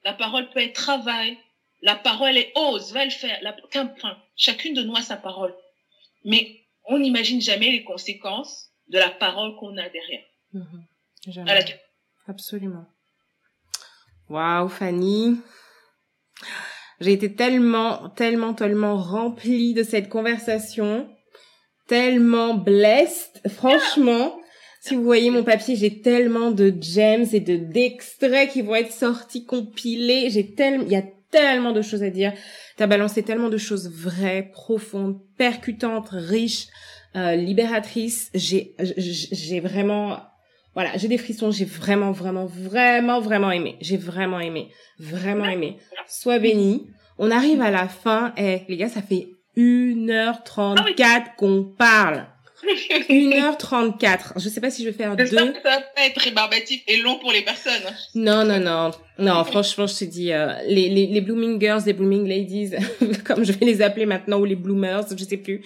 la 0.03 0.13
parole 0.13 0.49
peut 0.51 0.59
être 0.61 0.73
travail, 0.73 1.37
la 1.81 1.95
parole 1.95 2.37
est 2.37 2.51
ose, 2.55 2.91
va 2.93 3.05
le 3.05 3.11
faire, 3.11 3.37
la. 3.41 3.55
Chacune 4.35 4.73
de 4.73 4.83
nous 4.83 4.95
a 4.95 5.01
sa 5.01 5.17
parole. 5.17 5.53
Mais 6.25 6.61
on 6.85 6.99
n'imagine 6.99 7.41
jamais 7.41 7.71
les 7.71 7.83
conséquences 7.83 8.69
de 8.89 8.97
la 8.99 9.09
parole 9.09 9.55
qu'on 9.57 9.75
a 9.77 9.89
derrière. 9.89 10.23
Jamais. 11.27 11.51
À 11.51 11.55
laquelle- 11.55 11.81
Absolument. 12.27 12.85
Waouh, 14.29 14.67
Fanny. 14.69 15.39
J'ai 16.99 17.13
été 17.13 17.33
tellement, 17.35 18.09
tellement, 18.09 18.53
tellement 18.53 18.97
remplie 18.97 19.73
de 19.73 19.83
cette 19.83 20.09
conversation. 20.09 21.09
Tellement 21.87 22.53
blessed. 22.55 23.41
Franchement, 23.49 24.36
si 24.87 24.95
vous 24.95 25.03
voyez 25.03 25.29
mon 25.31 25.43
papier, 25.43 25.75
j'ai 25.75 26.01
tellement 26.01 26.51
de 26.51 26.73
gems 26.79 27.27
et 27.33 27.41
de 27.41 27.57
d'extraits 27.57 28.49
qui 28.49 28.61
vont 28.61 28.75
être 28.75 28.93
sortis, 28.93 29.43
compilés. 29.45 30.29
J'ai 30.29 30.53
tellement, 30.53 30.85
il 30.85 30.91
y 30.91 30.95
a 30.95 31.03
tellement 31.29 31.73
de 31.73 31.81
choses 31.81 32.03
à 32.03 32.09
dire. 32.09 32.31
T'as 32.77 32.87
balancé 32.87 33.21
tellement 33.23 33.49
de 33.49 33.57
choses 33.57 33.91
vraies, 33.91 34.49
profondes, 34.53 35.19
percutantes, 35.37 36.07
riches, 36.11 36.67
euh, 37.17 37.35
libératrices. 37.35 38.29
J'ai, 38.33 38.75
j'ai 38.79 39.59
vraiment, 39.59 40.19
voilà, 40.73 40.95
j'ai 40.95 41.09
des 41.09 41.17
frissons. 41.17 41.51
J'ai 41.51 41.65
vraiment, 41.65 42.13
vraiment, 42.13 42.45
vraiment, 42.45 43.19
vraiment 43.19 43.51
aimé. 43.51 43.75
J'ai 43.81 43.97
vraiment 43.97 44.39
aimé, 44.39 44.69
vraiment 44.99 45.45
aimé. 45.45 45.77
Sois 46.07 46.39
béni. 46.39 46.87
On 47.17 47.29
arrive 47.29 47.61
à 47.61 47.71
la 47.71 47.89
fin. 47.89 48.33
et 48.37 48.61
les 48.69 48.77
gars, 48.77 48.89
ça 48.89 49.01
fait 49.01 49.27
1h34 49.57 51.35
qu'on 51.35 51.63
parle. 51.77 52.25
1h34. 52.63 54.33
Je 54.37 54.49
sais 54.49 54.61
pas 54.61 54.69
si 54.69 54.83
je 54.83 54.89
vais 54.89 54.95
faire 54.95 55.15
deux. 55.15 55.25
ça 55.25 55.45
va 55.45 56.05
être 56.05 56.19
rébarbatif 56.19 56.81
et 56.87 56.97
long 56.97 57.19
pour 57.19 57.31
les 57.31 57.41
personnes. 57.41 57.83
Non, 58.15 58.43
non, 58.43 58.59
non. 58.59 58.91
Non, 59.19 59.43
franchement, 59.43 59.87
je 59.87 59.99
te 59.99 60.05
dis, 60.05 60.33
euh, 60.33 60.53
les, 60.67 60.89
les, 60.89 61.07
les 61.07 61.21
blooming 61.21 61.59
girls, 61.59 61.83
les 61.85 61.93
blooming 61.93 62.27
ladies, 62.27 62.71
comme 63.25 63.43
je 63.43 63.51
vais 63.51 63.65
les 63.65 63.81
appeler 63.81 64.05
maintenant, 64.05 64.39
ou 64.39 64.45
les 64.45 64.55
bloomers, 64.55 65.05
je 65.15 65.23
sais 65.23 65.37
plus. 65.37 65.61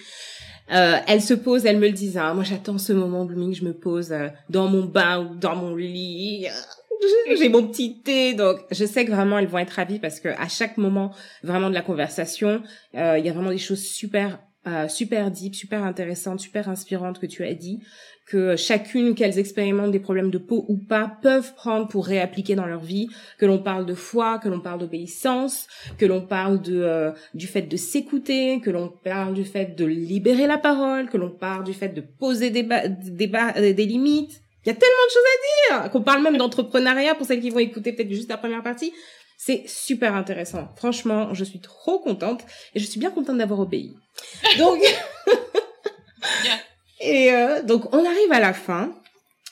Euh, 0.70 0.96
elles 1.06 1.22
se 1.22 1.34
posent, 1.34 1.66
elles 1.66 1.78
me 1.78 1.86
le 1.86 1.92
disent. 1.92 2.16
Hein, 2.16 2.34
moi, 2.34 2.44
j'attends 2.44 2.78
ce 2.78 2.92
moment 2.92 3.24
blooming, 3.24 3.54
je 3.54 3.64
me 3.64 3.74
pose 3.74 4.12
euh, 4.12 4.28
dans 4.48 4.68
mon 4.68 4.84
bain 4.84 5.20
ou 5.20 5.34
dans 5.34 5.56
mon 5.56 5.74
lit. 5.74 6.46
J'ai 7.36 7.48
mon 7.48 7.66
petit 7.66 8.00
thé, 8.00 8.34
donc 8.34 8.58
je 8.70 8.84
sais 8.84 9.04
que 9.04 9.10
vraiment 9.10 9.38
elles 9.38 9.48
vont 9.48 9.58
être 9.58 9.70
ravies 9.70 9.98
parce 9.98 10.20
que 10.20 10.28
à 10.28 10.48
chaque 10.48 10.76
moment 10.76 11.12
vraiment 11.42 11.68
de 11.68 11.74
la 11.74 11.82
conversation, 11.82 12.62
euh, 12.94 13.18
il 13.18 13.26
y 13.26 13.28
a 13.28 13.32
vraiment 13.32 13.50
des 13.50 13.58
choses 13.58 13.84
super, 13.84 14.38
euh, 14.66 14.88
super 14.88 15.30
deep, 15.30 15.54
super 15.54 15.82
intéressantes, 15.82 16.40
super 16.40 16.68
inspirantes 16.68 17.18
que 17.18 17.26
tu 17.26 17.44
as 17.44 17.54
dit 17.54 17.80
que 18.26 18.56
chacune 18.56 19.14
qu'elles 19.14 19.38
expérimentent 19.38 19.90
des 19.90 20.00
problèmes 20.00 20.30
de 20.30 20.38
peau 20.38 20.64
ou 20.68 20.76
pas 20.76 21.18
peuvent 21.22 21.54
prendre 21.54 21.88
pour 21.88 22.06
réappliquer 22.06 22.54
dans 22.54 22.66
leur 22.66 22.80
vie, 22.80 23.08
que 23.38 23.46
l'on 23.46 23.58
parle 23.58 23.84
de 23.84 23.94
foi, 23.94 24.38
que 24.38 24.48
l'on 24.48 24.60
parle 24.60 24.80
d'obéissance, 24.80 25.66
que 25.98 26.06
l'on 26.06 26.22
parle 26.22 26.62
de 26.62 26.80
euh, 26.80 27.10
du 27.34 27.46
fait 27.46 27.62
de 27.62 27.76
s'écouter, 27.76 28.60
que 28.60 28.70
l'on 28.70 28.88
parle 28.88 29.34
du 29.34 29.44
fait 29.44 29.76
de 29.76 29.84
libérer 29.84 30.46
la 30.46 30.58
parole, 30.58 31.08
que 31.08 31.16
l'on 31.16 31.30
parle 31.30 31.64
du 31.64 31.74
fait 31.74 31.88
de 31.88 32.00
poser 32.00 32.50
des 32.50 32.62
des, 32.62 33.30
euh, 33.34 33.72
des 33.72 33.86
limites. 33.86 34.42
Il 34.64 34.68
y 34.68 34.70
a 34.70 34.74
tellement 34.74 35.06
de 35.08 35.12
choses 35.12 35.80
à 35.80 35.82
dire, 35.82 35.90
qu'on 35.90 36.02
parle 36.02 36.22
même 36.22 36.36
d'entrepreneuriat 36.36 37.16
pour 37.16 37.26
celles 37.26 37.40
qui 37.40 37.50
vont 37.50 37.58
écouter 37.58 37.92
peut-être 37.92 38.12
juste 38.12 38.28
la 38.28 38.36
première 38.36 38.62
partie. 38.62 38.92
C'est 39.44 39.64
super 39.66 40.14
intéressant. 40.14 40.68
Franchement, 40.76 41.34
je 41.34 41.42
suis 41.42 41.58
trop 41.58 41.98
contente 41.98 42.42
et 42.76 42.78
je 42.78 42.86
suis 42.86 43.00
bien 43.00 43.10
contente 43.10 43.38
d'avoir 43.38 43.58
obéi. 43.58 43.96
Donc 44.56 44.78
et 47.00 47.32
euh, 47.32 47.60
donc 47.64 47.92
on 47.92 48.06
arrive 48.06 48.30
à 48.30 48.38
la 48.38 48.52
fin. 48.52 48.94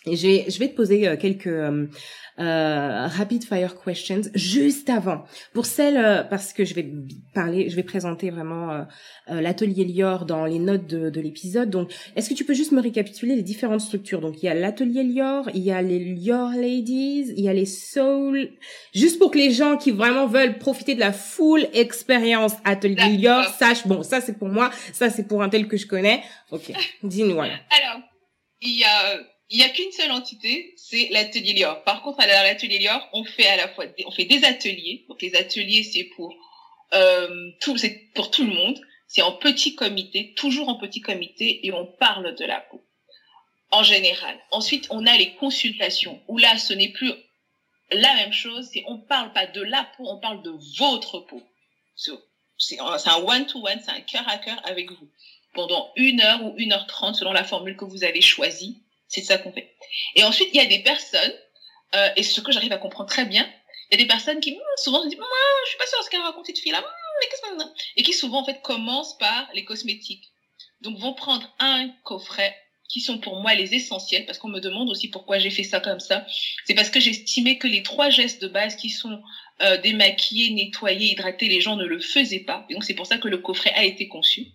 Et 0.07 0.17
je 0.17 0.27
vais, 0.27 0.45
je 0.49 0.59
vais 0.59 0.69
te 0.69 0.75
poser 0.75 1.07
euh, 1.07 1.17
quelques 1.17 1.47
euh, 1.47 1.87
euh, 2.39 3.07
rapid 3.07 3.45
fire 3.45 3.79
questions 3.79 4.23
juste 4.35 4.89
avant. 4.89 5.25
Pour 5.53 5.67
celles, 5.67 5.99
euh, 5.99 6.23
parce 6.23 6.55
que 6.55 6.65
je 6.65 6.75
vais 6.75 6.91
parler, 7.35 7.69
je 7.69 7.77
vais 7.77 7.83
présenter 7.83 8.31
vraiment 8.31 8.71
euh, 8.71 8.83
euh, 9.31 9.41
l'atelier 9.43 9.85
Lior 9.85 10.25
dans 10.25 10.47
les 10.47 10.59
notes 10.59 10.87
de, 10.87 11.11
de 11.11 11.21
l'épisode. 11.21 11.69
Donc, 11.69 11.93
est-ce 12.17 12.31
que 12.31 12.35
tu 12.35 12.47
peux 12.47 12.55
juste 12.55 12.73
me 12.73 12.81
récapituler 12.81 13.37
les 13.37 13.43
différentes 13.43 13.83
structures? 13.83 14.23
Donc, 14.23 14.43
il 14.43 14.47
y 14.47 14.49
a 14.49 14.55
l'atelier 14.55 15.03
Lior, 15.03 15.51
il 15.53 15.63
y 15.63 15.71
a 15.71 15.83
les 15.83 15.99
Lior 15.99 16.49
Ladies, 16.51 17.35
il 17.37 17.45
y 17.45 17.49
a 17.51 17.53
les 17.53 17.67
Soul. 17.67 18.53
Juste 18.95 19.19
pour 19.19 19.31
que 19.31 19.39
les 19.39 19.51
gens 19.51 19.77
qui 19.77 19.91
vraiment 19.91 20.27
veulent 20.27 20.57
profiter 20.57 20.95
de 20.95 21.01
la 21.01 21.13
full 21.13 21.69
expérience 21.75 22.55
atelier. 22.65 23.19
Lior 23.19 23.45
sachent, 23.59 23.87
bon, 23.87 24.03
ça 24.03 24.23
c'est 24.23 24.39
pour 24.39 24.49
moi, 24.49 24.71
ça 24.95 25.11
c'est 25.11 25.29
pour 25.29 25.43
un 25.43 25.51
tel 25.51 25.69
que 25.69 25.77
je 25.77 25.87
connais. 25.87 26.23
Ok, 26.51 26.73
dis-nous 27.03 27.35
voilà. 27.35 27.55
Alors, 27.71 28.01
il 28.63 28.79
y 28.79 28.85
a, 28.85 29.21
il 29.51 29.59
y 29.59 29.65
a 29.65 29.69
qu'une 29.69 29.91
seule 29.91 30.13
entité, 30.13 30.75
c'est 30.77 31.09
l'atelier 31.11 31.55
Lior. 31.55 31.83
Par 31.83 32.03
contre, 32.03 32.21
à 32.21 32.27
l'atelier 32.27 32.79
Lior, 32.79 33.09
on 33.13 33.25
fait 33.25 33.49
à 33.49 33.57
la 33.57 33.69
fois, 33.69 33.87
des, 33.87 34.05
on 34.07 34.13
fait 34.13 34.25
des 34.25 34.45
ateliers. 34.45 35.05
Donc, 35.09 35.21
les 35.21 35.35
ateliers, 35.35 35.83
c'est 35.83 36.05
pour, 36.05 36.33
euh, 36.95 37.51
tout, 37.61 37.77
c'est 37.77 38.11
pour 38.15 38.31
tout 38.31 38.45
le 38.45 38.55
monde. 38.55 38.81
C'est 39.09 39.23
en 39.23 39.33
petit 39.33 39.75
comité, 39.75 40.35
toujours 40.35 40.69
en 40.69 40.77
petit 40.77 41.01
comité, 41.01 41.67
et 41.67 41.73
on 41.73 41.85
parle 41.85 42.37
de 42.37 42.45
la 42.45 42.61
peau. 42.61 42.81
En 43.73 43.83
général. 43.83 44.39
Ensuite, 44.53 44.87
on 44.91 45.05
a 45.05 45.17
les 45.17 45.35
consultations, 45.35 46.23
où 46.29 46.39
là, 46.39 46.57
ce 46.57 46.73
n'est 46.73 46.91
plus 46.91 47.13
la 47.93 48.15
même 48.15 48.33
chose, 48.33 48.69
c'est 48.73 48.85
on 48.87 48.99
parle 48.99 49.33
pas 49.33 49.47
de 49.47 49.63
la 49.63 49.85
peau, 49.97 50.05
on 50.07 50.21
parle 50.21 50.43
de 50.43 50.53
votre 50.79 51.19
peau. 51.21 51.43
C'est 51.97 52.79
un 52.79 53.17
one-to-one, 53.17 53.81
c'est 53.85 53.91
un 53.91 54.01
cœur 54.01 54.29
à 54.29 54.39
cœur 54.39 54.61
avec 54.65 54.91
vous. 54.91 55.09
Pendant 55.55 55.91
une 55.97 56.21
heure 56.21 56.45
ou 56.45 56.55
une 56.57 56.73
heure 56.73 56.87
trente, 56.87 57.17
selon 57.17 57.33
la 57.33 57.43
formule 57.43 57.77
que 57.77 57.85
vous 57.85 58.05
avez 58.05 58.21
choisie, 58.21 58.83
c'est 59.11 59.23
ça 59.23 59.39
qu'on 59.39 59.53
fait. 59.53 59.75
Et 60.15 60.23
ensuite, 60.23 60.49
il 60.55 60.57
y 60.57 60.61
a 60.61 60.67
des 60.67 60.79
personnes, 60.79 61.35
euh, 61.95 62.09
et 62.17 62.23
ce 62.23 62.41
que 62.41 62.53
j'arrive 62.53 62.73
à 62.73 62.79
comprendre 62.79 63.11
très 63.11 63.27
bien, 63.27 63.47
il 63.91 63.99
y 63.99 64.01
a 64.01 64.05
des 64.05 64.09
personnes 64.09 64.41
qui, 64.41 64.53
hum, 64.53 64.61
souvent, 64.77 65.03
se 65.03 65.09
disent, 65.09 65.19
je 65.19 65.69
suis 65.69 65.79
pas 65.79 65.87
sûre 65.87 65.99
de 65.99 66.05
ce 66.05 66.11
qu'elle 66.11 66.21
raconte 66.21 66.47
cette 66.47 66.61
fille-là, 66.61 66.79
Hum, 66.79 66.85
mais 67.21 67.29
qu'est-ce 67.29 67.43
que 67.43 67.71
Et 67.97 68.03
qui 68.05 68.13
souvent, 68.13 68.41
en 68.41 68.45
fait, 68.45 68.63
commencent 68.63 69.19
par 69.19 69.51
les 69.53 69.65
cosmétiques. 69.65 70.31
Donc, 70.81 70.97
vont 70.99 71.13
prendre 71.13 71.53
un 71.59 71.89
coffret 72.05 72.57
qui 72.89 73.01
sont 73.01 73.19
pour 73.19 73.41
moi 73.41 73.55
les 73.55 73.75
essentiels, 73.75 74.27
parce 74.27 74.39
qu'on 74.39 74.49
me 74.49 74.61
demande 74.61 74.91
aussi 74.91 75.09
pourquoi 75.09 75.39
j'ai 75.39 75.51
fait 75.51 75.65
ça 75.65 75.81
comme 75.81 76.01
ça. 76.01 76.25
C'est 76.65 76.75
parce 76.75 76.91
que 76.91 77.01
j'estimais 77.01 77.59
que 77.59 77.67
les 77.67 77.83
trois 77.83 78.11
gestes 78.11 78.41
de 78.43 78.49
base 78.49 78.77
qui 78.77 78.91
sont 78.91 79.21
euh, 79.61 79.77
démaquiller, 79.79 80.51
nettoyer, 80.51 81.13
hydrater, 81.13 81.49
les 81.49 81.61
gens 81.61 81.77
ne 81.77 81.85
le 81.85 82.01
faisaient 82.01 82.45
pas. 82.45 82.67
Donc, 82.71 82.85
c'est 82.85 82.95
pour 82.95 83.07
ça 83.07 83.19
que 83.19 83.29
le 83.29 83.39
coffret 83.39 83.73
a 83.75 83.85
été 83.85 84.09
conçu. 84.09 84.47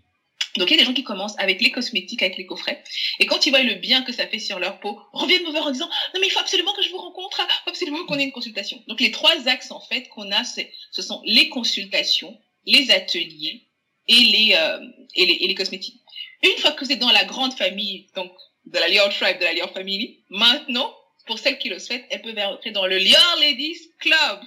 Donc, 0.58 0.70
il 0.70 0.76
y 0.76 0.76
a 0.76 0.80
des 0.80 0.86
gens 0.86 0.94
qui 0.94 1.04
commencent 1.04 1.38
avec 1.38 1.62
les 1.62 1.72
cosmétiques, 1.72 2.22
avec 2.22 2.38
les 2.38 2.46
coffrets. 2.46 2.82
Et 3.20 3.26
quand 3.26 3.46
ils 3.46 3.50
voient 3.50 3.64
le 3.64 3.76
bien 3.76 4.04
que 4.04 4.14
ça 4.14 4.26
fait 4.26 4.40
sur 4.40 4.60
leur 4.60 4.80
peau, 4.80 5.00
reviennent 5.12 5.44
me 5.44 5.52
voir 5.52 5.68
en 5.68 5.72
disant, 5.72 5.90
non, 6.14 6.22
mais 6.22 6.28
il 6.28 6.30
faut 6.30 6.40
absolument 6.40 6.74
que 6.74 6.82
je 6.82 6.90
vous 6.90 6.98
rencontre, 6.98 7.42
il 7.42 7.64
faut 7.64 7.70
absolument 7.72 8.06
qu'on 8.06 8.18
ait 8.18 8.24
une 8.24 8.32
consultation. 8.32 8.82
Donc, 8.88 9.02
les 9.02 9.12
trois 9.12 9.48
axes, 9.48 9.72
en 9.72 9.82
fait, 9.82 10.08
qu'on 10.10 10.32
a, 10.32 10.44
c'est, 10.44 10.72
ce 10.92 11.02
sont 11.02 11.22
les 11.26 11.50
consultations, 11.50 12.40
les 12.66 12.90
ateliers 12.92 13.64
et 14.08 14.14
les, 14.14 14.56
euh, 14.56 14.80
et 15.16 15.26
les, 15.26 15.34
et 15.34 15.48
les 15.48 15.56
cosmétiques. 15.56 16.00
Une 16.44 16.58
fois 16.58 16.72
que 16.72 16.90
êtes 16.90 17.00
dans 17.00 17.12
la 17.12 17.26
grande 17.26 17.54
famille, 17.54 18.08
donc, 18.16 18.32
de 18.66 18.80
la 18.80 18.88
Lior 18.88 19.10
Tribe, 19.10 19.40
de 19.40 19.44
la 19.44 19.54
Lior 19.54 19.72
Family, 19.72 20.24
maintenant, 20.30 20.96
pour 21.28 21.40
celles 21.40 21.58
qui 21.58 21.70
le 21.70 21.80
souhaitent, 21.80 22.06
elles 22.10 22.22
peuvent 22.22 22.38
entrer 22.38 22.72
dans 22.72 22.86
le 22.86 22.98
Lior 22.98 23.36
Ladies 23.42 23.92
Club. 24.00 24.40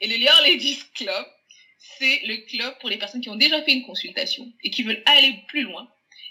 Et 0.00 0.06
le 0.06 0.16
Lior 0.16 0.40
Ladies 0.42 0.78
Club, 0.94 1.26
c'est 1.98 2.20
le 2.26 2.36
club 2.46 2.78
pour 2.80 2.88
les 2.88 2.98
personnes 2.98 3.20
qui 3.20 3.28
ont 3.28 3.36
déjà 3.36 3.62
fait 3.62 3.72
une 3.72 3.84
consultation 3.84 4.50
et 4.62 4.70
qui 4.70 4.82
veulent 4.82 5.02
aller 5.06 5.34
plus 5.48 5.62
loin. 5.62 5.88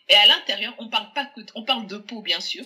Et 0.09 0.15
à 0.15 0.27
l'intérieur, 0.27 0.75
on 0.79 0.89
parle 0.89 1.11
pas 1.13 1.25
que, 1.25 1.41
on 1.55 1.63
parle 1.63 1.87
de 1.87 1.97
peau, 1.97 2.21
bien 2.21 2.39
sûr. 2.39 2.65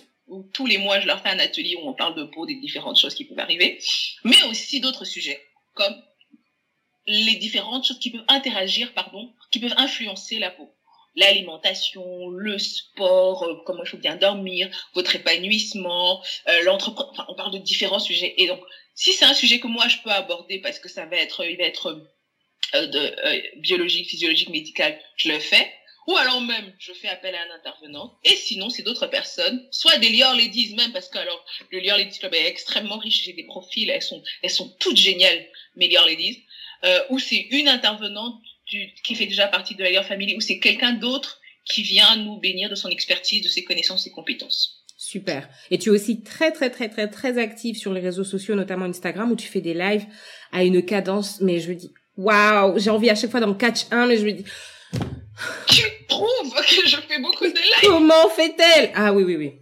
Tous 0.52 0.66
les 0.66 0.78
mois, 0.78 1.00
je 1.00 1.06
leur 1.06 1.22
fais 1.22 1.30
un 1.30 1.38
atelier 1.38 1.76
où 1.76 1.88
on 1.88 1.94
parle 1.94 2.14
de 2.14 2.24
peau, 2.24 2.44
des 2.44 2.56
différentes 2.56 2.98
choses 2.98 3.14
qui 3.14 3.24
peuvent 3.24 3.38
arriver. 3.38 3.80
Mais 4.24 4.42
aussi 4.44 4.80
d'autres 4.80 5.04
sujets, 5.04 5.40
comme 5.74 5.94
les 7.06 7.36
différentes 7.36 7.86
choses 7.86 7.98
qui 7.98 8.10
peuvent 8.10 8.24
interagir, 8.28 8.92
pardon, 8.92 9.32
qui 9.50 9.58
peuvent 9.58 9.74
influencer 9.78 10.38
la 10.38 10.50
peau. 10.50 10.70
L'alimentation, 11.16 12.28
le 12.28 12.58
sport, 12.58 13.42
euh, 13.44 13.54
comment 13.64 13.82
il 13.82 13.88
faut 13.88 13.96
bien 13.96 14.16
dormir, 14.16 14.68
votre 14.94 15.16
épanouissement, 15.16 16.22
euh, 16.48 16.70
enfin, 16.70 17.26
on 17.28 17.34
parle 17.34 17.52
de 17.52 17.58
différents 17.58 17.98
sujets. 17.98 18.34
Et 18.36 18.46
donc, 18.46 18.60
si 18.94 19.12
c'est 19.12 19.24
un 19.24 19.34
sujet 19.34 19.58
que 19.58 19.66
moi 19.66 19.88
je 19.88 19.96
peux 20.04 20.10
aborder 20.10 20.60
parce 20.60 20.78
que 20.78 20.88
ça 20.88 21.06
va 21.06 21.16
être, 21.16 21.44
il 21.44 21.56
va 21.56 21.64
être 21.64 22.08
euh, 22.74 22.86
de 22.86 22.98
euh, 22.98 23.40
biologique, 23.56 24.08
physiologique, 24.08 24.50
médical, 24.50 24.98
je 25.16 25.30
le 25.30 25.38
fais. 25.38 25.72
Ou 26.06 26.16
alors 26.16 26.40
même, 26.40 26.72
je 26.78 26.92
fais 26.92 27.08
appel 27.08 27.34
à 27.34 27.38
un 27.42 27.56
intervenant. 27.56 28.18
Et 28.24 28.34
sinon, 28.34 28.70
c'est 28.70 28.82
d'autres 28.82 29.08
personnes, 29.08 29.66
soit 29.70 29.98
des 29.98 30.08
Lior 30.08 30.34
Ladies 30.34 30.74
même, 30.74 30.90
parce 30.92 31.08
que 31.08 31.18
alors, 31.18 31.44
le 31.70 31.80
Lior 31.80 31.98
Ladies 31.98 32.18
Club 32.18 32.32
est 32.32 32.46
extrêmement 32.46 32.96
riche, 32.96 33.24
j'ai 33.24 33.34
des 33.34 33.44
profils, 33.44 33.90
elles 33.90 34.02
sont, 34.02 34.22
elles 34.42 34.50
sont 34.50 34.74
toutes 34.80 34.96
géniales, 34.96 35.46
mes 35.76 35.88
Lior 35.88 36.06
Ladies. 36.06 36.44
Euh, 36.84 37.00
ou 37.10 37.18
c'est 37.18 37.48
une 37.50 37.68
intervenante 37.68 38.40
du, 38.66 38.92
qui 39.04 39.14
fait 39.16 39.26
déjà 39.26 39.48
partie 39.48 39.74
de 39.74 39.82
la 39.82 39.90
Lior 39.90 40.04
Family, 40.04 40.36
ou 40.36 40.40
c'est 40.40 40.60
quelqu'un 40.60 40.92
d'autre 40.92 41.40
qui 41.66 41.82
vient 41.82 42.16
nous 42.16 42.38
bénir 42.38 42.70
de 42.70 42.74
son 42.74 42.88
expertise, 42.88 43.42
de 43.42 43.48
ses 43.48 43.64
connaissances 43.64 44.06
et 44.06 44.10
compétences. 44.10 44.84
Super. 44.96 45.48
Et 45.70 45.78
tu 45.78 45.90
es 45.90 45.92
aussi 45.92 46.22
très 46.22 46.50
très 46.50 46.70
très 46.70 46.88
très 46.88 47.08
très 47.08 47.38
active 47.38 47.76
sur 47.76 47.92
les 47.92 48.00
réseaux 48.00 48.24
sociaux, 48.24 48.56
notamment 48.56 48.86
Instagram, 48.86 49.30
où 49.30 49.36
tu 49.36 49.46
fais 49.46 49.60
des 49.60 49.74
lives 49.74 50.06
à 50.50 50.64
une 50.64 50.84
cadence. 50.84 51.40
Mais 51.40 51.60
je 51.60 51.72
dis, 51.72 51.92
waouh, 52.18 52.78
j'ai 52.78 52.90
envie 52.90 53.08
à 53.08 53.14
chaque 53.14 53.30
fois 53.30 53.40
d'en 53.40 53.54
catch 53.54 53.86
un, 53.90 54.06
mais 54.06 54.18
je 54.18 54.26
me 54.26 54.32
dis. 54.32 54.44
Tu 55.68 55.82
trouves 56.08 56.52
que 56.54 56.88
je 56.88 56.96
fais 56.96 57.20
beaucoup 57.20 57.44
de 57.44 57.54
lives 57.54 57.82
Comment 57.82 58.28
fait-elle? 58.28 58.90
Ah 58.94 59.12
oui 59.12 59.22
oui 59.22 59.36
oui. 59.36 59.52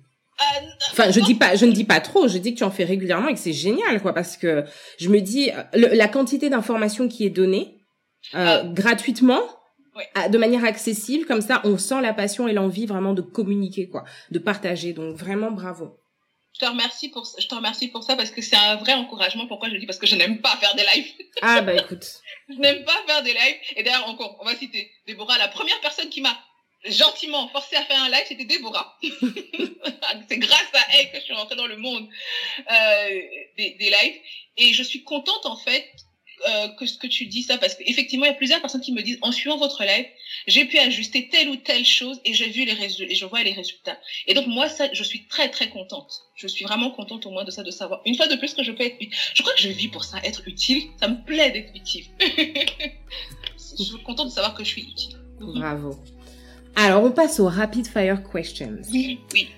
Euh, 0.41 0.67
enfin, 0.93 1.11
je 1.11 1.21
dis 1.21 1.35
pas, 1.35 1.55
je 1.55 1.65
ne 1.67 1.73
dis 1.73 1.85
pas 1.85 2.01
trop. 2.01 2.29
Je 2.29 2.39
dis 2.39 2.55
que 2.55 2.59
tu 2.59 2.65
en 2.65 2.71
fais 2.71 2.85
régulièrement 2.85 3.29
et 3.29 3.35
que 3.35 3.41
c'est 3.41 3.53
génial, 3.53 4.03
quoi, 4.03 4.13
parce 4.13 4.37
que 4.37 4.65
je 4.99 5.09
me 5.09 5.21
dis 5.21 5.51
la 5.73 6.09
quantité 6.09 6.51
d'informations 6.51 7.09
qui 7.09 7.25
est 7.25 7.31
donnée 7.31 7.77
euh, 8.35 8.63
ah. 8.63 8.63
gratuitement, 8.65 9.41
de 10.31 10.39
manière 10.39 10.65
accessible, 10.65 11.27
comme 11.27 11.41
ça, 11.41 11.61
on 11.65 11.79
sent 11.79 12.01
la 12.03 12.13
passion 12.13 12.49
et 12.49 12.53
l'envie 12.53 12.87
vraiment 12.87 13.15
de 13.15 13.23
communiquer, 13.23 13.89
quoi, 13.89 14.05
de 14.31 14.39
partager. 14.39 14.93
Donc 14.93 15.17
vraiment, 15.17 15.51
bravo. 15.51 15.97
Je 16.57 16.65
te 16.65 16.71
remercie 16.71 17.11
pour, 17.11 17.29
je 17.39 17.47
te 17.47 17.55
remercie 17.55 17.89
pour 17.89 18.03
ça 18.03 18.17
parce 18.17 18.31
que 18.31 18.41
c'est 18.41 18.57
un 18.57 18.77
vrai 18.77 18.95
encouragement. 18.95 19.47
Pourquoi 19.47 19.69
je 19.69 19.75
le 19.75 19.81
dis? 19.81 19.85
Parce 19.85 19.99
que 19.99 20.07
je 20.07 20.17
n'aime 20.17 20.41
pas 20.41 20.57
faire 20.57 20.75
des 20.75 20.85
lives. 20.85 21.13
Ah 21.43 21.61
bah 21.61 21.75
écoute. 21.75 22.07
je 22.49 22.55
n'aime 22.55 22.83
pas 22.85 22.97
faire 23.07 23.23
des 23.23 23.35
lives. 23.35 23.57
Et 23.77 23.83
d'ailleurs, 23.83 24.09
encore, 24.09 24.39
on 24.41 24.47
va 24.47 24.57
citer 24.57 24.91
Déborah, 25.07 25.37
la 25.37 25.49
première 25.49 25.79
personne 25.83 26.09
qui 26.09 26.23
m'a 26.23 26.35
gentiment 26.87 27.47
forcé 27.49 27.77
à 27.77 27.85
faire 27.85 28.03
un 28.03 28.09
live, 28.09 28.25
c'était 28.27 28.47
Déborah. 28.47 28.97
c'est 30.29 30.39
grâce 30.39 30.71
à 30.73 30.81
elle 30.95 31.11
que 31.13 31.19
je 31.19 31.25
suis 31.25 31.35
rentrée 31.35 31.57
dans 31.57 31.67
le 31.67 31.77
monde 31.77 32.09
euh, 32.71 33.21
des, 33.59 33.73
des 33.73 33.91
lives. 33.91 34.19
Et 34.57 34.73
je 34.73 34.83
suis 34.83 35.05
contente, 35.05 35.45
en 35.45 35.59
fait, 35.59 35.87
euh, 36.49 36.69
que 36.79 36.87
ce 36.87 36.99
que 36.99 37.07
tu 37.07 37.27
dis 37.27 37.43
ça, 37.43 37.59
parce 37.59 37.75
qu'effectivement, 37.75 38.25
il 38.25 38.29
y 38.29 38.33
a 38.33 38.35
plusieurs 38.35 38.61
personnes 38.61 38.81
qui 38.81 38.93
me 38.93 39.03
disent, 39.03 39.19
en 39.23 39.33
suivant 39.33 39.57
votre 39.57 39.83
live, 39.85 40.07
j'ai 40.47 40.65
pu 40.65 40.79
ajuster 40.79 41.29
telle 41.29 41.49
ou 41.49 41.57
telle 41.57 41.85
chose 41.85 42.21
et 42.25 42.35
j'ai 42.35 42.49
vu 42.49 42.65
les 42.65 42.73
résultats, 42.73 43.13
et 43.13 43.15
je 43.15 43.27
vois 43.27 43.43
les 43.43 43.53
résultats. 43.53 43.99
Et 44.27 44.35
donc, 44.35 44.47
moi, 44.47 44.69
ça, 44.69 44.89
je 44.93 45.03
suis 45.03 45.27
très, 45.27 45.51
très 45.51 45.69
contente. 45.71 46.13
Je 46.35 46.47
suis 46.47 46.65
vraiment 46.65 46.91
contente 46.91 47.27
au 47.27 47.31
moins 47.31 47.45
de 47.45 47.51
ça, 47.51 47.63
de 47.63 47.71
savoir, 47.71 48.03
une 48.05 48.15
fois 48.15 48.29
de 48.29 48.37
plus, 48.37 48.55
que 48.55 48.63
je 48.63 48.73
peux 48.73 48.85
être 48.85 48.97
Je 49.35 49.43
crois 49.43 49.55
que 49.55 49.63
je 49.63 49.69
vis 49.69 49.89
pour 49.89 50.05
ça, 50.05 50.19
être 50.25 50.43
utile. 50.47 50.85
Ça 51.01 51.09
me 51.09 51.25
plaît 51.25 51.51
d'être 51.51 51.75
utile. 51.75 52.05
je 53.79 53.83
suis 53.83 54.03
contente 54.05 54.29
de 54.29 54.33
savoir 54.33 54.55
que 54.55 54.63
je 54.63 54.69
suis 54.69 54.83
utile. 54.83 55.17
Bravo. 55.41 55.99
Alors, 56.77 57.03
on 57.03 57.11
passe 57.11 57.41
aux 57.41 57.49
rapid 57.49 57.87
fire 57.87 58.23
questions. 58.31 58.77
Oui, 58.93 59.21
oui. 59.33 59.49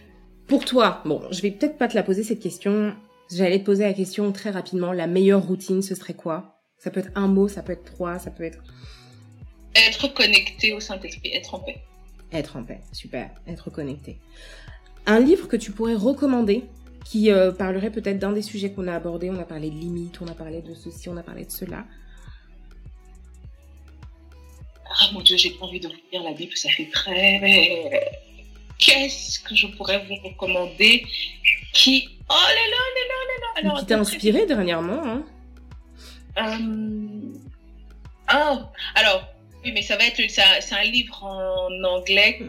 Pour 0.46 0.64
toi, 0.64 1.02
bon, 1.04 1.20
je 1.30 1.42
vais 1.42 1.50
peut-être 1.50 1.76
pas 1.76 1.88
te 1.88 1.94
la 1.94 2.02
poser 2.02 2.22
cette 2.22 2.40
question. 2.40 2.94
J'allais 3.30 3.58
te 3.58 3.64
poser 3.64 3.84
la 3.84 3.92
question 3.92 4.32
très 4.32 4.50
rapidement. 4.50 4.92
La 4.92 5.06
meilleure 5.06 5.42
routine, 5.42 5.82
ce 5.82 5.94
serait 5.94 6.14
quoi? 6.14 6.57
Ça 6.78 6.90
peut 6.90 7.00
être 7.00 7.10
un 7.14 7.26
mot, 7.26 7.48
ça 7.48 7.62
peut 7.62 7.72
être 7.72 7.84
trois, 7.84 8.18
ça 8.18 8.30
peut 8.30 8.44
être. 8.44 8.58
Être 9.74 10.08
connecté 10.14 10.72
au 10.72 10.80
Saint-Esprit, 10.80 11.30
être 11.34 11.54
en 11.54 11.60
paix. 11.60 11.82
Être 12.32 12.56
en 12.56 12.62
paix, 12.62 12.80
super. 12.92 13.30
Être 13.46 13.70
connecté. 13.70 14.18
Un 15.06 15.20
livre 15.20 15.48
que 15.48 15.56
tu 15.56 15.72
pourrais 15.72 15.94
recommander 15.94 16.64
qui 17.04 17.30
euh, 17.30 17.52
parlerait 17.52 17.90
peut-être 17.90 18.18
d'un 18.18 18.32
des 18.32 18.42
sujets 18.42 18.70
qu'on 18.70 18.86
a 18.86 18.94
abordés. 18.94 19.30
On 19.30 19.40
a 19.40 19.44
parlé 19.44 19.70
de 19.70 19.76
limites, 19.76 20.20
on 20.20 20.26
a 20.26 20.34
parlé 20.34 20.60
de 20.60 20.74
ceci, 20.74 21.08
on 21.08 21.16
a 21.16 21.22
parlé 21.22 21.44
de 21.44 21.50
cela. 21.50 21.84
Ah 24.90 25.10
mon 25.12 25.20
Dieu, 25.20 25.36
j'ai 25.36 25.50
pas 25.50 25.64
envie 25.64 25.80
de 25.80 25.88
vous 25.88 25.94
lire 26.12 26.22
la 26.22 26.32
Bible, 26.32 26.56
ça 26.56 26.68
fait 26.70 26.88
très. 26.92 28.10
Qu'est-ce 28.78 29.40
que 29.40 29.54
je 29.54 29.66
pourrais 29.68 30.04
vous 30.06 30.16
recommander 30.28 31.04
qui. 31.72 32.08
Oh 32.28 32.34
là 32.34 32.54
là 32.54 32.82
là 32.94 33.62
là 33.64 33.68
là 33.68 33.74
là 33.74 33.80
Qui 33.80 33.86
t'a 33.86 33.98
inspiré 33.98 34.46
dernièrement, 34.46 35.02
hein? 35.04 35.24
Oh, 38.34 38.58
alors, 38.94 39.26
oui, 39.64 39.72
mais 39.72 39.82
ça 39.82 39.96
va 39.96 40.04
être. 40.04 40.20
C'est 40.28 40.74
un 40.74 40.82
livre 40.84 41.24
en 41.24 41.84
anglais 41.84 42.40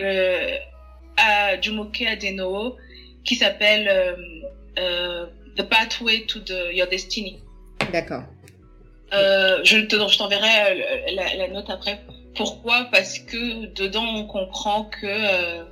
euh, 0.00 0.56
à 1.16 1.60
Jumoke 1.60 2.02
Adeno 2.02 2.76
qui 3.24 3.36
s'appelle 3.36 3.88
euh, 3.88 4.16
euh, 4.78 5.26
The 5.56 5.62
Pathway 5.62 6.24
to 6.26 6.40
the, 6.40 6.72
Your 6.72 6.88
Destiny. 6.88 7.38
D'accord. 7.92 8.22
Euh, 9.12 9.60
je 9.64 9.80
t'enverrai 10.16 11.12
la, 11.14 11.34
la, 11.34 11.48
note 11.48 11.70
après. 11.70 12.00
Pourquoi? 12.34 12.88
Parce 12.92 13.18
que 13.18 13.66
dedans 13.74 14.04
on 14.04 14.26
comprend 14.26 14.84
que 14.84 15.64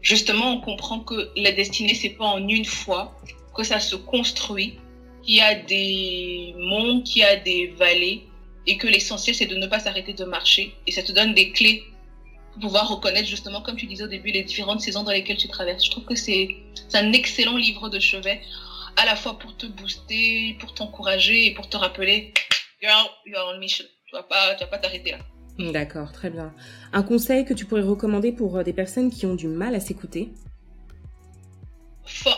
justement 0.00 0.52
on 0.52 0.60
comprend 0.60 1.00
que 1.00 1.30
la 1.36 1.52
destinée 1.52 1.94
c'est 1.94 2.10
pas 2.10 2.26
en 2.26 2.48
une 2.48 2.64
fois, 2.64 3.16
que 3.56 3.64
ça 3.64 3.80
se 3.80 3.96
construit, 3.96 4.78
qu'il 5.28 5.36
y 5.36 5.42
a 5.42 5.54
des 5.54 6.54
monts, 6.56 7.02
qu'il 7.02 7.20
y 7.20 7.24
a 7.24 7.36
des 7.36 7.66
vallées, 7.66 8.22
et 8.66 8.78
que 8.78 8.86
l'essentiel 8.86 9.36
c'est 9.36 9.44
de 9.44 9.56
ne 9.56 9.66
pas 9.66 9.78
s'arrêter 9.78 10.14
de 10.14 10.24
marcher. 10.24 10.74
Et 10.86 10.92
ça 10.92 11.02
te 11.02 11.12
donne 11.12 11.34
des 11.34 11.52
clés 11.52 11.84
pour 12.52 12.62
pouvoir 12.62 12.88
reconnaître 12.88 13.28
justement, 13.28 13.60
comme 13.60 13.76
tu 13.76 13.84
disais 13.84 14.04
au 14.04 14.08
début, 14.08 14.30
les 14.30 14.42
différentes 14.42 14.80
saisons 14.80 15.02
dans 15.02 15.12
lesquelles 15.12 15.36
tu 15.36 15.48
traverses. 15.48 15.84
Je 15.84 15.90
trouve 15.90 16.06
que 16.06 16.14
c'est 16.14 16.56
un 16.94 17.12
excellent 17.12 17.58
livre 17.58 17.90
de 17.90 17.98
chevet 17.98 18.40
à 18.96 19.04
la 19.04 19.16
fois 19.16 19.38
pour 19.38 19.54
te 19.54 19.66
booster, 19.66 20.56
pour 20.60 20.72
t'encourager 20.72 21.46
et 21.46 21.50
pour 21.52 21.68
te 21.68 21.76
rappeler, 21.76 22.32
girl, 22.80 23.06
you're 23.26 23.52
on 23.54 23.58
mission. 23.58 23.84
Tu 24.06 24.16
vas 24.16 24.22
pas, 24.22 24.54
tu 24.54 24.64
vas 24.64 24.70
pas 24.70 24.78
t'arrêter 24.78 25.10
là. 25.12 25.18
D'accord, 25.72 26.10
très 26.12 26.30
bien. 26.30 26.54
Un 26.94 27.02
conseil 27.02 27.44
que 27.44 27.52
tu 27.52 27.66
pourrais 27.66 27.82
recommander 27.82 28.32
pour 28.32 28.56
euh, 28.56 28.62
des 28.62 28.72
personnes 28.72 29.10
qui 29.10 29.26
ont 29.26 29.34
du 29.34 29.48
mal 29.48 29.74
à 29.74 29.80
s'écouter? 29.80 30.30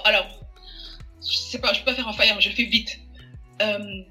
Alors, 0.05 0.39
je 1.22 1.36
sais 1.36 1.58
pas, 1.58 1.72
je 1.72 1.80
peux 1.80 1.86
pas 1.86 1.94
faire 1.94 2.08
en 2.08 2.12
fire, 2.12 2.34
mais 2.34 2.40
je 2.40 2.48
le 2.48 2.54
fais 2.54 2.64
vite. 2.64 2.98
Euh, 3.62 4.02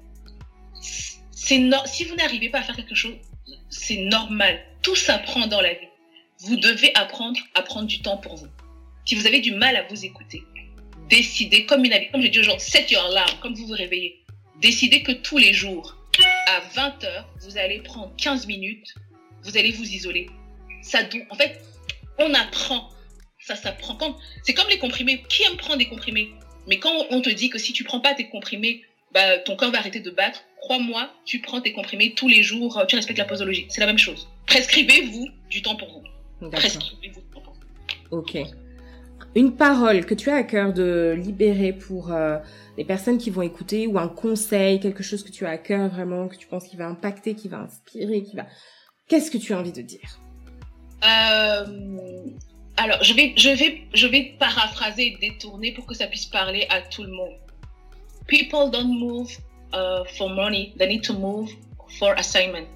Si 1.32 2.04
vous 2.04 2.14
n'arrivez 2.14 2.48
pas 2.48 2.60
à 2.60 2.62
faire 2.62 2.76
quelque 2.76 2.94
chose, 2.94 3.16
c'est 3.68 3.96
normal. 3.96 4.64
Tout 4.82 4.94
s'apprend 4.94 5.46
dans 5.46 5.60
la 5.60 5.74
vie. 5.74 5.88
Vous 6.40 6.56
devez 6.56 6.94
apprendre 6.94 7.38
à 7.54 7.62
prendre 7.62 7.86
du 7.86 8.00
temps 8.00 8.18
pour 8.18 8.36
vous. 8.36 8.46
Si 9.04 9.14
vous 9.14 9.26
avez 9.26 9.40
du 9.40 9.52
mal 9.52 9.76
à 9.76 9.82
vous 9.88 10.04
écouter, 10.04 10.44
décidez, 11.08 11.66
comme 11.66 11.84
une 11.84 11.92
comme 12.12 12.22
j'ai 12.22 12.28
dit 12.28 12.38
aujourd'hui, 12.38 12.64
set 12.64 12.90
your 12.90 13.04
alarm, 13.06 13.38
comme 13.40 13.54
vous 13.54 13.66
vous 13.66 13.74
réveillez. 13.74 14.24
Décidez 14.60 15.02
que 15.02 15.12
tous 15.12 15.38
les 15.38 15.52
jours, 15.52 15.96
à 16.46 16.60
20 16.74 17.04
heures, 17.04 17.28
vous 17.40 17.56
allez 17.56 17.80
prendre 17.80 18.14
15 18.16 18.46
minutes, 18.46 18.94
vous 19.42 19.56
allez 19.56 19.72
vous 19.72 19.84
isoler. 19.84 20.28
Ça 20.82 21.00
en 21.30 21.34
fait, 21.34 21.60
on 22.18 22.32
apprend. 22.34 22.90
Ça 23.40 23.56
s'apprend. 23.56 23.98
C'est 24.44 24.54
comme 24.54 24.68
les 24.68 24.78
comprimés. 24.78 25.22
Qui 25.28 25.42
aime 25.44 25.56
prendre 25.56 25.78
des 25.78 25.88
comprimés? 25.88 26.30
Mais 26.66 26.78
quand 26.78 26.92
on 27.10 27.20
te 27.20 27.30
dit 27.30 27.50
que 27.50 27.58
si 27.58 27.72
tu 27.72 27.84
prends 27.84 28.00
pas 28.00 28.14
tes 28.14 28.28
comprimés, 28.28 28.82
bah, 29.12 29.38
ton 29.38 29.56
corps 29.56 29.70
va 29.70 29.78
arrêter 29.78 30.00
de 30.00 30.10
battre, 30.10 30.44
crois-moi, 30.60 31.10
tu 31.24 31.40
prends 31.40 31.60
tes 31.60 31.72
comprimés 31.72 32.12
tous 32.14 32.28
les 32.28 32.42
jours, 32.42 32.84
tu 32.88 32.96
respectes 32.96 33.18
la 33.18 33.24
posologie. 33.24 33.66
C'est 33.68 33.80
la 33.80 33.86
même 33.86 33.98
chose. 33.98 34.28
Prescrivez-vous 34.46 35.28
du 35.48 35.62
temps 35.62 35.76
pour 35.76 35.88
vous. 35.88 36.50
Prescrivez-vous 36.50 37.20
du 37.20 37.26
temps 37.32 37.40
pour 37.40 37.54
vous. 37.54 38.18
Ok 38.18 38.38
une 39.34 39.54
parole 39.54 40.04
que 40.06 40.14
tu 40.14 40.30
as 40.30 40.36
à 40.36 40.42
cœur 40.42 40.72
de 40.72 41.14
libérer 41.16 41.72
pour 41.72 42.12
euh, 42.12 42.38
les 42.76 42.84
personnes 42.84 43.18
qui 43.18 43.30
vont 43.30 43.42
écouter 43.42 43.86
ou 43.86 43.98
un 43.98 44.08
conseil, 44.08 44.80
quelque 44.80 45.02
chose 45.02 45.22
que 45.22 45.30
tu 45.30 45.46
as 45.46 45.50
à 45.50 45.58
cœur 45.58 45.88
vraiment, 45.88 46.28
que 46.28 46.36
tu 46.36 46.46
penses 46.46 46.66
qui 46.66 46.76
va 46.76 46.86
impacter, 46.86 47.34
qui 47.34 47.48
va 47.48 47.58
inspirer, 47.58 48.22
qui 48.22 48.36
va... 48.36 48.46
Qu'est-ce 49.08 49.30
que 49.30 49.38
tu 49.38 49.52
as 49.52 49.58
envie 49.58 49.72
de 49.72 49.82
dire? 49.82 50.18
Euh, 51.04 51.64
Alors, 52.82 53.04
je 53.04 53.12
vais, 53.12 53.34
je, 53.36 53.50
vais, 53.50 53.82
je 53.92 54.06
vais 54.06 54.34
paraphraser 54.38 55.08
et 55.08 55.16
détourner 55.20 55.70
pour 55.72 55.84
que 55.84 55.94
ça 55.94 56.06
puisse 56.06 56.24
parler 56.24 56.66
à 56.70 56.80
tout 56.80 57.02
le 57.02 57.10
monde. 57.10 57.36
People 58.26 58.70
don't 58.70 58.98
move 58.98 59.30
uh, 59.74 60.02
for 60.16 60.30
money, 60.30 60.72
they 60.78 60.88
need 60.88 61.02
to 61.02 61.12
move 61.12 61.50
for 61.98 62.14
assignment. 62.16 62.66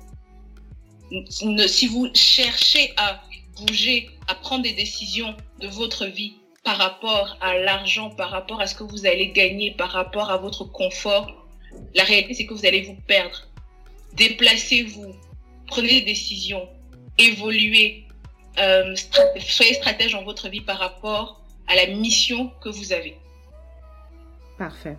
Si 1.31 1.87
vous 1.87 2.11
cherchez 2.13 2.93
à 2.99 3.23
bouger, 3.57 4.11
à 4.29 4.35
prendre 4.35 4.65
des 4.65 4.75
décisions 4.75 5.35
de 5.61 5.69
votre 5.69 6.05
vie 6.05 6.35
par 6.65 6.77
rapport 6.77 7.39
à 7.41 7.57
l'argent, 7.57 8.11
par 8.11 8.29
rapport 8.29 8.61
à 8.61 8.67
ce 8.67 8.75
que 8.75 8.85
vous 8.85 9.07
allez 9.07 9.31
gagner, 9.31 9.71
par 9.71 9.91
rapport 9.91 10.31
à 10.31 10.37
votre 10.37 10.65
confort, 10.65 11.47
la 11.95 12.05
réalité, 12.05 12.35
c'est 12.35 12.45
que 12.45 12.53
vous 12.53 12.67
allez 12.67 12.83
vous 12.83 12.99
perdre. 13.07 13.49
Déplacez-vous, 14.13 15.15
prenez 15.67 15.89
des 15.89 16.03
décisions, 16.03 16.69
évoluez, 17.17 18.04
euh, 18.59 18.95
soyez 19.41 19.75
stratège 19.75 20.13
dans 20.13 20.25
votre 20.25 20.49
vie 20.49 20.61
par 20.61 20.79
rapport 20.79 21.41
à 21.67 21.77
la 21.77 21.87
mission 21.87 22.53
que 22.63 22.69
vous 22.69 22.93
avez. 22.93 23.17
Parfait. 24.59 24.97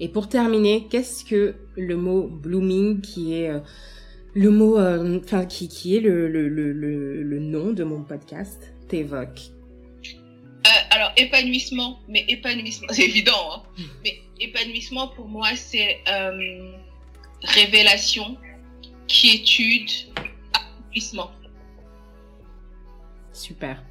Et 0.00 0.08
pour 0.08 0.28
terminer, 0.28 0.86
qu'est-ce 0.90 1.24
que 1.24 1.54
le 1.76 1.96
mot 1.96 2.26
blooming, 2.26 3.00
qui 3.00 3.34
est 3.34 3.50
euh, 3.50 3.60
le 4.34 4.50
mot, 4.50 4.78
euh, 4.78 5.20
enfin, 5.22 5.44
qui, 5.44 5.68
qui 5.68 5.96
est 5.96 6.00
le, 6.00 6.26
le, 6.28 6.48
le, 6.48 6.72
le, 6.72 7.38
nom 7.38 7.72
de 7.72 7.84
mon 7.84 8.02
podcast, 8.02 8.72
t'évoque? 8.88 9.40
Alors, 10.90 11.12
épanouissement, 11.16 12.00
mais 12.08 12.24
épanouissement, 12.28 12.88
c'est 12.92 13.04
évident, 13.04 13.52
hein, 13.52 13.62
hmm. 13.78 13.84
mais 14.04 14.18
épanouissement 14.40 15.08
pour 15.08 15.28
moi, 15.28 15.48
c'est 15.54 15.98
révélation, 17.42 18.36
quiétude, 19.06 19.90
accomplissement. 20.52 21.30
Super. 23.40 23.82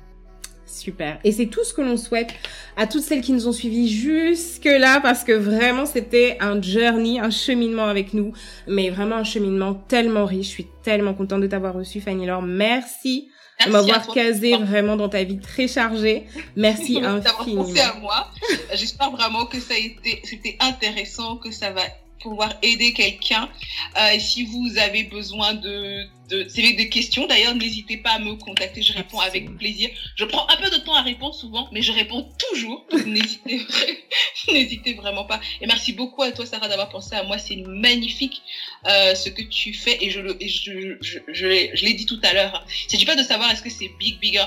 Super. 0.65 1.19
Et 1.23 1.31
c'est 1.31 1.47
tout 1.47 1.63
ce 1.63 1.73
que 1.73 1.81
l'on 1.81 1.97
souhaite 1.97 2.31
à 2.77 2.85
toutes 2.85 3.01
celles 3.01 3.21
qui 3.21 3.31
nous 3.31 3.47
ont 3.47 3.51
suivis 3.51 3.89
jusque-là 3.89 4.99
parce 5.01 5.23
que 5.23 5.31
vraiment 5.31 5.87
c'était 5.87 6.37
un 6.39 6.61
journey, 6.61 7.19
un 7.19 7.31
cheminement 7.31 7.87
avec 7.87 8.13
nous, 8.13 8.33
mais 8.67 8.91
vraiment 8.91 9.15
un 9.15 9.23
cheminement 9.23 9.73
tellement 9.73 10.25
riche. 10.25 10.45
Je 10.45 10.51
suis 10.51 10.67
tellement 10.83 11.15
contente 11.15 11.41
de 11.41 11.47
t'avoir 11.47 11.73
reçu 11.73 12.01
Fanny 12.01 12.27
Laure. 12.27 12.43
Merci 12.43 13.29
de 13.65 13.71
m'avoir 13.71 14.07
casé 14.07 14.55
vraiment 14.57 14.95
dans 14.95 15.09
ta 15.09 15.23
vie 15.23 15.39
très 15.39 15.67
chargée. 15.67 16.27
Merci 16.55 16.99
infiniment. 17.03 17.63
pensé 17.63 17.79
à 17.79 17.95
moi. 17.95 18.31
J'espère 18.73 19.09
vraiment 19.09 19.47
que 19.47 19.59
ça 19.59 19.73
a 19.73 19.77
été, 19.77 20.21
c'était 20.23 20.55
intéressant, 20.59 21.37
que 21.37 21.51
ça 21.51 21.71
va 21.71 21.81
pouvoir 22.21 22.53
aider 22.61 22.93
quelqu'un. 22.93 23.49
Euh, 23.97 24.19
si 24.19 24.45
vous 24.45 24.77
avez 24.77 25.03
besoin 25.05 25.55
de, 25.55 26.05
de 26.29 26.45
c'est 26.47 26.73
des 26.73 26.89
questions 26.89 27.27
d'ailleurs, 27.27 27.55
n'hésitez 27.55 27.97
pas 27.97 28.11
à 28.11 28.19
me 28.19 28.35
contacter, 28.35 28.81
je 28.81 28.93
réponds 28.93 29.19
avec 29.19 29.57
plaisir. 29.57 29.89
Je 30.15 30.25
prends 30.25 30.47
un 30.49 30.57
peu 30.57 30.69
de 30.69 30.77
temps 30.77 30.95
à 30.95 31.01
répondre 31.01 31.33
souvent, 31.33 31.67
mais 31.71 31.81
je 31.81 31.91
réponds 31.91 32.29
toujours. 32.37 32.85
N'hésitez 33.05 33.61
n'hésitez 34.51 34.93
vraiment 34.93 35.25
pas. 35.25 35.39
Et 35.61 35.67
merci 35.67 35.93
beaucoup 35.93 36.21
à 36.23 36.31
toi 36.31 36.45
Sarah 36.45 36.67
d'avoir 36.67 36.89
pensé 36.89 37.15
à 37.15 37.23
moi, 37.23 37.37
c'est 37.37 37.57
magnifique 37.57 38.41
euh, 38.87 39.15
ce 39.15 39.29
que 39.29 39.41
tu 39.41 39.73
fais 39.73 39.97
et 40.01 40.09
je 40.09 40.19
le 40.19 40.37
je 40.39 40.97
je, 41.01 41.19
je, 41.33 41.85
l'ai 41.85 41.93
dit 41.93 42.05
tout 42.05 42.19
à 42.23 42.33
l'heure. 42.33 42.65
Il 42.85 42.91
s'agit 42.91 43.05
pas 43.05 43.15
de 43.15 43.23
savoir 43.23 43.51
est-ce 43.51 43.61
que 43.61 43.69
c'est 43.69 43.89
big 43.99 44.19
bigger. 44.19 44.45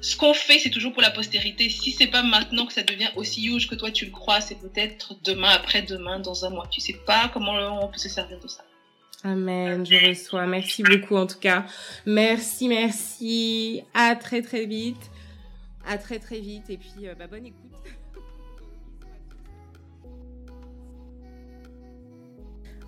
Ce 0.00 0.16
qu'on 0.16 0.34
fait, 0.34 0.58
c'est 0.58 0.70
toujours 0.70 0.92
pour 0.92 1.02
la 1.02 1.10
postérité. 1.10 1.68
Si 1.68 1.92
c'est 1.92 2.06
pas 2.06 2.22
maintenant 2.22 2.66
que 2.66 2.72
ça 2.72 2.82
devient 2.82 3.10
aussi 3.16 3.44
huge 3.46 3.68
que 3.68 3.74
toi 3.74 3.90
tu 3.90 4.04
le 4.04 4.10
crois, 4.10 4.40
c'est 4.40 4.60
peut-être 4.60 5.14
demain, 5.24 5.50
après-demain, 5.50 6.20
dans 6.20 6.44
un 6.44 6.50
mois. 6.50 6.66
Tu 6.70 6.80
sais 6.80 6.96
pas 7.06 7.30
comment 7.32 7.84
on 7.84 7.88
peut 7.88 7.98
se 7.98 8.08
servir 8.08 8.38
de 8.40 8.48
ça. 8.48 8.65
Amen, 9.26 9.84
je 9.84 10.08
reçois. 10.08 10.46
Merci 10.46 10.84
beaucoup 10.84 11.16
en 11.16 11.26
tout 11.26 11.40
cas. 11.40 11.66
Merci, 12.06 12.68
merci. 12.68 13.82
À 13.92 14.14
très 14.14 14.40
très 14.40 14.66
vite. 14.66 15.10
À 15.84 15.98
très 15.98 16.20
très 16.20 16.38
vite. 16.38 16.70
Et 16.70 16.76
puis, 16.76 17.08
euh, 17.08 17.14
bah, 17.18 17.26
bonne 17.26 17.46
écoute. 17.46 17.62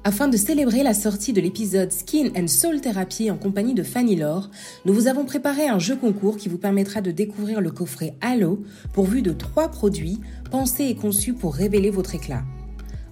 Afin 0.04 0.28
de 0.28 0.36
célébrer 0.36 0.84
la 0.84 0.94
sortie 0.94 1.32
de 1.32 1.40
l'épisode 1.40 1.90
Skin 1.90 2.30
and 2.36 2.46
Soul 2.46 2.80
Therapy 2.80 3.32
en 3.32 3.36
compagnie 3.36 3.74
de 3.74 3.82
Fanny 3.82 4.14
Laure, 4.14 4.48
nous 4.84 4.94
vous 4.94 5.08
avons 5.08 5.24
préparé 5.24 5.66
un 5.66 5.80
jeu 5.80 5.96
concours 5.96 6.36
qui 6.36 6.48
vous 6.48 6.56
permettra 6.56 7.00
de 7.00 7.10
découvrir 7.10 7.60
le 7.60 7.72
coffret 7.72 8.14
Halo 8.20 8.62
pourvu 8.92 9.22
de 9.22 9.32
trois 9.32 9.70
produits 9.70 10.20
pensés 10.52 10.84
et 10.84 10.94
conçus 10.94 11.34
pour 11.34 11.56
révéler 11.56 11.90
votre 11.90 12.14
éclat. 12.14 12.44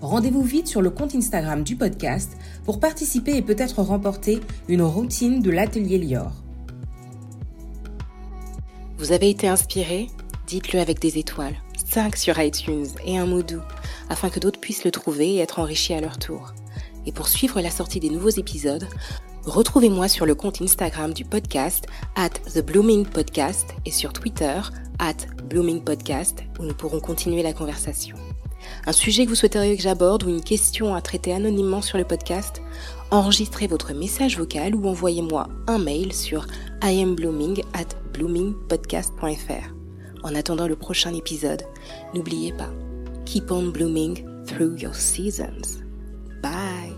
Rendez-vous 0.02 0.42
vite 0.42 0.68
sur 0.68 0.82
le 0.82 0.90
compte 0.90 1.14
Instagram 1.14 1.64
du 1.64 1.74
podcast 1.74 2.36
pour 2.64 2.80
participer 2.80 3.36
et 3.36 3.42
peut-être 3.42 3.80
remporter 3.80 4.40
une 4.68 4.82
routine 4.82 5.40
de 5.40 5.50
l'atelier 5.50 5.98
Lior. 5.98 6.32
Vous 8.98 9.12
avez 9.12 9.30
été 9.30 9.48
inspiré? 9.48 10.08
Dites-le 10.46 10.80
avec 10.80 11.00
des 11.00 11.18
étoiles, 11.18 11.56
5 11.86 12.14
sur 12.14 12.38
iTunes 12.38 12.86
et 13.04 13.18
un 13.18 13.26
mot 13.26 13.42
doux, 13.42 13.62
afin 14.10 14.28
que 14.28 14.38
d'autres 14.38 14.60
puissent 14.60 14.84
le 14.84 14.90
trouver 14.90 15.34
et 15.34 15.38
être 15.38 15.58
enrichis 15.58 15.94
à 15.94 16.00
leur 16.00 16.18
tour. 16.18 16.52
Et 17.06 17.12
pour 17.12 17.28
suivre 17.28 17.60
la 17.60 17.70
sortie 17.70 18.00
des 18.00 18.10
nouveaux 18.10 18.28
épisodes, 18.28 18.86
retrouvez-moi 19.44 20.08
sur 20.08 20.26
le 20.26 20.34
compte 20.34 20.60
Instagram 20.60 21.14
du 21.14 21.24
podcast 21.24 21.86
at 22.16 22.30
The 22.54 22.64
Blooming 22.64 23.06
Podcast 23.06 23.74
et 23.86 23.90
sur 23.90 24.12
Twitter 24.12 24.60
at 24.98 25.16
Blooming 25.48 25.82
Podcast 25.82 26.42
où 26.58 26.64
nous 26.64 26.74
pourrons 26.74 27.00
continuer 27.00 27.42
la 27.42 27.52
conversation 27.52 28.16
un 28.86 28.92
sujet 28.92 29.24
que 29.24 29.30
vous 29.30 29.36
souhaiteriez 29.36 29.76
que 29.76 29.82
j'aborde 29.82 30.24
ou 30.24 30.28
une 30.28 30.42
question 30.42 30.94
à 30.94 31.00
traiter 31.00 31.32
anonymement 31.32 31.82
sur 31.82 31.98
le 31.98 32.04
podcast, 32.04 32.62
enregistrez 33.10 33.66
votre 33.66 33.92
message 33.92 34.38
vocal 34.38 34.74
ou 34.74 34.88
envoyez-moi 34.88 35.48
un 35.66 35.78
mail 35.78 36.12
sur 36.12 36.46
iamblooming 36.82 37.62
at 37.74 37.96
bloomingpodcast.fr. 38.12 39.74
En 40.22 40.34
attendant 40.34 40.66
le 40.66 40.76
prochain 40.76 41.14
épisode, 41.14 41.62
n'oubliez 42.14 42.52
pas, 42.52 42.70
keep 43.24 43.50
on 43.50 43.68
blooming 43.68 44.24
through 44.46 44.76
your 44.80 44.94
seasons. 44.94 45.82
Bye! 46.42 46.95